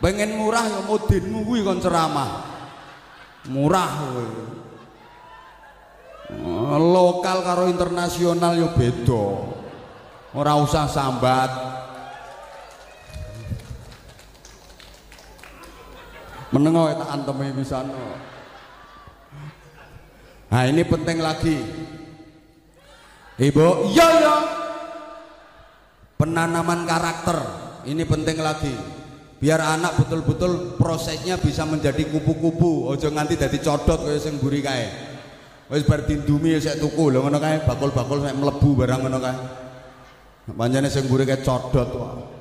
Pengen 0.00 0.40
murah 0.40 0.64
ya 0.64 0.80
mudinmu 0.88 1.44
kuwi 1.44 1.60
kon 1.60 1.84
ceramah. 1.84 2.48
Murah 3.52 3.90
kowe. 3.92 4.28
Oh, 6.30 6.78
lokal 6.80 7.44
karo 7.44 7.68
internasional 7.68 8.56
ya 8.56 8.72
beda. 8.72 9.26
Ora 10.32 10.56
usah 10.56 10.88
sambat. 10.88 11.52
Menengo 16.56 16.88
tak 16.88 17.10
anteme 17.20 17.52
pisan. 17.52 17.92
Nah 20.50 20.62
ini 20.66 20.82
penting 20.88 21.20
lagi. 21.20 21.79
Ibu, 23.40 23.88
iya 23.96 24.08
ya. 24.20 24.36
Penanaman 26.20 26.84
karakter. 26.84 27.38
Ini 27.88 28.04
penting 28.04 28.36
lagi. 28.44 28.74
Biar 29.40 29.56
anak 29.56 29.96
betul-betul 30.04 30.76
prosesnya 30.76 31.40
bisa 31.40 31.64
menjadi 31.64 32.04
kupu-kupu. 32.12 32.92
Ojo 32.92 33.08
nganti 33.08 33.40
jadi 33.40 33.56
codot 33.64 34.04
kayak 34.04 34.20
sing 34.20 34.36
buri 34.36 34.60
kae. 34.60 34.86
Wis 35.72 35.88
bar 35.88 36.04
dindumi 36.04 36.60
saya 36.60 36.76
tuku. 36.76 37.08
Lho 37.08 37.24
ngono 37.24 37.40
kae. 37.40 37.64
Bakul-bakul 37.64 38.20
saya 38.20 38.36
melebu 38.36 38.68
barang 38.84 39.00
ngono 39.08 39.18
kae. 39.24 39.36
Panjane 40.52 40.92
sing 40.92 41.08
buri 41.08 41.24
kae 41.24 41.40
codot 41.40 41.88
wah 41.96 42.40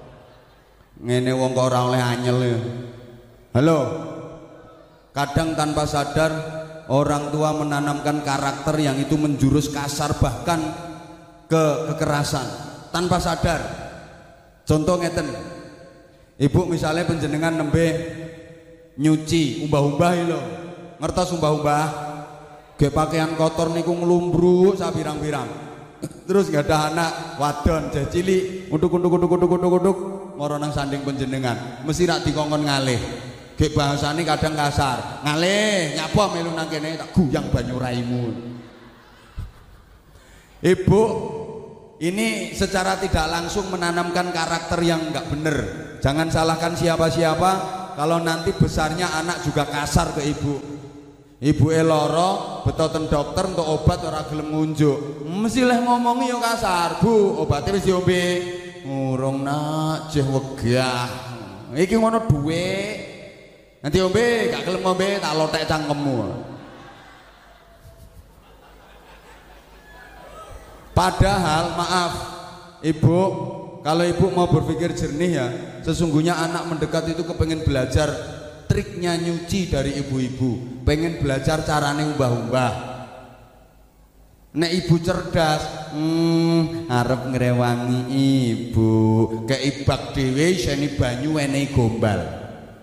ngene 1.00 1.32
wong 1.32 1.56
kok 1.56 1.68
ora 1.72 1.80
oleh 1.88 2.02
anyel 2.04 2.38
ya. 2.44 2.60
Halo. 3.56 3.80
Kadang 5.16 5.58
tanpa 5.58 5.88
sadar 5.88 6.32
orang 6.92 7.34
tua 7.34 7.56
menanamkan 7.56 8.22
karakter 8.22 8.76
yang 8.78 9.00
itu 9.00 9.18
menjurus 9.18 9.74
kasar 9.74 10.16
bahkan 10.22 10.89
ke 11.50 11.64
kekerasan 11.94 12.46
tanpa 12.94 13.18
sadar. 13.18 13.62
Contoh 14.64 15.02
ngeten. 15.02 15.26
Ibu 16.40 16.70
misalnya 16.70 17.04
penjenengan 17.04 17.58
nembe 17.58 17.88
nyuci 18.96 19.66
umbah-umbah 19.68 20.12
lo 20.30 20.42
ngertos 21.02 21.36
umbah-umbah? 21.36 22.08
Ge 22.80 22.88
pakaian 22.96 23.36
kotor 23.36 23.76
niku 23.76 23.92
ngelumbruk 23.92 24.80
sabirang-birang 24.80 25.68
terus 26.24 26.48
nggak 26.48 26.64
ada 26.64 26.78
anak 26.94 27.12
wadon 27.36 27.92
cili 28.08 28.72
untuk 28.72 28.88
untuk 28.96 29.20
untuk 29.20 29.36
untuk 29.36 29.52
untuk 29.52 29.72
untuk 29.84 29.98
moro 30.40 30.56
nang 30.56 30.72
sanding 30.72 31.04
penjenengan. 31.04 31.84
Mesti 31.84 32.08
rak 32.08 32.24
dikongkon 32.24 32.64
ngalih. 32.64 33.02
Ge 33.60 33.76
bahasane 33.76 34.24
kadang 34.24 34.56
kasar. 34.56 35.20
Ngalih 35.28 36.00
nyapa 36.00 36.24
melu 36.32 36.56
nang 36.56 36.72
kene 36.72 36.96
tak 36.96 37.12
guyang 37.12 37.52
banyu 37.52 37.76
raimu 37.76 38.24
ibu 40.64 41.02
ini 42.00 42.56
secara 42.56 42.96
tidak 42.96 43.28
langsung 43.28 43.68
menanamkan 43.68 44.32
karakter 44.32 44.80
yang 44.84 45.12
nggak 45.12 45.28
benar. 45.28 45.58
Jangan 46.00 46.32
salahkan 46.32 46.74
siapa-siapa 46.80 47.52
kalau 48.00 48.24
nanti 48.24 48.56
besarnya 48.56 49.12
anak 49.20 49.44
juga 49.44 49.68
kasar 49.68 50.16
ke 50.16 50.24
ibu. 50.24 50.56
Ibu 51.40 51.72
eloro 51.72 52.64
betoten 52.68 53.08
dokter 53.08 53.48
untuk 53.48 53.64
obat 53.64 54.04
orang 54.04 54.28
gelem 54.28 54.48
ngunjuk. 54.52 55.24
Mesti 55.24 55.64
leh 55.64 55.80
ngomongi 55.80 56.32
yo 56.32 56.40
kasar, 56.44 57.00
Bu. 57.00 57.40
Obatnya 57.40 57.80
wis 57.80 57.88
diombe. 57.88 58.24
Ngurung 58.84 59.48
nak 59.48 60.12
jeh 60.12 60.24
wegah. 60.28 61.08
Iki 61.76 61.96
ngono 61.96 62.28
duwe. 62.28 62.68
Nanti 63.80 64.04
ombe 64.04 64.52
gak 64.52 64.68
gelem 64.68 64.84
ngombe 64.84 65.08
tak 65.24 65.36
lotek 65.40 65.64
cangkemmu. 65.64 66.20
Padahal 71.00 71.80
maaf 71.80 72.14
ibu 72.84 73.20
kalau 73.80 74.04
ibu 74.04 74.28
mau 74.36 74.52
berpikir 74.52 74.92
jernih 74.92 75.32
ya 75.32 75.48
sesungguhnya 75.80 76.36
anak 76.36 76.68
mendekat 76.68 77.16
itu 77.16 77.24
kepengen 77.24 77.64
belajar 77.64 78.12
triknya 78.68 79.16
nyuci 79.16 79.72
dari 79.72 79.96
ibu-ibu 79.96 80.84
pengen 80.84 81.24
belajar 81.24 81.64
carane 81.64 82.04
umbah-umbah 82.04 82.92
Nek 84.50 84.74
ibu 84.74 84.98
cerdas, 84.98 85.94
hmm, 85.94 86.90
arep 86.90 87.30
ngrewangi 87.30 88.10
ibu, 88.10 88.90
keibak 89.46 90.18
dhewe 90.18 90.58
iseni 90.58 90.98
banyu 90.98 91.38
enehi 91.38 91.70
gombal. 91.70 92.18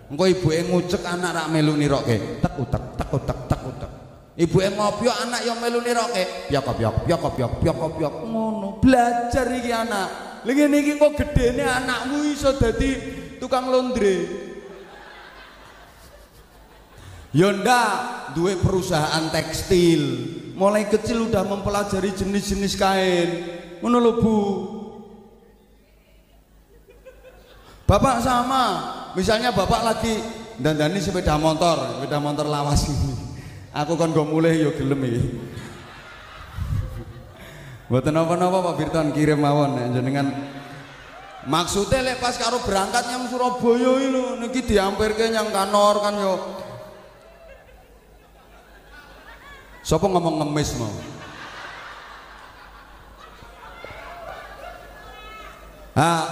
Engko 0.07 0.31
ibuke 0.31 0.63
ngucek 0.63 1.03
anak 1.03 1.35
rak 1.35 1.51
melu 1.51 1.75
niroke, 1.75 2.39
tek 2.39 2.55
utek, 2.63 2.85
tek. 2.95 3.46
Ibuke 4.37 4.69
ngopi 4.69 5.09
anak 5.09 5.49
yang 5.49 5.57
melu 5.65 5.81
niroke, 5.81 6.53
piok 6.53 6.77
piok, 6.77 6.95
piok 7.09 7.25
piok, 7.41 7.53
piok 7.57 7.93
piok. 7.97 8.15
Ngono, 8.29 8.77
belajar 8.85 9.49
iki 9.49 9.73
anak. 9.73 10.09
Ngene 10.45 10.77
iki 10.85 11.01
kok 11.01 11.17
gedene 11.17 11.65
anakmu 11.65 12.21
iso 12.37 12.53
dadi 12.61 13.01
tukang 13.41 13.73
londre. 13.73 14.45
Yonda 17.33 17.83
dua 18.37 18.61
perusahaan 18.61 19.33
tekstil. 19.33 20.05
Mulai 20.53 20.89
kecil 20.89 21.33
udah 21.33 21.41
mempelajari 21.41 22.13
jenis-jenis 22.13 22.77
kain. 22.77 23.29
Ngono 23.81 23.97
lho 24.05 24.13
Bu. 24.21 24.39
Bapak 27.89 28.21
sama. 28.21 28.65
Misalnya 29.17 29.49
Bapak 29.49 29.81
lagi 29.81 30.13
dandani 30.61 31.01
sepeda 31.01 31.41
motor 31.41 31.97
sepeda 31.97 32.21
motor 32.21 32.49
lawas 32.49 32.89
ini 32.89 33.16
aku 33.77 33.93
kan 34.01 34.17
gak 34.17 34.29
mulai 34.29 34.65
yo 34.65 34.73
gelem 34.73 35.05
iki 35.05 35.23
Mboten 37.87 38.19
napa-napa 38.19 38.67
Pak 38.67 38.77
Birton 38.83 39.15
kirim 39.15 39.39
mawon 39.39 39.79
jenengan 39.95 40.27
Maksudnya 41.47 42.03
lek 42.03 42.19
pas 42.19 42.35
karo 42.35 42.59
berangkat 42.67 43.07
nyang 43.07 43.31
Surabaya 43.31 43.93
iki 44.03 44.09
lho 44.11 44.25
niki 44.43 44.61
diampirke 44.67 45.31
nyang 45.31 45.55
kanor 45.55 46.03
kan 46.03 46.15
yo 46.19 46.35
Sopo 49.87 50.11
ngomong 50.11 50.43
ngemis 50.43 50.75
mau? 50.83 50.91
Ah, 55.95 56.27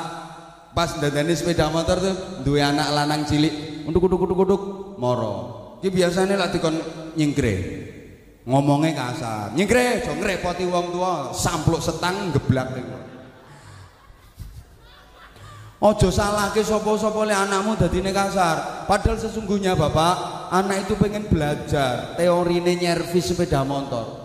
pas 0.74 0.98
dadane 0.98 1.30
sepeda 1.38 1.70
motor 1.70 2.02
tuh 2.02 2.42
dua 2.42 2.74
anak 2.74 2.90
lanang 2.90 3.22
cilik, 3.22 3.86
untuk 3.86 4.10
kuduk 4.10 4.26
kuduk 4.26 4.36
kuduk 4.42 4.62
moro. 4.98 5.63
Ki 5.84 5.92
biasanya 5.92 6.40
lah 6.40 6.48
dikon 6.48 6.80
nyingkre. 7.12 7.84
Ngomongnya 8.48 8.96
kasar. 8.96 9.52
Nyingkre, 9.52 10.00
jo 10.00 10.16
ngrepoti 10.16 10.64
wong 10.64 10.96
tua, 10.96 11.36
sampluk 11.36 11.84
setang 11.84 12.32
geblak 12.32 12.72
niku. 12.72 12.96
Ojo 15.84 16.08
salah 16.08 16.48
ke 16.56 16.64
sopo-sopo 16.64 17.28
le 17.28 17.36
anakmu 17.36 17.76
dadine 17.76 18.16
kasar. 18.16 18.88
Padahal 18.88 19.20
sesungguhnya 19.20 19.76
Bapak, 19.76 20.48
anak 20.48 20.88
itu 20.88 20.96
pengen 20.96 21.28
belajar 21.28 22.16
teori 22.16 22.64
nyervis 22.64 23.36
sepeda 23.36 23.60
motor. 23.60 24.24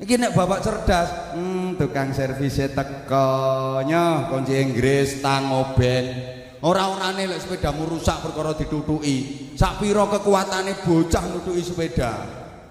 Iki 0.00 0.16
nek 0.16 0.32
bapak 0.32 0.64
cerdas, 0.64 1.36
hmm, 1.36 1.76
tukang 1.76 2.10
servisnya 2.16 2.72
tekonya 2.72 4.32
kunci 4.32 4.56
Inggris 4.56 5.20
tang 5.20 5.52
oben. 5.52 6.39
Ora-orane 6.60 7.24
lek 7.24 7.40
sepedamu 7.40 7.88
rusak 7.88 8.20
perkara 8.20 8.52
ditutuki. 8.52 9.48
Sak 9.56 9.80
pira 9.80 10.04
kekuatane 10.04 10.84
bocah 10.84 11.24
nutuki 11.32 11.64
sepeda. 11.64 12.12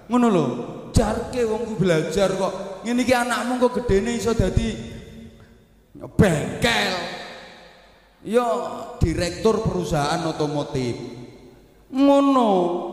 Ngono 0.09 0.27
lho. 0.29 0.45
Jarke 0.93 1.45
wong 1.45 1.79
belajar 1.79 2.33
kok. 2.33 2.83
Ngene 2.85 3.01
iki 3.05 3.13
anakmu 3.13 3.61
kok 3.61 3.81
gedene 3.81 4.13
iso 4.17 4.33
dadi 4.35 4.99
bengkel 6.15 6.93
ya 8.23 8.47
direktur 9.01 9.63
perusahaan 9.63 10.23
otomotif 10.27 10.95
ngono 11.89 12.49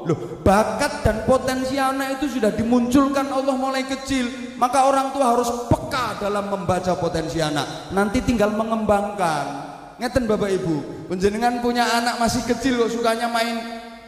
loh 0.08 0.40
bakat 0.40 1.04
dan 1.04 1.28
potensi 1.28 1.76
anak 1.76 2.16
itu 2.16 2.40
sudah 2.40 2.48
dimunculkan 2.56 3.28
Allah 3.28 3.52
mulai 3.52 3.84
kecil 3.84 4.56
maka 4.56 4.88
orang 4.88 5.12
tua 5.12 5.36
harus 5.36 5.50
peka 5.68 6.16
dalam 6.16 6.48
membaca 6.48 6.96
potensi 6.96 7.36
anak 7.44 7.92
nanti 7.92 8.24
tinggal 8.24 8.56
mengembangkan 8.56 9.65
ngeten 9.96 10.28
bapak 10.28 10.50
ibu 10.52 11.06
penjenengan 11.08 11.64
punya 11.64 11.88
anak 11.88 12.20
masih 12.20 12.44
kecil 12.44 12.84
kok 12.84 12.92
sukanya 12.92 13.28
main 13.32 13.56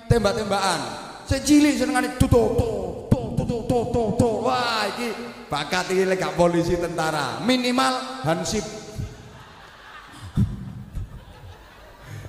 tembak-tembakan 0.09 0.81
saya 1.25 1.41
cilik 1.41 1.77
senengane 1.77 2.17
tutu 2.21 2.57
tutu 2.57 3.09
tutu 3.09 3.45
tutu 3.45 3.79
tutu 3.93 4.31
wah 4.45 4.85
ini 4.97 5.09
bakat 5.49 5.89
ini 5.93 6.05
lega 6.05 6.29
polisi 6.37 6.77
tentara 6.77 7.41
minimal 7.45 8.25
hansip 8.25 8.65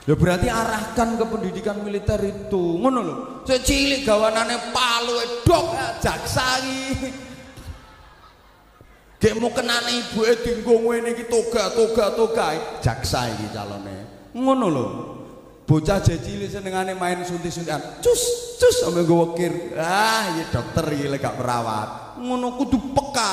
Ya 0.08 0.18
berarti 0.18 0.50
arahkan 0.50 1.22
ke 1.22 1.26
pendidikan 1.30 1.86
militer 1.86 2.18
itu. 2.26 2.82
Ngono 2.82 3.00
lho. 3.06 3.16
Sik 3.46 3.62
cilik 3.62 4.02
gawanane 4.02 4.74
palu 4.74 5.46
dok 5.46 5.78
jaksa 6.02 6.58
Gek 9.20 9.36
mau 9.36 9.52
kenane 9.52 10.00
ibuke 10.00 10.32
dinggo 10.48 10.80
ngene 10.80 11.12
iki 11.12 11.28
toga 11.28 11.68
toga 11.76 12.16
toga 12.16 12.48
jaksa 12.80 13.28
iki 13.28 13.52
calone. 13.52 14.32
Ngono 14.32 14.68
lho. 14.72 14.88
Bocah 15.68 16.00
cilik 16.00 16.48
senengane 16.48 16.96
main 16.96 17.20
suntik-suntikan. 17.28 18.00
Cus 18.00 18.56
cus 18.56 18.76
sampe 18.80 19.04
gue 19.04 19.20
wekir. 19.20 19.76
Ah, 19.76 20.40
iya 20.40 20.48
dokter 20.48 20.88
iki 20.96 21.12
lek 21.12 21.20
gak 21.20 21.36
perawat. 21.36 22.16
Ngono 22.24 22.56
kudu 22.56 22.96
peka. 22.96 23.32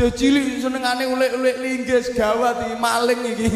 Cilik 0.00 0.64
senengane 0.64 1.04
ulek-ulek 1.04 1.60
linggis 1.60 2.08
gawat 2.16 2.64
iki 2.64 2.76
maling 2.80 3.20
iki. 3.28 3.50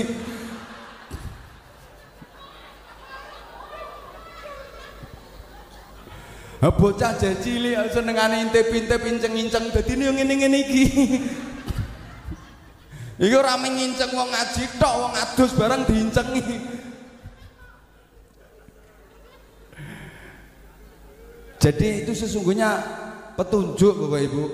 bocah 6.71 7.19
cilik 7.19 7.75
senengane 7.91 8.47
intip-intip 8.47 9.03
inceng-inceng 9.03 9.75
dadi 9.75 9.99
yo 9.99 10.15
ngene-ngene 10.15 10.59
iki 10.63 10.85
iki 13.23 13.35
ora 13.39 13.55
nginceng 13.55 14.11
wong 14.11 14.35
ngaji 14.35 14.65
tok 14.83 14.95
wong 14.99 15.13
adus 15.15 15.55
barang 15.55 15.83
diincengi. 15.87 16.43
Jadi 21.63 22.03
itu 22.03 22.11
sesungguhnya 22.11 22.83
petunjuk 23.39 23.95
Bapak 23.95 24.21
Ibu. 24.27 24.45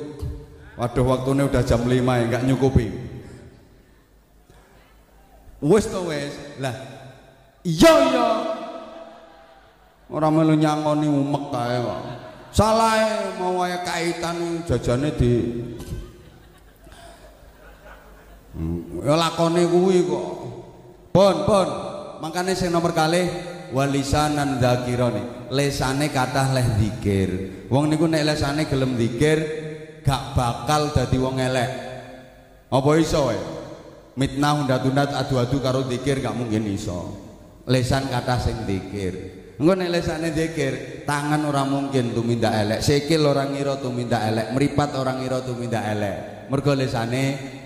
Waduh 0.76 1.04
waktunya 1.08 1.48
udah 1.48 1.62
jam 1.64 1.80
5 1.88 1.96
ya 1.96 2.24
nggak 2.28 2.44
nyukupi. 2.44 2.92
Wes 5.64 5.88
to 5.88 6.04
wes. 6.04 6.36
Lah 6.60 6.76
iya 7.64 7.92
iya. 8.12 8.28
Orang 10.12 10.36
melu 10.36 10.52
nyangoni 10.60 11.08
umek 11.08 11.44
kae 11.48 11.76
kok. 11.80 12.00
Salah 12.52 12.96
mau 13.40 13.64
wae 13.64 13.76
kaitan 13.84 14.60
jajane 14.68 15.08
di 15.16 15.32
ya 19.04 19.14
lakone 19.14 19.62
kuwi 19.68 20.06
kok. 20.08 20.28
Pun, 21.12 21.36
pun. 21.44 21.68
Makane 22.18 22.54
sing 22.54 22.70
nomor 22.70 22.94
kalih 22.96 23.26
walisanan 23.74 24.62
dzakirane. 24.62 25.52
Lesane 25.52 26.12
kathah 26.12 26.52
leh 26.52 26.66
zikir. 26.76 27.30
Wong 27.72 27.88
niku 27.92 28.08
nek 28.08 28.24
lesane 28.24 28.68
gelem 28.68 28.96
zikir 28.96 29.38
gak 30.04 30.36
bakal 30.36 30.92
dadi 30.92 31.16
wong 31.20 31.36
elek. 31.40 31.70
Apa 32.68 32.90
iso 33.00 33.32
wae? 33.32 33.40
Mitnah 34.18 34.66
undat-undat 34.66 35.14
adu-adu 35.14 35.62
karo 35.62 35.86
zikir 35.86 36.20
gak 36.20 36.36
mungkin 36.36 36.68
iso. 36.68 37.16
Lesan 37.68 38.08
kata 38.08 38.40
sing 38.40 38.56
zikir. 38.64 39.38
Engko 39.58 39.74
nek 39.74 39.90
lesane 39.90 40.30
zikir, 40.30 41.02
tangan 41.02 41.42
orang 41.42 41.66
mungkin 41.66 42.14
tumindak 42.14 42.54
elek, 42.54 42.78
sikil 42.78 43.26
orang 43.26 43.58
ngira 43.58 43.82
tumindak 43.82 44.22
elek, 44.30 44.54
meripat 44.54 44.94
orang 44.94 45.18
ngira 45.18 45.42
tumindak 45.42 45.82
elek. 45.82 46.46
Mergo 46.46 46.78
lesane 46.78 47.57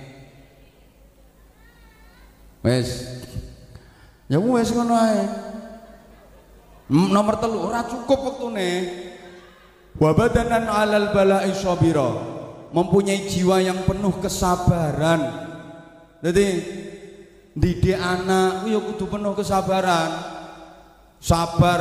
wis 2.62 2.88
ya 4.30 4.38
wis 4.38 4.70
ngono 4.72 4.94
ae. 4.96 5.22
Nomor 6.92 7.40
telu 7.40 7.72
ora 7.72 7.88
cukup 7.88 8.18
wektune. 8.32 8.70
Wa 9.96 10.12
badanan 10.12 10.68
alal 10.68 11.12
bala'i 11.12 11.52
sabira. 11.56 12.10
Mempunyai 12.72 13.28
jiwa 13.28 13.60
yang 13.60 13.84
penuh 13.84 14.12
kesabaran. 14.20 15.20
Jadi 16.20 16.46
didik 17.52 17.96
anak 17.96 18.64
ya 18.68 18.80
kudu 18.80 19.04
penuh 19.08 19.36
kesabaran 19.36 20.10
sabar 21.22 21.80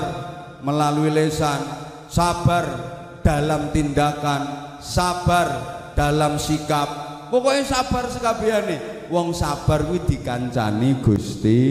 melalui 0.62 1.10
lesan, 1.10 1.60
sabar 2.06 2.64
dalam 3.26 3.74
tindakan, 3.74 4.42
sabar 4.78 5.48
dalam 5.98 6.38
sikap. 6.38 6.88
Pokoknya 7.34 7.66
sabar 7.66 8.06
sekabehane. 8.06 9.01
Wong 9.12 9.36
sabar 9.36 9.84
kuwi 9.84 10.08
dikancani 10.08 11.04
Gusti. 11.04 11.62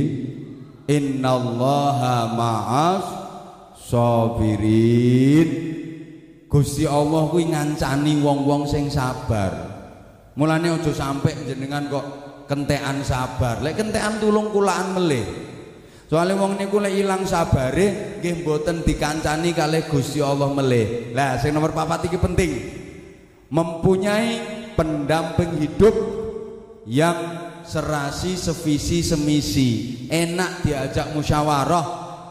Innallaha 0.84 2.36
ma'as 2.36 3.04
sabirin. 3.88 5.48
Gusti 6.50 6.84
Allah 6.84 7.32
kuwi 7.32 7.48
ngancani 7.48 8.20
wong-wong 8.20 8.68
sing 8.68 8.92
sabar. 8.92 9.70
mulane 10.38 10.72
ojo 10.72 10.94
sampai 10.94 11.44
jenengan 11.44 11.84
kok 11.90 12.06
kentekan 12.48 13.04
sabar. 13.04 13.60
Lek 13.60 13.76
kentekan 13.76 14.16
tulung 14.22 14.48
kulaan 14.48 14.96
melih. 14.96 15.26
Soalnya 16.10 16.42
wong 16.42 16.58
niku 16.58 16.82
lek 16.82 16.90
ilang 16.90 17.22
sabare 17.22 18.18
nggih 18.18 18.42
mboten 18.42 18.82
dikancani 18.82 19.54
kalih 19.54 19.86
Gusti 19.86 20.18
Allah 20.18 20.50
melih. 20.50 21.14
Lah 21.14 21.38
sing 21.38 21.54
nomor 21.54 21.70
papat 21.70 22.10
iki 22.10 22.18
penting. 22.18 22.50
Mempunyai 23.50 24.42
pendamping 24.74 25.58
hidup 25.62 25.94
yang 26.88 27.16
serasi 27.64 28.36
sevisi 28.36 29.04
semisi. 29.04 29.70
Enak 30.08 30.64
diajak 30.64 31.12
musyawarah 31.12 31.86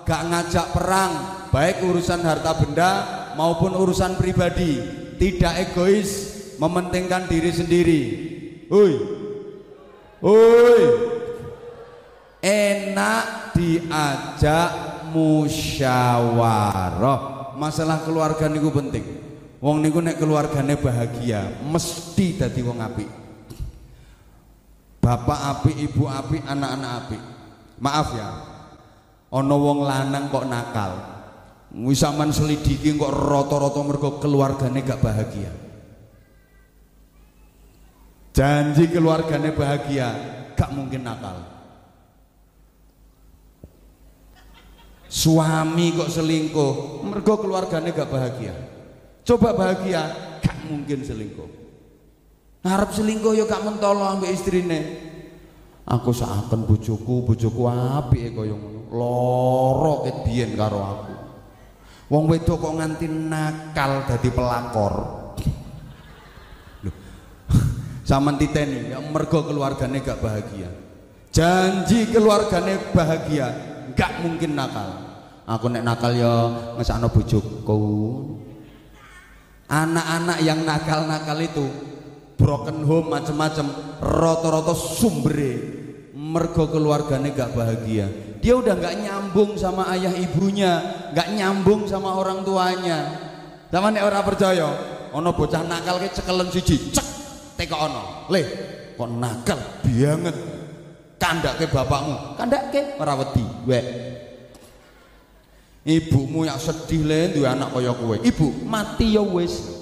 gak 0.05 0.25
ngajak 0.29 0.73
perang. 0.73 1.11
Baik 1.49 1.81
urusan 1.85 2.21
harta 2.21 2.53
benda 2.57 2.91
maupun 3.37 3.73
urusan 3.73 4.17
pribadi. 4.17 4.81
Tidak 5.19 5.69
egois 5.69 6.09
mementingkan 6.57 7.27
diri 7.27 7.51
sendiri. 7.51 8.01
Hui. 8.71 8.93
Hui. 10.23 10.83
Enak 12.39 13.51
diajak 13.57 15.03
musyawarah. 15.11 16.71
Masalah 17.59 17.99
keluarga 18.07 18.47
niku 18.47 18.71
penting. 18.71 19.03
Wong 19.59 19.83
niku 19.83 19.99
nek 19.99 20.15
keluargane 20.15 20.79
bahagia 20.79 21.51
mesti 21.67 22.39
dadi 22.39 22.63
wong 22.63 22.79
apik 22.79 23.28
bapak 25.09 25.39
api, 25.57 25.89
ibu 25.89 26.05
api, 26.05 26.37
anak-anak 26.45 26.91
api. 27.01 27.17
Maaf 27.81 28.09
ya. 28.13 28.29
Ono 29.33 29.55
wong 29.57 29.81
lanang 29.81 30.29
kok 30.29 30.45
nakal. 30.45 30.93
Wisaman 31.73 32.29
selidiki 32.29 32.93
kok 32.93 33.09
roto-roto 33.09 33.81
mergo 33.81 34.21
keluargane 34.21 34.85
gak 34.85 35.01
bahagia. 35.01 35.49
Janji 38.37 38.85
keluargane 38.93 39.49
bahagia, 39.57 40.09
gak 40.53 40.69
mungkin 40.77 41.01
nakal. 41.01 41.41
Suami 45.09 45.97
kok 45.97 46.13
selingkuh, 46.13 47.01
mergo 47.01 47.41
keluargane 47.41 47.97
gak 47.97 48.13
bahagia. 48.13 48.53
Coba 49.25 49.57
bahagia, 49.57 50.05
gak 50.37 50.69
mungkin 50.69 51.01
selingkuh. 51.01 51.58
Ngarep 52.59 52.89
selingkuh 52.91 53.33
ya 53.39 53.47
gak 53.47 53.63
mentolo 53.63 54.03
ambek 54.03 54.35
istrine. 54.35 54.79
Aku 55.89 56.11
seakan 56.11 56.67
bojoku, 56.67 57.25
bojoku 57.25 57.65
apike 57.65 58.35
kaya 58.35 58.53
ngono. 58.53 58.81
Lara 58.93 59.93
ket 60.05 60.17
biyen 60.27 60.53
karo 60.53 60.79
aku. 60.83 61.13
Wong 62.09 62.25
wedok 62.25 62.57
kok 62.57 62.75
nganti 62.77 63.05
nakal 63.07 64.05
dadi 64.05 64.29
pelakor. 64.33 64.95
Saman 68.09 68.37
titeni, 68.37 68.93
ya 68.93 68.99
mergo 69.01 69.45
keluargane 69.45 70.01
gak 70.01 70.19
bahagia. 70.19 70.69
Janji 71.29 72.09
keluargane 72.09 72.93
bahagia, 72.93 73.47
gak 73.95 74.25
mungkin 74.25 74.57
nakal. 74.57 74.89
Aku 75.49 75.65
nek 75.69 75.81
nakal 75.81 76.13
ya 76.13 76.33
ngesakno 76.77 77.09
bojoku. 77.09 77.81
Anak-anak 79.69 80.41
yang 80.41 80.65
nakal-nakal 80.65 81.37
itu 81.41 81.65
broken 82.39 82.87
home 82.87 83.11
macam-macam 83.11 83.67
roto-roto 83.99 84.71
sumbere. 84.73 85.77
Mergo 86.15 86.71
keluarganya 86.71 87.35
gak 87.35 87.51
bahagia. 87.53 88.07
Dia 88.39 88.55
udah 88.55 88.79
gak 88.79 88.95
nyambung 89.03 89.59
sama 89.59 89.91
ayah 89.91 90.15
ibunya 90.15 90.79
gak 91.11 91.35
nyambung 91.35 91.83
sama 91.83 92.15
orang 92.15 92.47
tuanya. 92.47 93.27
Sama 93.67 93.91
nek 93.91 94.07
orang 94.07 94.23
percaya 94.23 94.67
ono 95.11 95.35
bocah 95.35 95.61
nakal 95.67 95.99
ke 95.99 96.15
cekelen 96.15 96.47
siji 96.47 96.95
cek 96.95 97.07
teko 97.59 97.75
ono. 97.75 98.03
Leh 98.31 98.47
kok 98.95 99.09
nakal 99.11 99.59
banget. 99.83 100.35
Kandak 101.19 101.59
ke 101.59 101.67
bapakmu 101.67 102.39
kandak 102.39 102.71
ke 102.71 102.95
merawati 102.95 103.43
wek 103.67 103.83
ibumu 105.83 106.47
yang 106.47 106.55
sedih 106.55 107.03
le 107.03 107.35
dua 107.35 107.59
anak 107.59 107.75
kaya 107.75 107.91
kowe. 107.91 108.15
Ibu 108.15 108.63
mati 108.63 109.19
ya 109.19 109.23
wis 109.23 109.78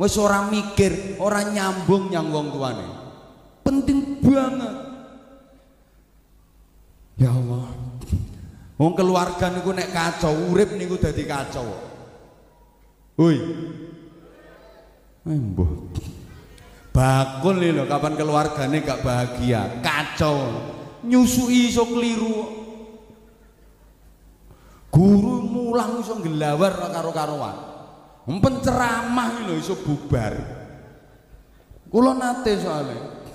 wis 0.00 0.16
ora 0.16 0.48
mikir, 0.48 1.20
ora 1.20 1.44
nyambung 1.44 2.08
yang 2.08 2.32
wong 2.32 2.48
tuane. 2.56 2.88
Penting 3.60 4.16
banget. 4.24 4.74
Ya 7.20 7.28
Allah. 7.36 7.68
Wong 8.80 8.96
keluarga 8.96 9.52
niku 9.52 9.76
nek 9.76 9.92
kacau, 9.92 10.32
urip 10.48 10.72
niku 10.72 10.96
dadi 10.96 11.28
kacau. 11.28 11.68
Woi. 13.20 13.36
Embuh. 15.28 15.68
Bakul 16.90 17.60
loh, 17.60 17.84
kapan 17.84 18.16
keluarganya 18.16 18.80
gak 18.80 19.04
bahagia, 19.04 19.84
kacau. 19.84 20.48
Nyusui 21.04 21.68
iso 21.68 21.84
keliru. 21.84 22.58
Guru 24.90 25.44
mulang 25.44 26.00
iso 26.02 26.18
gelawar 26.18 26.72
karo-karoan 28.30 28.38
penceramah 28.38 29.50
lho 29.50 29.58
iso 29.58 29.74
bubar 29.82 30.38
kula 31.90 32.14
nate 32.14 32.54
soalnya 32.62 33.26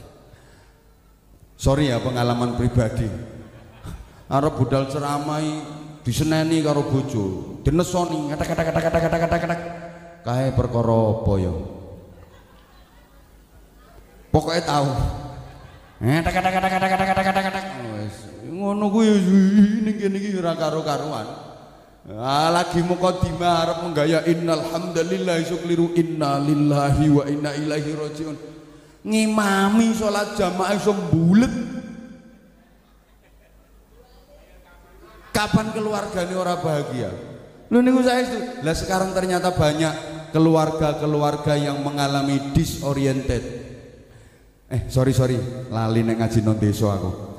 sorry 1.60 1.92
ya 1.92 2.00
pengalaman 2.00 2.56
pribadi 2.56 3.12
arep 4.32 4.56
budal 4.56 4.88
ceramai 4.88 5.68
diseneni 6.08 6.64
karo 6.64 6.88
bojo 6.88 7.60
dinesoni 7.68 8.32
kata 8.32 8.44
kata 8.48 8.62
kata 8.72 9.38
kata 9.44 9.56
kae 10.24 10.48
perkara 10.56 11.00
apa 11.12 11.34
ya 11.44 11.54
tahu 14.64 14.90
eh 16.08 16.20
kata 16.24 16.40
kata 16.40 16.50
kata 16.72 16.88
kata 16.88 16.88
kata 16.88 17.22
kata 17.24 17.42
kata 17.44 17.60
ngono 18.48 18.88
kuwi 18.88 19.12
ini 19.12 19.92
gini 20.00 20.18
gini 20.24 20.40
ora 20.40 20.56
karo-karuan 20.56 21.55
Ah, 22.06 22.54
lagi 22.54 22.86
mukadimah 22.86 23.66
arep 23.66 23.78
menggaya 23.82 24.22
innal 24.30 24.62
hamdalillah 24.62 25.42
iso 25.42 25.58
kliru 25.58 25.90
inna 25.98 26.38
lillahi 26.38 27.10
wa 27.10 27.26
inna 27.26 27.58
ilaihi 27.58 27.98
rajiun. 27.98 28.38
Ngimami 29.02 29.90
salat 29.98 30.38
jamaah 30.38 30.78
iso 30.78 30.94
bulet. 30.94 31.50
Kapan 35.34 35.74
keluarganya 35.74 36.36
orang 36.38 36.62
bahagia? 36.62 37.10
Lu 37.74 37.82
niku 37.82 38.06
saya 38.06 38.22
itu. 38.22 38.38
Lah 38.62 38.78
sekarang 38.78 39.18
ternyata 39.18 39.50
banyak 39.50 39.94
keluarga-keluarga 40.30 41.58
yang 41.58 41.82
mengalami 41.82 42.54
disoriented. 42.54 43.44
Eh, 44.70 44.86
sorry 44.94 45.10
sorry, 45.10 45.38
lali 45.74 46.06
nek 46.06 46.22
ngaji 46.22 46.40
non 46.46 46.58
desa 46.62 46.94
aku. 46.94 47.35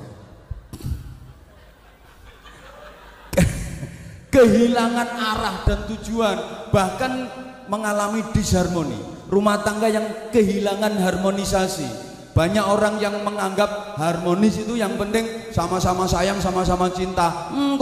Kehilangan 4.31 5.09
arah 5.15 5.55
dan 5.63 5.79
tujuan 5.95 6.37
bahkan 6.71 7.27
mengalami 7.71 8.23
disharmoni. 8.31 8.97
Rumah 9.27 9.59
tangga 9.63 9.91
yang 9.91 10.31
kehilangan 10.31 11.03
harmonisasi. 11.03 12.07
Banyak 12.31 12.65
orang 12.69 13.01
yang 13.01 13.17
menganggap 13.25 13.97
harmonis 13.97 14.61
itu 14.61 14.77
yang 14.77 14.93
penting 14.95 15.25
sama-sama 15.49 16.05
sayang 16.05 16.37
sama-sama 16.37 16.85
cinta. 16.93 17.49
Hmm, 17.49 17.75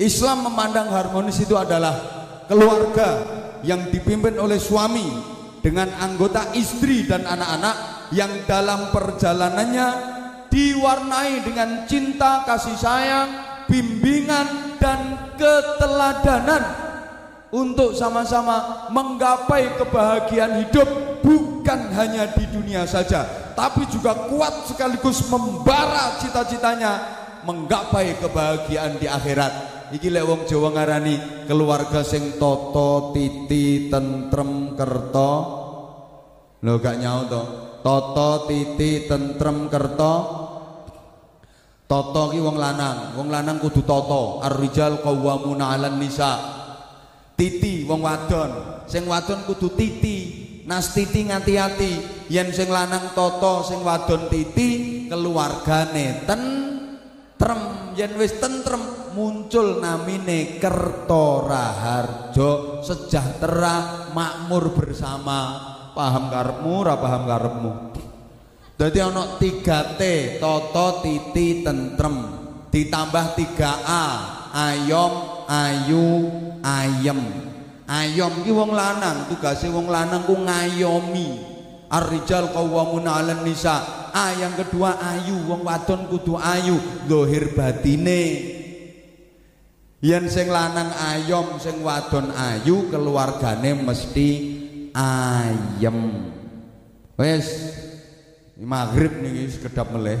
Islam 0.00 0.48
memandang 0.48 0.88
harmonis 0.88 1.36
itu 1.44 1.52
adalah 1.52 1.92
keluarga 2.48 3.20
yang 3.62 3.92
dipimpin 3.92 4.40
oleh 4.40 4.56
suami 4.56 5.04
dengan 5.60 5.92
anggota 6.00 6.56
istri 6.56 7.04
dan 7.04 7.26
anak-anak 7.28 8.08
yang 8.16 8.32
dalam 8.48 8.88
perjalanannya 8.94 9.88
diwarnai 10.48 11.44
dengan 11.44 11.84
cinta 11.84 12.48
kasih 12.48 12.78
sayang 12.80 13.47
bimbingan 13.68 14.80
dan 14.80 15.30
keteladanan 15.36 16.64
untuk 17.54 17.92
sama-sama 17.94 18.88
menggapai 18.90 19.76
kebahagiaan 19.76 20.66
hidup 20.66 20.88
bukan 21.22 21.92
hanya 21.92 22.32
di 22.32 22.44
dunia 22.48 22.88
saja 22.88 23.52
tapi 23.58 23.90
juga 23.90 24.14
kuat 24.30 24.70
sekaligus 24.70 25.26
membara 25.26 26.16
cita-citanya 26.22 27.18
menggapai 27.42 28.14
kebahagiaan 28.22 29.02
di 29.02 29.10
akhirat. 29.10 29.52
Iki 29.90 30.14
lek 30.14 30.24
wong 30.28 30.40
Jawa 30.46 30.78
ngarani 30.78 31.48
keluarga 31.50 32.06
sing 32.06 32.38
toto 32.38 33.10
titi 33.10 33.90
tentrem 33.90 34.78
kerto. 34.78 35.32
Lho 36.62 36.74
gak 36.78 37.02
nyau 37.02 37.20
to. 37.26 37.42
Toto 37.82 38.46
titi 38.46 39.10
tentrem 39.10 39.66
kerto 39.66 40.14
Toto 41.88 42.28
ki 42.28 42.36
wong 42.44 42.60
lanang, 42.60 43.16
wong 43.16 43.32
lanang 43.32 43.56
kudu 43.56 43.80
toto. 43.80 44.44
Ar-rijal 44.44 45.00
qawwamuna 45.00 45.72
'alan 45.72 45.96
nisa. 45.96 46.36
Titi 47.32 47.88
wong 47.88 48.04
wadon, 48.04 48.84
sing 48.84 49.08
wadon 49.08 49.48
kudu 49.48 49.72
titi. 49.72 50.44
Nas 50.68 50.92
titi 50.92 51.24
ngati-ati, 51.24 51.92
yen 52.28 52.52
sing 52.52 52.68
lanang 52.68 53.16
toto, 53.16 53.64
sing 53.64 53.80
wadon 53.80 54.28
titi, 54.28 55.08
keluargane 55.08 56.28
tentrem. 56.28 57.60
Yen 57.96 58.12
wis 58.20 58.36
tentrem 58.36 58.84
muncul 59.16 59.80
namine 59.80 60.60
Kerto 60.60 61.48
Raharjo, 61.48 62.84
sejahtera, 62.84 64.12
makmur 64.12 64.76
bersama. 64.76 65.72
paham 65.98 66.30
karepmu 66.30 66.70
ora 66.78 66.94
paham 66.94 67.26
karepmu 67.26 67.70
Dadi 68.78 69.02
ana 69.02 69.34
3T, 69.42 70.00
toto, 70.38 71.02
titi, 71.02 71.66
tentrem. 71.66 72.16
Ditambah 72.70 73.34
3A, 73.34 74.04
ayom, 74.54 75.12
ayu, 75.50 76.06
ayem. 76.62 77.18
Ayom 77.90 78.46
ki 78.46 78.52
wong 78.54 78.70
lanang, 78.70 79.26
tugase 79.26 79.66
wong 79.66 79.90
lanang 79.90 80.22
ku 80.30 80.38
ngayomi. 80.38 81.42
Ar-rijal 81.90 82.54
qawwamun 82.54 83.08
'alan 83.10 83.42
nisa. 83.42 83.82
A 84.14 84.38
yang 84.38 84.54
kedua 84.54 84.94
ayu, 85.02 85.34
wong 85.50 85.66
wadon 85.66 86.06
kudu 86.06 86.38
ayu, 86.38 86.78
zahir 87.10 87.50
batine. 87.58 88.22
Yen 89.98 90.30
sing 90.30 90.54
lanang 90.54 90.94
ayom, 90.94 91.58
sing 91.58 91.82
wadon 91.82 92.30
ayu, 92.30 92.86
keluargane 92.94 93.74
mesti 93.74 94.30
ayem. 94.94 96.30
Wes, 97.18 97.48
maghrib 98.58 99.22
nih 99.22 99.46
sekedap 99.46 99.88
meleh. 99.94 100.18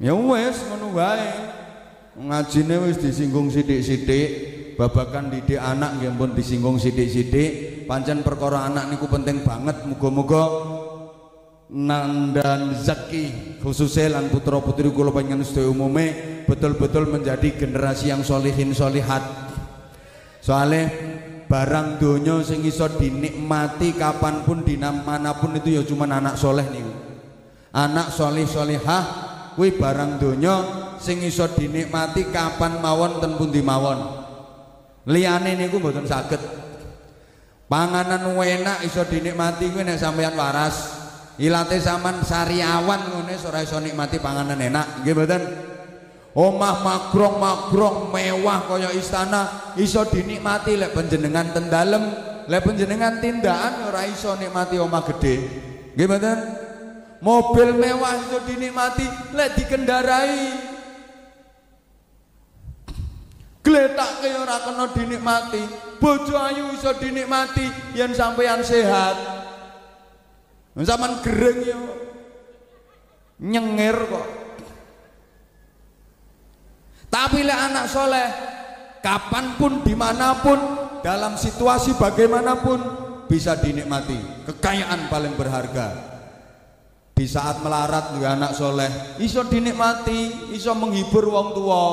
Ya 0.00 0.16
wes 0.16 0.56
ngono 0.68 0.96
wae. 0.96 1.30
Ngajine 2.16 2.80
wis 2.88 2.96
disinggung 2.96 3.52
sithik-sithik 3.52 4.28
babakan 4.80 5.28
didik 5.28 5.60
anak 5.60 6.00
nggih 6.00 6.16
pun 6.16 6.32
disinggung 6.32 6.80
sithik-sithik. 6.80 7.84
Pancen 7.84 8.24
perkara 8.24 8.64
anak 8.66 8.88
niku 8.88 9.04
penting 9.06 9.44
banget. 9.44 9.84
Muga-muga 9.84 10.44
nandan 11.66 12.78
zaki 12.78 13.58
khususnya 13.58 14.16
lan 14.16 14.30
putra 14.30 14.62
putri 14.62 14.86
kula 14.86 15.10
panjenengan 15.10 15.42
sedaya 15.42 15.74
umume 15.74 16.06
betul-betul 16.46 17.10
menjadi 17.10 17.58
generasi 17.58 18.14
yang 18.14 18.22
solihin 18.22 18.70
solihat 18.70 19.18
soalnya 20.38 20.86
barang 21.46 22.02
donya 22.02 22.42
sing 22.42 22.66
iso 22.66 22.90
dinikmati 22.90 23.94
kapan 23.94 24.42
pun 24.42 24.66
di 24.66 24.74
mana 24.78 25.34
pun 25.38 25.54
itu 25.54 25.78
ya 25.78 25.82
cuma 25.86 26.10
anak 26.10 26.34
soleh 26.34 26.66
nih 26.66 27.06
anak 27.76 28.08
soleh 28.10 28.48
solehah 28.48 29.04
kuwi 29.56 29.76
barang 29.76 30.16
donya 30.16 30.54
sing 30.96 31.20
iso 31.20 31.44
dinikmati 31.52 32.32
kapan 32.32 32.80
mawon 32.80 33.20
ten 33.20 33.36
pundi 33.36 33.60
mawon. 33.60 34.24
Liyane 35.06 35.54
niku 35.54 35.78
mboten 35.78 36.08
saged. 36.08 36.40
Panganan 37.66 38.32
enak 38.32 38.82
iso 38.82 39.04
dinikmati 39.04 39.70
kuwi 39.72 39.84
nek 39.84 40.00
sampeyan 40.00 40.34
waras. 40.34 41.04
Ilate 41.36 41.76
sampean 41.76 42.24
sariawan 42.24 43.12
ngene 43.12 43.36
ora 43.44 43.60
iso 43.60 43.76
nikmati 43.76 44.16
panganan 44.20 44.56
enak. 44.56 45.04
Nggih 45.04 45.12
mboten 45.12 45.42
omah 46.36 46.84
magrong-magrong 46.84 48.12
mewah 48.12 48.68
kaya 48.68 48.92
istana. 48.92 49.72
Iso 49.80 50.04
dinikmati 50.04 50.76
lek 50.76 50.92
panjenengan 50.92 51.56
ten 51.56 51.72
dalem. 51.72 52.04
Lek 52.46 52.62
panjenengan 52.62 53.18
tindakan 53.18 53.90
ora 53.90 54.04
iso 54.06 54.36
nikmati 54.36 54.76
omah 54.76 55.02
gede 55.08 55.34
mboten? 55.96 56.38
Mobil 57.24 57.72
mewah 57.72 58.14
iso 58.20 58.38
dinikmati 58.44 59.32
lek 59.32 59.56
dikendarai. 59.56 60.36
Gletak 63.64 64.22
kaya 64.22 64.36
ora 64.44 64.62
kena 64.62 64.86
dinikmati. 64.92 65.62
Bojo 65.98 66.36
ayu 66.36 66.70
iso 66.76 66.92
dinikmati 67.00 67.96
yen 67.96 68.12
sampeyan 68.12 68.60
sehat. 68.60 69.16
Zaman 70.76 71.24
gereng 71.24 71.64
yo 71.64 71.80
nyengir 73.40 73.96
kok 73.96 74.45
tapi 77.16 77.40
lek 77.40 77.56
anak 77.72 77.88
soleh, 77.88 78.28
kapan 79.00 79.56
pun, 79.56 79.80
di 79.80 79.96
mana 79.96 80.36
pun, 80.36 80.60
dalam 81.00 81.40
situasi 81.40 81.96
bagaimanapun 81.96 82.76
bisa 83.24 83.56
dinikmati. 83.56 84.44
Kekayaan 84.44 85.08
paling 85.08 85.32
berharga. 85.32 85.96
Di 87.16 87.24
saat 87.24 87.64
melarat 87.64 88.12
juga 88.12 88.36
anak 88.36 88.52
soleh, 88.52 89.16
iso 89.24 89.40
dinikmati, 89.48 90.52
iso 90.52 90.76
menghibur 90.76 91.24
wong 91.32 91.56
tua. 91.56 91.84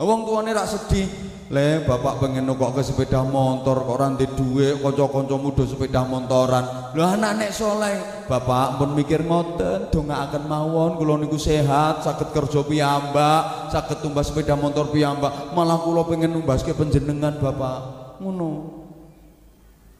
Wong 0.00 0.24
ini 0.40 0.56
rak 0.56 0.64
sedih, 0.64 1.04
Le, 1.52 1.84
bapak 1.84 2.16
pengen 2.16 2.48
nukok 2.48 2.80
ke 2.80 2.82
sepeda 2.82 3.20
motor, 3.20 3.84
kok 3.84 4.00
ranti 4.00 4.24
duwe, 4.24 4.80
konco-konco 4.80 5.36
muda 5.36 5.68
sepeda 5.68 6.00
motoran. 6.00 6.64
Lho 6.96 7.04
anak 7.04 7.44
nek 7.44 7.52
soleh, 7.52 8.24
bapak 8.24 8.80
pun 8.80 8.96
mikir 8.96 9.20
ngoten, 9.20 9.92
donga 9.92 10.24
akan 10.24 10.48
mawon, 10.48 10.96
kulo 10.96 11.20
niku 11.20 11.36
sehat, 11.36 12.08
sakit 12.08 12.32
kerja 12.32 12.64
piyambak, 12.64 13.68
sakit 13.68 14.00
tumbas 14.00 14.32
sepeda 14.32 14.56
motor 14.56 14.88
piyambak, 14.88 15.52
malah 15.52 15.76
kulo 15.84 16.08
pengen 16.08 16.32
numbas 16.32 16.64
ke 16.64 16.72
penjenengan 16.72 17.36
bapak. 17.36 18.16
Ngono. 18.24 18.52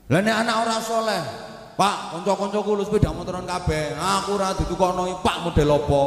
Lah 0.09 0.25
nek 0.25 0.37
anak 0.49 0.57
orang 0.57 0.81
soleh, 0.81 1.23
Pak, 1.77 2.17
konco-konco 2.17 2.65
kulo 2.65 2.81
sepeda 2.81 3.13
motoran 3.13 3.45
kabeh, 3.45 3.93
aku 4.01 4.41
ora 4.41 4.57
ditukokno 4.57 5.05
Pak 5.21 5.37
model 5.45 5.69
apa? 5.69 6.03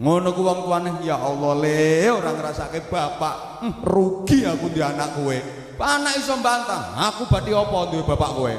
Ngono 0.00 0.32
ku 0.32 0.40
wong 0.40 0.64
tuane 0.64 0.90
ya 1.04 1.20
Allah 1.20 1.52
le 1.60 2.08
ora 2.08 2.32
ngrasake 2.32 2.88
bapak. 2.88 3.60
Hm, 3.60 3.84
rugi 3.84 4.48
aku 4.48 4.72
di 4.72 4.80
anak 4.80 5.20
kowe. 5.20 5.38
Anak 5.80 6.16
iso 6.16 6.36
bantah 6.40 6.96
aku 6.96 7.28
badhe 7.28 7.52
apa 7.52 7.78
duwe 7.92 8.02
bapak 8.08 8.30
kowe? 8.32 8.54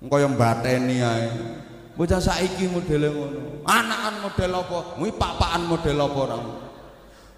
Engko 0.00 0.16
yo 0.16 0.28
mbateni 0.32 0.96
ae. 1.04 1.28
Bocah 1.92 2.24
saiki 2.24 2.72
modele 2.72 3.12
ngono. 3.12 3.40
Anakan 3.68 4.24
model 4.24 4.52
apa? 4.64 4.78
Kuwi 4.96 5.12
papakan 5.12 5.62
model 5.68 5.96
apa 6.00 6.18
ora? 6.24 6.38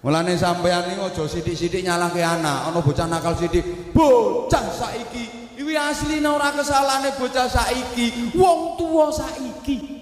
Mulane 0.05 0.37
sampean 0.37 0.95
iki 0.95 1.01
aja 1.01 1.23
sithik-sithik 1.25 1.81
nyalahke 1.81 2.21
anak, 2.21 2.69
ana 2.69 2.79
bocah 2.79 3.09
nakal 3.09 3.35
sithik. 3.35 3.91
Bocah 3.91 4.69
saiki, 4.69 5.57
iki 5.57 5.73
asline 5.73 6.29
ora 6.29 6.53
kesalahane 6.53 7.17
bocah 7.17 7.49
saiki, 7.49 8.31
wong 8.37 8.77
tuwa 8.77 9.09
saiki. 9.09 9.94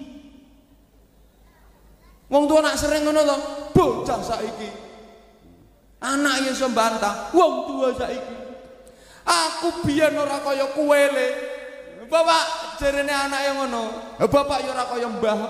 Wong 2.32 2.48
tua 2.48 2.64
nak 2.64 2.80
sering 2.80 3.04
ngono 3.04 3.20
to, 3.20 3.36
bocah 3.76 4.20
saiki. 4.24 4.70
Anak 6.00 6.48
yang 6.48 6.56
sembantah, 6.56 7.32
wong 7.36 7.68
tua 7.68 7.88
saiki. 7.92 8.36
Aku 9.24 9.84
biyen 9.84 10.16
ora 10.16 10.40
kaya 10.40 10.72
kowe 10.72 11.02
le. 11.12 11.28
Bapak 12.08 12.76
anak 12.84 13.40
yang 13.40 13.56
ngono. 13.64 14.16
Bapak 14.20 14.58
ya 14.64 14.72
ora 14.72 14.84
kaya 14.88 15.08
mbah. 15.08 15.40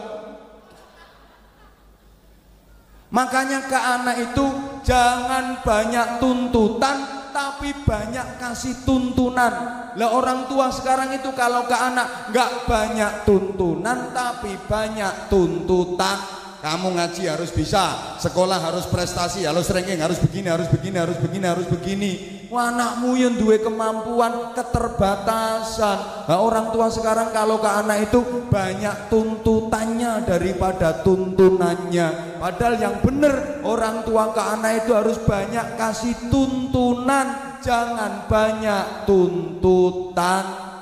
Makanya 3.15 3.71
ke 3.71 3.79
anak 3.79 4.17
itu 4.31 4.47
jangan 4.83 5.63
banyak 5.63 6.19
tuntutan 6.19 7.31
tapi 7.31 7.71
banyak 7.87 8.39
kasih 8.43 8.83
tuntunan. 8.83 9.55
Lah 9.95 10.11
orang 10.11 10.51
tua 10.51 10.71
sekarang 10.75 11.15
itu 11.15 11.31
kalau 11.39 11.67
ke 11.71 11.75
anak 11.75 12.35
nggak 12.35 12.67
banyak 12.67 13.13
tuntunan 13.23 14.11
tapi 14.11 14.59
banyak 14.67 15.31
tuntutan 15.31 16.44
kamu 16.65 16.97
ngaji 16.97 17.29
harus 17.29 17.53
bisa, 17.53 18.17
sekolah 18.25 18.57
harus 18.57 18.89
prestasi, 18.89 19.45
harus 19.45 19.69
ranking, 19.69 20.01
harus 20.01 20.17
begini, 20.17 20.49
harus 20.49 20.65
begini, 20.73 20.97
harus 20.97 21.21
begini, 21.21 21.45
harus 21.45 21.69
begini. 21.69 22.13
Wah, 22.49 22.73
anakmu 22.73 23.21
yang 23.21 23.37
dua 23.37 23.61
kemampuan 23.61 24.57
keterbatasan. 24.57 26.25
Nah, 26.25 26.41
orang 26.41 26.73
tua 26.73 26.89
sekarang 26.89 27.37
kalau 27.37 27.61
ke 27.61 27.69
anak 27.69 28.09
itu 28.09 28.49
banyak 28.49 29.13
tuntutannya 29.13 30.25
daripada 30.25 31.05
tuntunannya. 31.05 32.41
Padahal 32.41 32.81
yang 32.81 32.97
benar 33.05 33.61
orang 33.61 34.01
tua 34.09 34.33
ke 34.33 34.41
anak 34.41 34.89
itu 34.89 34.97
harus 34.97 35.21
banyak 35.21 35.77
kasih 35.77 36.17
tuntunan, 36.33 37.61
jangan 37.61 38.25
banyak 38.25 39.05
tuntutan. 39.05 40.74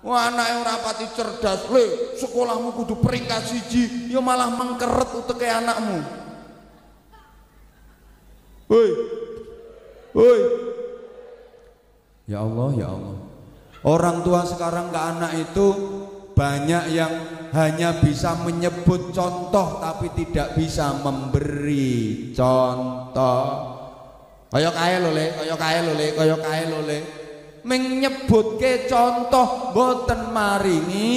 Wah 0.00 0.32
anak 0.32 0.46
yang 0.48 0.60
rapati 0.64 1.12
cerdas, 1.12 1.68
le 1.68 2.16
sekolahmu 2.16 2.72
kudu 2.72 3.04
peringkat 3.04 3.44
siji, 3.44 4.08
ya 4.08 4.24
malah 4.24 4.48
mengkeret 4.48 5.12
uteke 5.12 5.44
anakmu. 5.44 6.00
Woi, 8.72 8.90
woi. 10.16 10.40
Ya 12.24 12.40
Allah, 12.40 12.68
ya 12.80 12.88
Allah. 12.88 13.16
Orang 13.84 14.24
tua 14.24 14.48
sekarang 14.48 14.88
ke 14.88 15.00
anak 15.00 15.32
itu 15.36 15.66
banyak 16.32 16.96
yang 16.96 17.12
hanya 17.52 18.00
bisa 18.00 18.40
menyebut 18.40 19.12
contoh 19.12 19.84
tapi 19.84 20.16
tidak 20.16 20.56
bisa 20.56 20.96
memberi 21.04 22.32
contoh. 22.32 23.44
Kayak 24.48 24.72
kae 24.80 24.96
lho 24.96 25.10
le, 25.12 25.26
kayak 25.44 25.58
kae 25.60 25.78
lho 25.84 25.92
le, 25.92 26.06
kayak 26.16 26.40
kae 26.40 26.62
lho 26.72 26.80
le 26.88 27.19
menyebutke 27.70 28.90
contoh 28.90 29.70
boten 29.70 30.34
maringi 30.34 31.10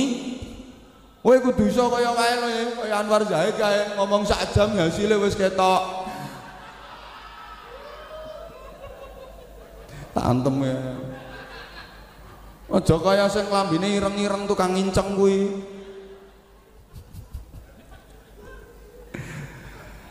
Kowe 1.23 1.39
kudu 1.39 1.71
iso 1.71 1.88
kaya 1.88 2.11
kae 2.11 2.35
lho 2.35 2.47
kaya 2.84 2.99
Anwar 2.99 3.23
Zahid 3.23 3.55
kae 3.55 3.95
ngomong 3.95 4.27
sak 4.27 4.51
jam 4.51 4.75
hasilnya 4.75 5.15
wis 5.23 5.39
ketok. 5.39 6.03
Tantem 10.11 10.67
ya. 10.67 10.75
Aja 12.75 12.95
kaya 12.99 13.25
sing 13.31 13.47
lambene 13.47 13.88
ireng-ireng 13.88 14.43
tukang 14.51 14.75
nginceng 14.75 15.15
kuwi. 15.15 15.63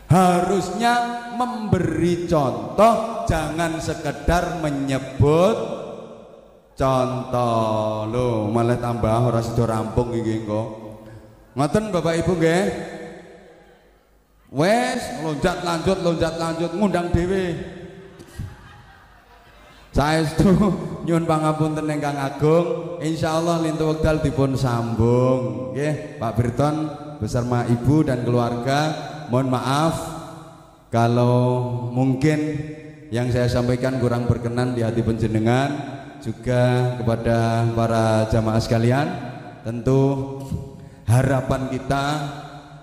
Harusnya 0.09 0.93
memberi 1.37 2.25
contoh, 2.25 3.25
jangan 3.29 3.77
sekedar 3.77 4.65
menyebut 4.65 5.82
contoh 6.73 8.09
lo 8.09 8.49
malah 8.49 8.81
tambah 8.81 9.29
ora 9.29 9.41
sida 9.45 9.69
rampung 9.69 10.09
iki 10.17 10.41
engko 10.41 10.83
ngoten 11.53 11.93
Bapak 11.93 12.13
Ibu 12.25 12.33
nggih? 12.37 12.65
Wes 14.53 15.01
loncat 15.25 15.65
lanjut 15.65 15.97
loncat 16.05 16.33
lanjut 16.37 16.71
ngundang 16.77 17.09
dhewe. 17.09 17.57
Saestu 19.93 20.49
nyuwun 21.05 21.25
pangapunten 21.29 21.89
ingkang 21.89 22.17
agung. 22.17 22.97
Insyaallah 23.01 23.61
lintu 23.61 23.93
wekdal 23.93 24.21
dipun 24.21 24.57
sambung 24.57 25.73
nggih. 25.73 26.17
Pak 26.17 26.33
Birton 26.37 26.75
bersama 27.21 27.65
Ibu 27.69 28.05
dan 28.05 28.25
keluarga 28.25 28.93
mohon 29.29 29.53
maaf 29.53 29.95
kalau 30.89 31.69
mungkin 31.93 32.57
yang 33.13 33.29
saya 33.29 33.45
sampaikan 33.45 34.01
kurang 34.01 34.25
berkenan 34.25 34.73
di 34.73 34.81
hati 34.81 35.05
penjenengan 35.05 36.01
juga 36.22 36.94
kepada 36.98 37.68
para 37.72 38.26
jamaah 38.28 38.60
sekalian 38.60 39.06
tentu 39.62 40.00
harapan 41.06 41.70
kita 41.70 42.04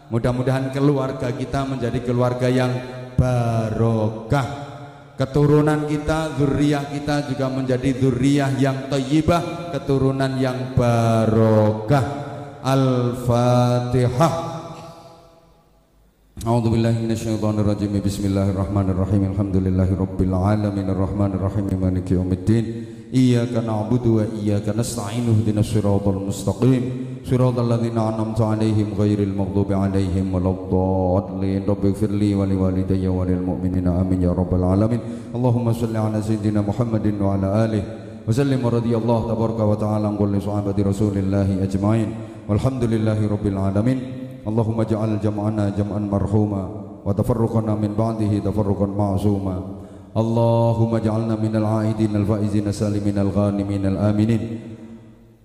mudah-mudahan 0.09 0.72
keluarga 0.72 1.34
kita 1.34 1.65
menjadi 1.67 1.99
keluarga 2.05 2.47
yang 2.47 2.72
barokah 3.17 4.47
keturunan 5.15 5.88
kita 5.88 6.35
zuriyah 6.35 6.84
kita 6.91 7.31
juga 7.31 7.47
menjadi 7.47 7.89
zuriyah 7.95 8.51
yang 8.59 8.91
thayyibah 8.91 9.72
keturunan 9.72 10.35
yang 10.39 10.76
barokah 10.76 12.03
al-fatihah 12.63 14.55
أعوذ 16.45 16.67
بالله 16.69 16.95
من 17.01 17.09
الشيطان 17.09 17.57
الرجيم 17.57 18.05
بسم 18.05 18.30
الله 18.30 18.53
الرحمن 18.53 18.88
الرحيم 18.93 19.22
الحمد 19.34 19.55
لله 19.65 19.89
رب 19.97 20.19
العالمين 20.30 20.88
الرحمن 20.93 21.31
الرحيم 21.41 21.65
مالك 21.73 22.05
يوم 22.11 22.30
الدين 22.30 22.65
إياك 23.14 23.66
نعبد 23.66 24.06
وإياك 24.06 24.68
نستعين 24.78 25.26
اهدنا 25.26 25.60
الصراط 25.60 26.08
المستقيم. 26.08 26.82
صراط 27.26 27.58
الذين 27.58 27.98
أنعمت 27.98 28.40
عليهم 28.40 28.86
غير 28.98 29.18
المغضوب 29.18 29.72
عليهم 29.72 30.34
ولا 30.34 30.50
الضالين. 30.50 31.62
رب 31.66 31.86
اغفر 31.86 32.06
لي 32.06 32.34
ولوالدي 32.34 33.08
وللمؤمنين. 33.08 33.88
آمين 33.88 34.22
يا 34.22 34.32
رب 34.32 34.54
العالمين. 34.54 35.00
اللهم 35.34 35.72
صل 35.72 35.96
على 35.96 36.22
سيدنا 36.22 36.60
محمد 36.60 37.14
وعلى 37.22 37.64
آله. 37.64 37.82
وسلم 38.28 38.66
رضي 38.66 38.96
الله 38.96 39.20
تبارك 39.34 39.60
وتعالى 39.60 40.06
عن 40.06 40.16
كل 40.16 40.42
صحابة 40.42 40.78
رسول 40.78 41.18
الله 41.18 41.62
أجمعين. 41.66 42.08
والحمد 42.48 42.84
لله 42.84 43.18
رب 43.26 43.46
العالمين. 43.46 43.98
اللهم 44.46 44.80
اجعل 44.80 45.20
جمعنا 45.20 45.64
جمعا 45.78 45.98
مرحوما. 45.98 46.62
وتفرقنا 47.06 47.74
من 47.74 47.90
بعده 47.98 48.38
تفرقا 48.38 48.86
معصوما. 48.86 49.80
اللهم 50.16 50.94
اجعلنا 50.94 51.34
من 51.38 51.54
العائدين 51.56 52.16
الفائزين 52.16 52.66
السالمين 52.68 53.18
الغانمين 53.18 53.86
الآمنين. 53.86 54.42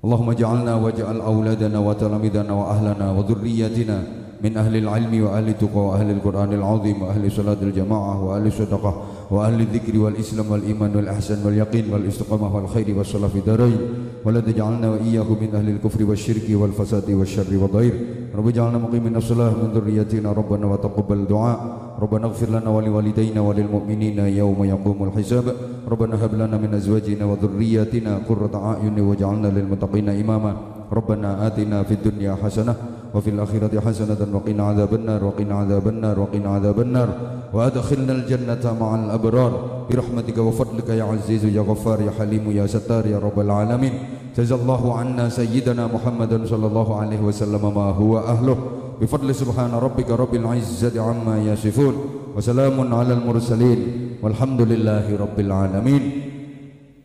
اللهم 0.06 0.30
اجعلنا 0.30 0.74
واجعل 0.76 1.22
أولادنا 1.22 1.80
وتلاميذنا 1.80 2.54
وأهلنا 2.54 3.12
وذرياتنا 3.12 3.98
من 4.42 4.58
أهل 4.58 4.76
العلم 4.76 5.24
وأهل 5.24 5.48
التقوى 5.50 5.86
وأهل 5.86 6.12
القرآن 6.12 6.54
العظيم 6.54 7.02
وأهل 7.02 7.32
صلاة 7.32 7.58
الجماعة 7.62 8.24
وأهل 8.24 8.46
الصدقة 8.48 8.94
وأهل 9.36 9.68
الذكر 9.68 10.00
والإسلام 10.00 10.48
والإيمان 10.52 10.96
والإحسان 10.96 11.44
واليقين 11.46 11.92
والاستقامة 11.92 12.56
والخير 12.56 12.88
والصلاة 12.98 13.28
في 13.28 13.44
دارين. 13.44 13.80
ولا 14.26 14.40
تجعلنا 14.40 14.88
وإياكم 14.90 15.38
من 15.42 15.52
أهل 15.56 15.68
الكفر 15.70 16.00
والشرك 16.08 16.48
والفساد 16.50 17.12
والشر 17.12 17.52
والضير. 17.52 17.94
رب 18.36 18.48
اجعلنا 18.48 18.78
مقيمين 18.78 19.16
الصلاة 19.16 19.54
من 19.60 19.70
ذريتنا 19.76 20.32
ربنا 20.32 20.66
وتقبل 20.72 21.20
دعاء. 21.28 21.60
ربنا 22.00 22.26
اغفر 22.26 22.50
لنا 22.50 22.70
ولوالدينا 22.70 23.42
وللمؤمنين 23.42 24.20
يوم 24.20 24.60
يقوم 24.64 25.00
الحساب. 25.04 25.46
ربنا 25.92 26.16
هب 26.26 26.34
لنا 26.34 26.56
من 26.58 26.72
أزواجنا 26.74 27.26
وذرياتنا 27.26 28.12
قرة 28.30 28.54
أعين 28.56 28.98
واجعلنا 29.00 29.48
للمتقين 29.48 30.10
إماما. 30.10 30.54
ربنا 30.94 31.48
آتنا 31.48 31.84
في 31.84 31.94
الدنيا 31.94 32.38
حسنة 32.44 32.76
وفي 33.16 33.30
الآخرة 33.32 33.72
حسنة 33.80 34.20
وقنا 34.20 34.64
عذاب 34.64 34.92
النار 34.94 35.24
وقنا 35.24 35.56
عذاب 35.56 35.88
النار 35.88 36.20
وقنا 36.20 36.50
عذاب 36.50 36.80
النار. 36.82 37.10
وأدخلنا 37.56 38.12
الجنة 38.12 38.64
مع 38.76 38.90
الأبرار. 38.96 39.52
برحمتك 39.88 40.38
وفضلك 40.38 40.90
يا 41.00 41.04
عزيز 41.08 41.48
يا 41.48 41.64
غفار 41.64 42.02
يا 42.02 42.12
حليم 42.20 42.52
يا 42.52 42.68
ستار 42.68 43.08
يا 43.08 43.24
رب 43.24 43.40
العالمين. 43.40 43.94
جزا 44.36 44.56
الله 44.56 44.84
عنا 45.00 45.26
سيدنا 45.32 45.88
محمد 45.88 46.44
صلى 46.44 46.68
الله 46.68 46.90
عليه 47.00 47.22
وسلم 47.24 47.64
ما 47.64 47.96
هو 47.96 48.20
أهله. 48.20 48.58
بفضل 49.00 49.30
سبحان 49.36 49.72
ربك 49.72 50.12
رب 50.12 50.34
العزة 50.36 50.96
عما 51.00 51.40
يصفون. 51.56 51.96
وسلام 52.36 52.76
على 52.94 53.14
المرسلين. 53.16 53.80
والحمد 54.20 54.62
لله 54.62 55.06
رب 55.16 55.38
العالمين. 55.40 56.04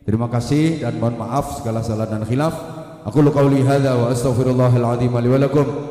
Terima 0.03 0.27
kasih 0.27 0.81
dan 0.81 0.97
mohon 0.99 1.15
maaf 1.15 1.61
segala 1.61 1.79
salah 1.85 2.09
dan 2.09 2.25
khilaf. 2.27 2.51
Aku 3.05 3.21
qauli 3.31 3.63
hadza 3.63 3.95
wa 3.95 4.11
astaghfirullahal 4.11 4.97
azim 4.97 5.13
li 5.13 5.29
wa. 5.29 5.90